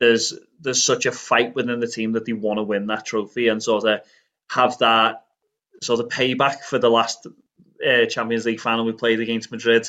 there's 0.00 0.34
there's 0.60 0.82
such 0.82 1.06
a 1.06 1.12
fight 1.12 1.54
within 1.54 1.78
the 1.78 1.86
team 1.86 2.12
that 2.12 2.24
they 2.24 2.32
want 2.32 2.58
to 2.58 2.62
win 2.64 2.86
that 2.86 3.06
trophy 3.06 3.48
and 3.48 3.62
sort 3.62 3.84
of 3.84 4.00
have 4.50 4.78
that 4.78 5.26
sort 5.82 6.00
of 6.00 6.08
payback 6.08 6.60
for 6.62 6.78
the 6.78 6.90
last 6.90 7.26
uh, 7.86 8.06
Champions 8.06 8.44
League 8.44 8.60
final 8.60 8.84
we 8.84 8.92
played 8.92 9.20
against 9.20 9.50
Madrid. 9.52 9.86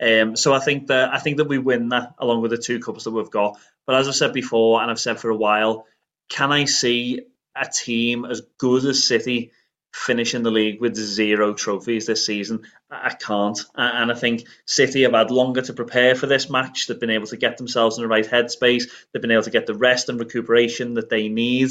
Um, 0.00 0.36
so 0.36 0.52
I 0.52 0.58
think 0.58 0.88
that 0.88 1.14
I 1.14 1.18
think 1.18 1.36
that 1.38 1.48
we 1.48 1.58
win 1.58 1.90
that 1.90 2.14
along 2.18 2.42
with 2.42 2.50
the 2.50 2.58
two 2.58 2.80
cups 2.80 3.04
that 3.04 3.12
we've 3.12 3.30
got. 3.30 3.58
But 3.86 3.96
as 3.96 4.08
I've 4.08 4.14
said 4.14 4.32
before, 4.32 4.82
and 4.82 4.90
I've 4.90 5.00
said 5.00 5.18
for 5.18 5.30
a 5.30 5.36
while, 5.36 5.86
can 6.28 6.52
I 6.52 6.64
see 6.64 7.20
a 7.54 7.66
team 7.66 8.24
as 8.24 8.42
good 8.58 8.84
as 8.84 9.04
City 9.04 9.52
finishing 9.92 10.42
the 10.42 10.50
league 10.50 10.80
with 10.80 10.96
zero 10.96 11.54
trophies 11.54 12.06
this 12.06 12.26
season? 12.26 12.62
I 12.90 13.10
can't. 13.10 13.58
And 13.74 14.10
I 14.10 14.14
think 14.14 14.46
City 14.66 15.02
have 15.02 15.12
had 15.12 15.30
longer 15.30 15.62
to 15.62 15.72
prepare 15.72 16.14
for 16.14 16.26
this 16.26 16.50
match. 16.50 16.86
They've 16.86 16.98
been 16.98 17.10
able 17.10 17.26
to 17.28 17.36
get 17.36 17.58
themselves 17.58 17.98
in 17.98 18.02
the 18.02 18.08
right 18.08 18.28
headspace. 18.28 18.84
They've 19.12 19.22
been 19.22 19.30
able 19.30 19.42
to 19.44 19.50
get 19.50 19.66
the 19.66 19.74
rest 19.74 20.08
and 20.08 20.18
recuperation 20.18 20.94
that 20.94 21.10
they 21.10 21.28
need. 21.28 21.70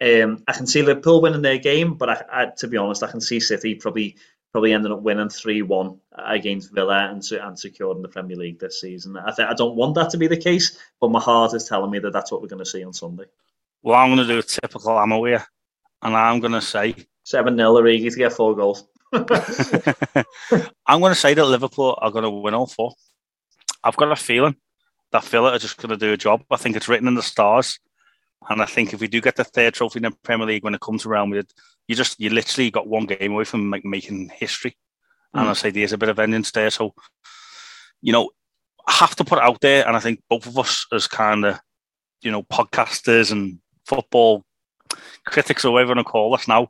Um, 0.00 0.42
I 0.48 0.52
can 0.52 0.66
see 0.66 0.82
Liverpool 0.82 1.20
winning 1.20 1.42
their 1.42 1.58
game, 1.58 1.94
but 1.94 2.08
I, 2.08 2.24
I, 2.32 2.46
to 2.58 2.68
be 2.68 2.76
honest, 2.76 3.02
I 3.02 3.10
can 3.10 3.20
see 3.20 3.40
City 3.40 3.74
probably 3.76 4.16
probably 4.50 4.72
ending 4.72 4.92
up 4.92 5.00
winning 5.00 5.30
three 5.30 5.62
one 5.62 5.98
against 6.12 6.72
Villa 6.72 7.08
and, 7.10 7.22
and 7.32 7.58
securing 7.58 8.02
the 8.02 8.08
Premier 8.08 8.36
League 8.36 8.58
this 8.58 8.80
season. 8.80 9.16
I 9.16 9.32
th- 9.32 9.48
I 9.48 9.54
don't 9.54 9.76
want 9.76 9.94
that 9.94 10.10
to 10.10 10.18
be 10.18 10.26
the 10.26 10.36
case, 10.36 10.78
but 11.00 11.10
my 11.10 11.20
heart 11.20 11.54
is 11.54 11.64
telling 11.64 11.90
me 11.90 12.00
that 12.00 12.12
that's 12.12 12.30
what 12.30 12.42
we're 12.42 12.48
going 12.48 12.64
to 12.64 12.70
see 12.70 12.84
on 12.84 12.92
Sunday. 12.92 13.24
Well, 13.82 13.96
I'm 13.96 14.14
going 14.14 14.26
to 14.26 14.32
do 14.32 14.38
a 14.40 14.42
typical 14.42 14.98
ammo 14.98 15.24
here, 15.24 15.46
and 16.02 16.16
I'm 16.16 16.40
going 16.40 16.52
to 16.52 16.60
say 16.60 16.94
7 17.24 17.56
0 17.56 17.74
Origi 17.74 18.10
to 18.10 18.16
get 18.16 18.32
four 18.32 18.54
goals. 18.56 18.84
I'm 19.12 21.00
going 21.00 21.12
to 21.12 21.18
say 21.20 21.34
that 21.34 21.44
Liverpool 21.44 21.98
are 22.00 22.10
going 22.10 22.24
to 22.24 22.30
win 22.30 22.54
all 22.54 22.66
four. 22.66 22.92
I've 23.84 23.96
got 23.96 24.12
a 24.12 24.16
feeling 24.16 24.56
that 25.12 25.24
Villa 25.24 25.52
are 25.52 25.58
just 25.58 25.76
going 25.76 25.90
to 25.90 25.96
do 25.96 26.12
a 26.12 26.16
job. 26.16 26.42
I 26.50 26.56
think 26.56 26.76
it's 26.76 26.88
written 26.88 27.08
in 27.08 27.14
the 27.14 27.22
stars. 27.22 27.78
And 28.48 28.60
I 28.60 28.64
think 28.64 28.92
if 28.92 29.00
we 29.00 29.08
do 29.08 29.20
get 29.20 29.36
the 29.36 29.44
third 29.44 29.74
trophy 29.74 29.98
in 29.98 30.04
the 30.04 30.12
Premier 30.22 30.46
League 30.46 30.64
when 30.64 30.74
it 30.74 30.80
comes 30.80 31.06
around 31.06 31.30
with 31.30 31.40
it, 31.40 31.52
you 31.86 31.94
just 31.94 32.18
you 32.18 32.30
literally 32.30 32.70
got 32.70 32.88
one 32.88 33.06
game 33.06 33.32
away 33.32 33.44
from 33.44 33.70
like 33.70 33.84
making 33.84 34.30
history. 34.30 34.76
Mm. 35.34 35.40
And 35.40 35.50
I 35.50 35.52
say 35.52 35.70
there's 35.70 35.92
a 35.92 35.98
bit 35.98 36.08
of 36.08 36.16
vengeance 36.16 36.50
there. 36.50 36.70
So, 36.70 36.94
you 38.00 38.12
know, 38.12 38.30
I 38.86 38.92
have 38.92 39.14
to 39.16 39.24
put 39.24 39.38
it 39.38 39.44
out 39.44 39.60
there. 39.60 39.86
And 39.86 39.96
I 39.96 40.00
think 40.00 40.22
both 40.28 40.46
of 40.46 40.58
us 40.58 40.86
as 40.92 41.06
kind 41.06 41.44
of, 41.44 41.60
you 42.22 42.30
know, 42.30 42.42
podcasters 42.42 43.30
and 43.30 43.58
football 43.86 44.44
critics 45.26 45.64
or 45.64 45.72
whatever 45.72 45.90
you 45.90 45.96
want 45.96 46.06
to 46.06 46.10
call 46.10 46.34
us 46.34 46.48
now, 46.48 46.68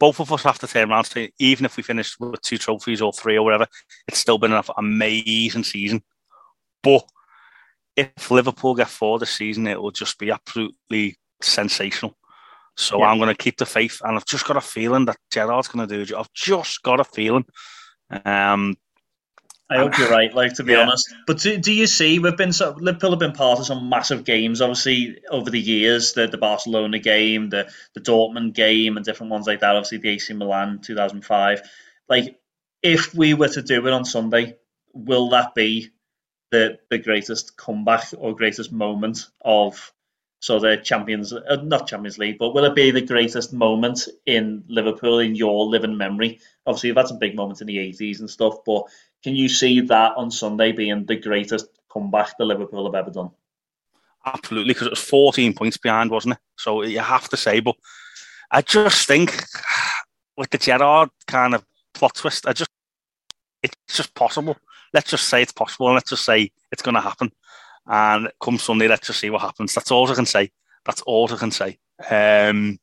both 0.00 0.18
of 0.18 0.32
us 0.32 0.42
have 0.42 0.58
to 0.58 0.66
turn 0.66 0.90
around 0.90 1.12
even 1.38 1.66
if 1.66 1.76
we 1.76 1.82
finish 1.82 2.18
with 2.18 2.40
two 2.40 2.58
trophies 2.58 3.02
or 3.02 3.12
three 3.12 3.36
or 3.36 3.44
whatever, 3.44 3.66
it's 4.08 4.18
still 4.18 4.38
been 4.38 4.52
an 4.52 4.64
amazing 4.78 5.62
season. 5.62 6.02
But 6.82 7.04
if 7.96 8.30
Liverpool 8.30 8.74
get 8.74 8.88
four 8.88 9.18
this 9.18 9.30
season, 9.30 9.66
it 9.66 9.80
will 9.80 9.90
just 9.90 10.18
be 10.18 10.30
absolutely 10.30 11.18
sensational. 11.42 12.16
So 12.76 13.00
yeah. 13.00 13.06
I'm 13.06 13.18
going 13.18 13.28
to 13.28 13.34
keep 13.34 13.58
the 13.58 13.66
faith, 13.66 14.00
and 14.02 14.16
I've 14.16 14.24
just 14.24 14.46
got 14.46 14.56
a 14.56 14.62
feeling 14.62 15.04
that 15.04 15.18
Gerrard's 15.30 15.68
going 15.68 15.86
to 15.86 15.94
do 15.94 16.02
it. 16.02 16.18
I've 16.18 16.32
just 16.32 16.82
got 16.82 16.98
a 16.98 17.04
feeling. 17.04 17.44
Um, 18.24 18.76
I 19.70 19.78
hope 19.78 19.96
you're 19.98 20.10
right. 20.10 20.34
Like 20.34 20.54
to 20.54 20.64
be 20.64 20.72
yeah. 20.72 20.80
honest, 20.80 21.14
but 21.26 21.38
do, 21.38 21.56
do 21.56 21.72
you 21.72 21.86
see 21.86 22.18
we've 22.18 22.36
been 22.36 22.52
so 22.52 22.76
Liverpool 22.78 23.10
have 23.10 23.20
been 23.20 23.32
part 23.32 23.60
of 23.60 23.66
some 23.66 23.88
massive 23.88 24.24
games, 24.24 24.60
obviously 24.60 25.20
over 25.30 25.48
the 25.48 25.60
years, 25.60 26.12
the 26.12 26.26
the 26.26 26.38
Barcelona 26.38 26.98
game, 26.98 27.50
the 27.50 27.70
the 27.94 28.00
Dortmund 28.00 28.54
game, 28.54 28.96
and 28.96 29.06
different 29.06 29.30
ones 29.30 29.46
like 29.46 29.60
that. 29.60 29.76
Obviously 29.76 29.98
the 29.98 30.10
AC 30.10 30.34
Milan 30.34 30.80
2005. 30.80 31.62
Like 32.08 32.36
if 32.82 33.14
we 33.14 33.34
were 33.34 33.48
to 33.48 33.62
do 33.62 33.86
it 33.86 33.92
on 33.92 34.04
Sunday, 34.04 34.56
will 34.92 35.30
that 35.30 35.54
be 35.54 35.90
the 36.50 36.78
the 36.90 36.98
greatest 36.98 37.56
comeback 37.56 38.08
or 38.18 38.34
greatest 38.34 38.72
moment 38.72 39.26
of 39.40 39.92
so 40.40 40.58
the 40.58 40.78
Champions, 40.78 41.32
uh, 41.32 41.56
not 41.62 41.86
Champions 41.86 42.18
League, 42.18 42.38
but 42.38 42.54
will 42.54 42.64
it 42.64 42.74
be 42.74 42.90
the 42.90 43.00
greatest 43.00 43.52
moment 43.52 44.08
in 44.26 44.64
Liverpool 44.68 45.18
in 45.18 45.34
your 45.34 45.66
living 45.66 45.96
memory? 45.96 46.40
Obviously, 46.66 46.88
you've 46.88 46.96
had 46.96 47.08
some 47.08 47.18
big 47.18 47.36
moments 47.36 47.60
in 47.60 47.66
the 47.66 47.76
80s 47.76 48.20
and 48.20 48.28
stuff, 48.28 48.56
but 48.64 48.84
can 49.22 49.36
you 49.36 49.48
see 49.48 49.80
that 49.82 50.16
on 50.16 50.30
Sunday 50.30 50.72
being 50.72 51.04
the 51.04 51.16
greatest 51.16 51.66
comeback 51.90 52.38
that 52.38 52.44
Liverpool 52.44 52.86
have 52.86 52.94
ever 52.94 53.10
done? 53.10 53.30
Absolutely, 54.24 54.72
because 54.72 54.86
it 54.86 54.92
was 54.92 55.04
14 55.04 55.54
points 55.54 55.76
behind, 55.76 56.10
wasn't 56.10 56.34
it? 56.34 56.40
So 56.56 56.82
you 56.82 57.00
have 57.00 57.28
to 57.28 57.36
say, 57.36 57.60
but 57.60 57.76
I 58.50 58.62
just 58.62 59.06
think 59.06 59.42
with 60.36 60.50
the 60.50 60.58
Gerrard 60.58 61.10
kind 61.26 61.54
of 61.54 61.64
plot 61.92 62.14
twist, 62.14 62.46
I 62.46 62.52
just 62.52 62.70
it's 63.62 63.76
just 63.88 64.14
possible 64.14 64.56
let's 64.92 65.10
just 65.10 65.28
say 65.28 65.42
it's 65.42 65.52
possible 65.52 65.88
and 65.88 65.94
let's 65.94 66.10
just 66.10 66.24
say 66.24 66.50
it's 66.72 66.82
going 66.82 66.94
to 66.94 67.00
happen. 67.00 67.32
And 67.92 68.30
come 68.40 68.56
Sunday, 68.56 68.86
let's 68.86 69.08
just 69.08 69.18
see 69.18 69.30
what 69.30 69.42
happens. 69.42 69.74
That's 69.74 69.90
all 69.90 70.08
I 70.08 70.14
can 70.14 70.24
say. 70.24 70.52
That's 70.84 71.02
all 71.02 71.30
I 71.30 71.36
can 71.36 71.50
say. 71.50 71.78
Um, 72.08 72.78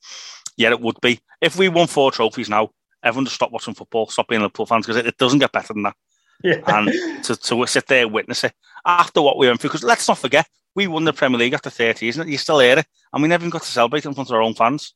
yeah, 0.58 0.70
it 0.70 0.82
would 0.82 0.99
be. 1.01 1.22
If 1.39 1.55
we 1.55 1.70
won 1.70 1.88
four 1.88 2.12
trophies 2.12 2.49
now, 2.49 2.72
everyone 3.01 3.24
just 3.24 3.36
stop 3.36 3.53
watching 3.53 3.74
football, 3.74 4.08
stop 4.08 4.28
being 4.28 4.41
Liverpool 4.41 4.66
fans 4.66 4.86
because 4.86 4.97
it, 4.97 5.08
it, 5.08 5.18
doesn't 5.18 5.39
get 5.39 5.53
better 5.53 5.74
than 5.74 5.84
that. 5.84 5.95
Yeah. 6.43 6.60
And 6.68 7.24
to, 7.24 7.38
to 7.38 7.66
sit 7.68 7.88
there 7.88 8.03
and 8.03 8.14
witness 8.14 8.43
it 8.43 8.53
after 8.86 9.22
what 9.22 9.38
we 9.38 9.47
went 9.47 9.62
through, 9.62 9.70
because 9.70 9.84
let's 9.84 10.10
not 10.10 10.18
forget, 10.18 10.45
we 10.76 10.88
won 10.88 11.05
the 11.05 11.14
Premier 11.14 11.39
League 11.39 11.53
after 11.53 11.70
30, 11.70 12.10
isn't 12.10 12.28
it? 12.28 12.32
You 12.32 12.38
still 12.38 12.60
hear 12.60 12.80
it. 12.80 12.86
And 13.14 13.24
we 13.24 13.30
never 13.30 13.43
even 13.43 13.49
got 13.49 13.62
to 13.62 13.68
celebrate 13.68 14.05
in 14.05 14.14
front 14.14 14.30
of 14.30 14.36
our 14.36 14.41
own 14.41 14.55
fans. 14.55 14.93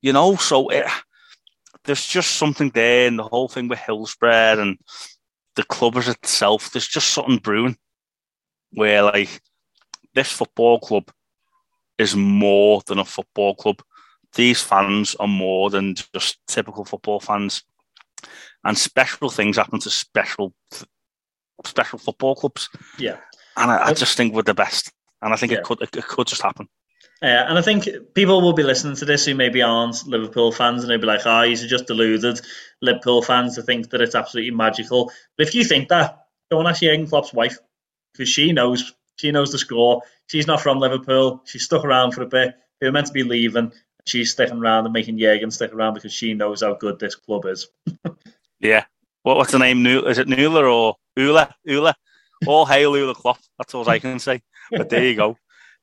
You 0.00 0.14
know, 0.14 0.36
so 0.36 0.70
it, 0.70 0.86
there's 1.84 2.06
just 2.06 2.36
something 2.36 2.70
there 2.70 3.06
in 3.06 3.16
the 3.16 3.22
whole 3.22 3.48
thing 3.48 3.68
with 3.68 3.80
Hillsborough 3.80 4.60
and 4.60 4.78
the 5.56 5.62
club 5.64 5.96
as 5.96 6.08
itself, 6.08 6.72
there's 6.72 6.88
just 6.88 7.08
something 7.10 7.36
brewing 7.36 7.76
where 8.74 9.02
like 9.02 9.40
this 10.14 10.30
football 10.30 10.78
club 10.78 11.10
is 11.98 12.14
more 12.14 12.82
than 12.86 12.98
a 12.98 13.04
football 13.04 13.54
club. 13.54 13.82
These 14.34 14.62
fans 14.62 15.14
are 15.16 15.28
more 15.28 15.70
than 15.70 15.94
just 15.94 16.38
typical 16.46 16.84
football 16.84 17.20
fans, 17.20 17.62
and 18.64 18.76
special 18.76 19.30
things 19.30 19.56
happen 19.56 19.78
to 19.80 19.90
special 19.90 20.52
special 21.64 21.98
football 21.98 22.34
clubs. 22.34 22.68
Yeah, 22.98 23.18
and 23.56 23.70
I, 23.70 23.88
I 23.88 23.92
just 23.94 24.16
think 24.16 24.34
we're 24.34 24.42
the 24.42 24.54
best, 24.54 24.92
and 25.22 25.32
I 25.32 25.36
think 25.36 25.52
yeah. 25.52 25.58
it 25.58 25.64
could 25.64 25.82
it, 25.82 25.96
it 25.96 26.06
could 26.06 26.26
just 26.26 26.42
happen. 26.42 26.68
Yeah, 27.22 27.48
and 27.48 27.56
I 27.56 27.62
think 27.62 27.88
people 28.14 28.42
will 28.42 28.52
be 28.52 28.64
listening 28.64 28.96
to 28.96 29.04
this 29.04 29.24
who 29.24 29.34
maybe 29.34 29.62
aren't 29.62 30.06
Liverpool 30.06 30.52
fans 30.52 30.82
and 30.82 30.90
they'll 30.90 30.98
be 30.98 31.06
like, 31.06 31.24
ah, 31.24 31.40
oh, 31.40 31.42
you're 31.44 31.68
just 31.68 31.86
deluded 31.86 32.40
Liverpool 32.82 33.22
fans 33.22 33.54
to 33.54 33.62
think 33.62 33.90
that 33.90 34.02
it's 34.02 34.14
absolutely 34.14 34.50
magical. 34.50 35.10
But 35.38 35.46
if 35.46 35.54
you 35.54 35.64
think 35.64 35.88
that, 35.88 36.26
go 36.50 36.58
and 36.58 36.68
ask 36.68 36.82
Jurgen 36.82 37.06
Klopp's 37.06 37.32
wife 37.32 37.56
because 38.14 38.28
she 38.28 38.52
knows 38.52 38.94
she 39.16 39.30
knows 39.30 39.52
the 39.52 39.58
score. 39.58 40.02
She's 40.26 40.46
not 40.46 40.60
from 40.60 40.78
Liverpool. 40.78 41.42
She's 41.44 41.64
stuck 41.64 41.84
around 41.84 42.12
for 42.12 42.22
a 42.22 42.26
bit. 42.26 42.54
They 42.80 42.86
were 42.86 42.92
meant 42.92 43.06
to 43.08 43.12
be 43.12 43.22
leaving. 43.22 43.72
She's 44.06 44.32
sticking 44.32 44.58
around 44.58 44.84
and 44.84 44.92
making 44.92 45.18
Jurgen 45.18 45.50
stick 45.50 45.72
around 45.72 45.94
because 45.94 46.12
she 46.12 46.34
knows 46.34 46.62
how 46.62 46.74
good 46.74 46.98
this 46.98 47.14
club 47.14 47.46
is. 47.46 47.68
yeah. 48.60 48.84
What, 49.22 49.36
what's 49.36 49.52
the 49.52 49.58
name? 49.58 49.86
Is 49.86 50.18
it 50.18 50.28
Nuala 50.28 50.64
or 50.64 50.96
Ulla? 51.16 51.54
Ulla? 51.66 51.94
All 52.46 52.66
hail 52.66 52.94
Ulla 52.94 53.14
Klopp. 53.14 53.38
That's 53.58 53.74
all 53.74 53.88
I 53.88 53.98
can 53.98 54.18
say. 54.18 54.42
But 54.70 54.90
there 54.90 55.04
you 55.04 55.14
go. 55.14 55.36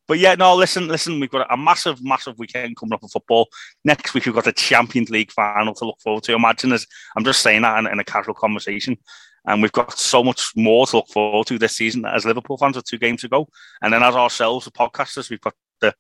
But 0.07 0.19
yeah, 0.19 0.35
no, 0.35 0.55
listen, 0.55 0.87
listen, 0.87 1.19
we've 1.19 1.29
got 1.29 1.51
a 1.51 1.55
massive, 1.55 2.03
massive 2.03 2.37
weekend 2.37 2.75
coming 2.75 2.93
up 2.93 3.03
of 3.03 3.11
football. 3.11 3.47
Next 3.85 4.13
week, 4.13 4.25
we've 4.25 4.35
got 4.35 4.47
a 4.47 4.51
Champions 4.51 5.09
League 5.09 5.31
final 5.31 5.73
to 5.75 5.85
look 5.85 5.99
forward 6.01 6.23
to. 6.23 6.33
Imagine 6.33 6.73
as 6.73 6.85
I'm 7.15 7.23
just 7.23 7.41
saying 7.41 7.61
that 7.61 7.79
in, 7.79 7.87
in, 7.87 7.99
a 7.99 8.03
casual 8.03 8.33
conversation. 8.33 8.97
And 9.45 9.61
we've 9.61 9.71
got 9.71 9.97
so 9.97 10.23
much 10.23 10.51
more 10.55 10.85
to 10.87 10.97
look 10.97 11.07
forward 11.07 11.47
to 11.47 11.57
this 11.57 11.75
season 11.75 12.05
as 12.05 12.25
Liverpool 12.25 12.57
fans 12.57 12.75
with 12.75 12.85
two 12.85 12.99
games 12.99 13.21
to 13.21 13.27
go. 13.27 13.47
And 13.81 13.91
then 13.91 14.03
as 14.03 14.15
ourselves, 14.15 14.65
the 14.65 14.71
podcasters, 14.71 15.29
we've 15.29 15.41
got 15.41 15.55
the 15.79 15.93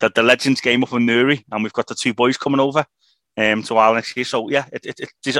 the, 0.00 0.10
the 0.14 0.22
Legends 0.22 0.60
game 0.60 0.82
up 0.82 0.92
in 0.92 1.06
Newry, 1.06 1.44
and 1.50 1.62
we've 1.62 1.72
got 1.72 1.86
the 1.86 1.94
two 1.94 2.12
boys 2.12 2.36
coming 2.36 2.60
over 2.60 2.84
um, 3.36 3.62
to 3.62 3.76
Ireland 3.76 3.98
next 3.98 4.16
year. 4.16 4.24
So 4.24 4.48
yeah, 4.50 4.66
it, 4.72 4.84
it, 4.86 5.10
is 5.24 5.38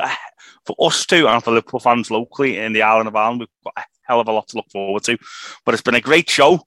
for 0.64 0.76
us 0.80 1.06
too, 1.06 1.28
and 1.28 1.42
for 1.42 1.52
Liverpool 1.52 1.80
fans 1.80 2.10
locally 2.10 2.58
in 2.58 2.72
the 2.72 2.82
island 2.82 3.08
of 3.08 3.16
Ireland, 3.16 3.40
we've 3.40 3.48
got 3.64 3.74
a 3.76 3.84
hell 4.02 4.20
of 4.20 4.28
a 4.28 4.32
lot 4.32 4.48
to 4.48 4.56
look 4.56 4.70
forward 4.70 5.02
to. 5.04 5.18
But 5.64 5.74
it's 5.74 5.82
been 5.82 5.94
a 5.94 6.00
great 6.00 6.30
show. 6.30 6.60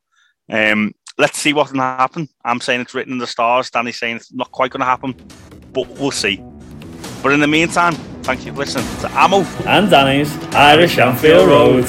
Um, 0.50 0.94
let's 1.18 1.40
see 1.40 1.54
what 1.54 1.70
can 1.70 1.80
happen. 1.80 2.30
I'm 2.46 2.62
saying 2.62 2.82
it's 2.82 2.94
written 2.94 3.14
in 3.14 3.20
the 3.20 3.28
stars. 3.28 3.70
Danny's 3.70 4.00
saying 4.00 4.18
it's 4.18 4.34
not 4.34 4.52
quite 4.52 4.72
going 4.72 4.82
to 4.82 4.86
happen. 4.86 5.14
but 5.74 5.88
we'll 6.00 6.12
see. 6.12 6.44
But 7.24 7.34
in 7.34 7.40
the 7.40 7.48
meantime, 7.48 7.96
thank 8.28 8.46
you 8.46 8.52
for 8.52 8.60
listening 8.60 8.86
to 9.00 9.10
Ammo 9.18 9.42
and 9.66 9.90
Danny's 9.90 10.36
Irish 10.54 10.98
Anfield 10.98 11.48
Road. 11.48 11.86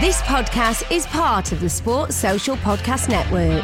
This 0.00 0.22
podcast 0.22 0.90
is 0.90 1.06
part 1.08 1.52
of 1.52 1.60
the 1.60 1.68
Sports 1.68 2.16
Social 2.16 2.56
Podcast 2.56 3.10
Network. 3.10 3.62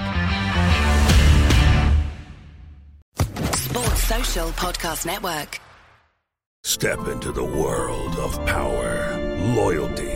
Sports 3.57 4.03
Social 4.03 4.49
Podcast 4.51 5.07
Network. 5.07 5.59
Step 6.62 7.09
into 7.09 7.33
the 7.33 7.43
world 7.43 8.16
of 8.16 8.37
power, 8.45 9.16
loyalty, 9.55 10.16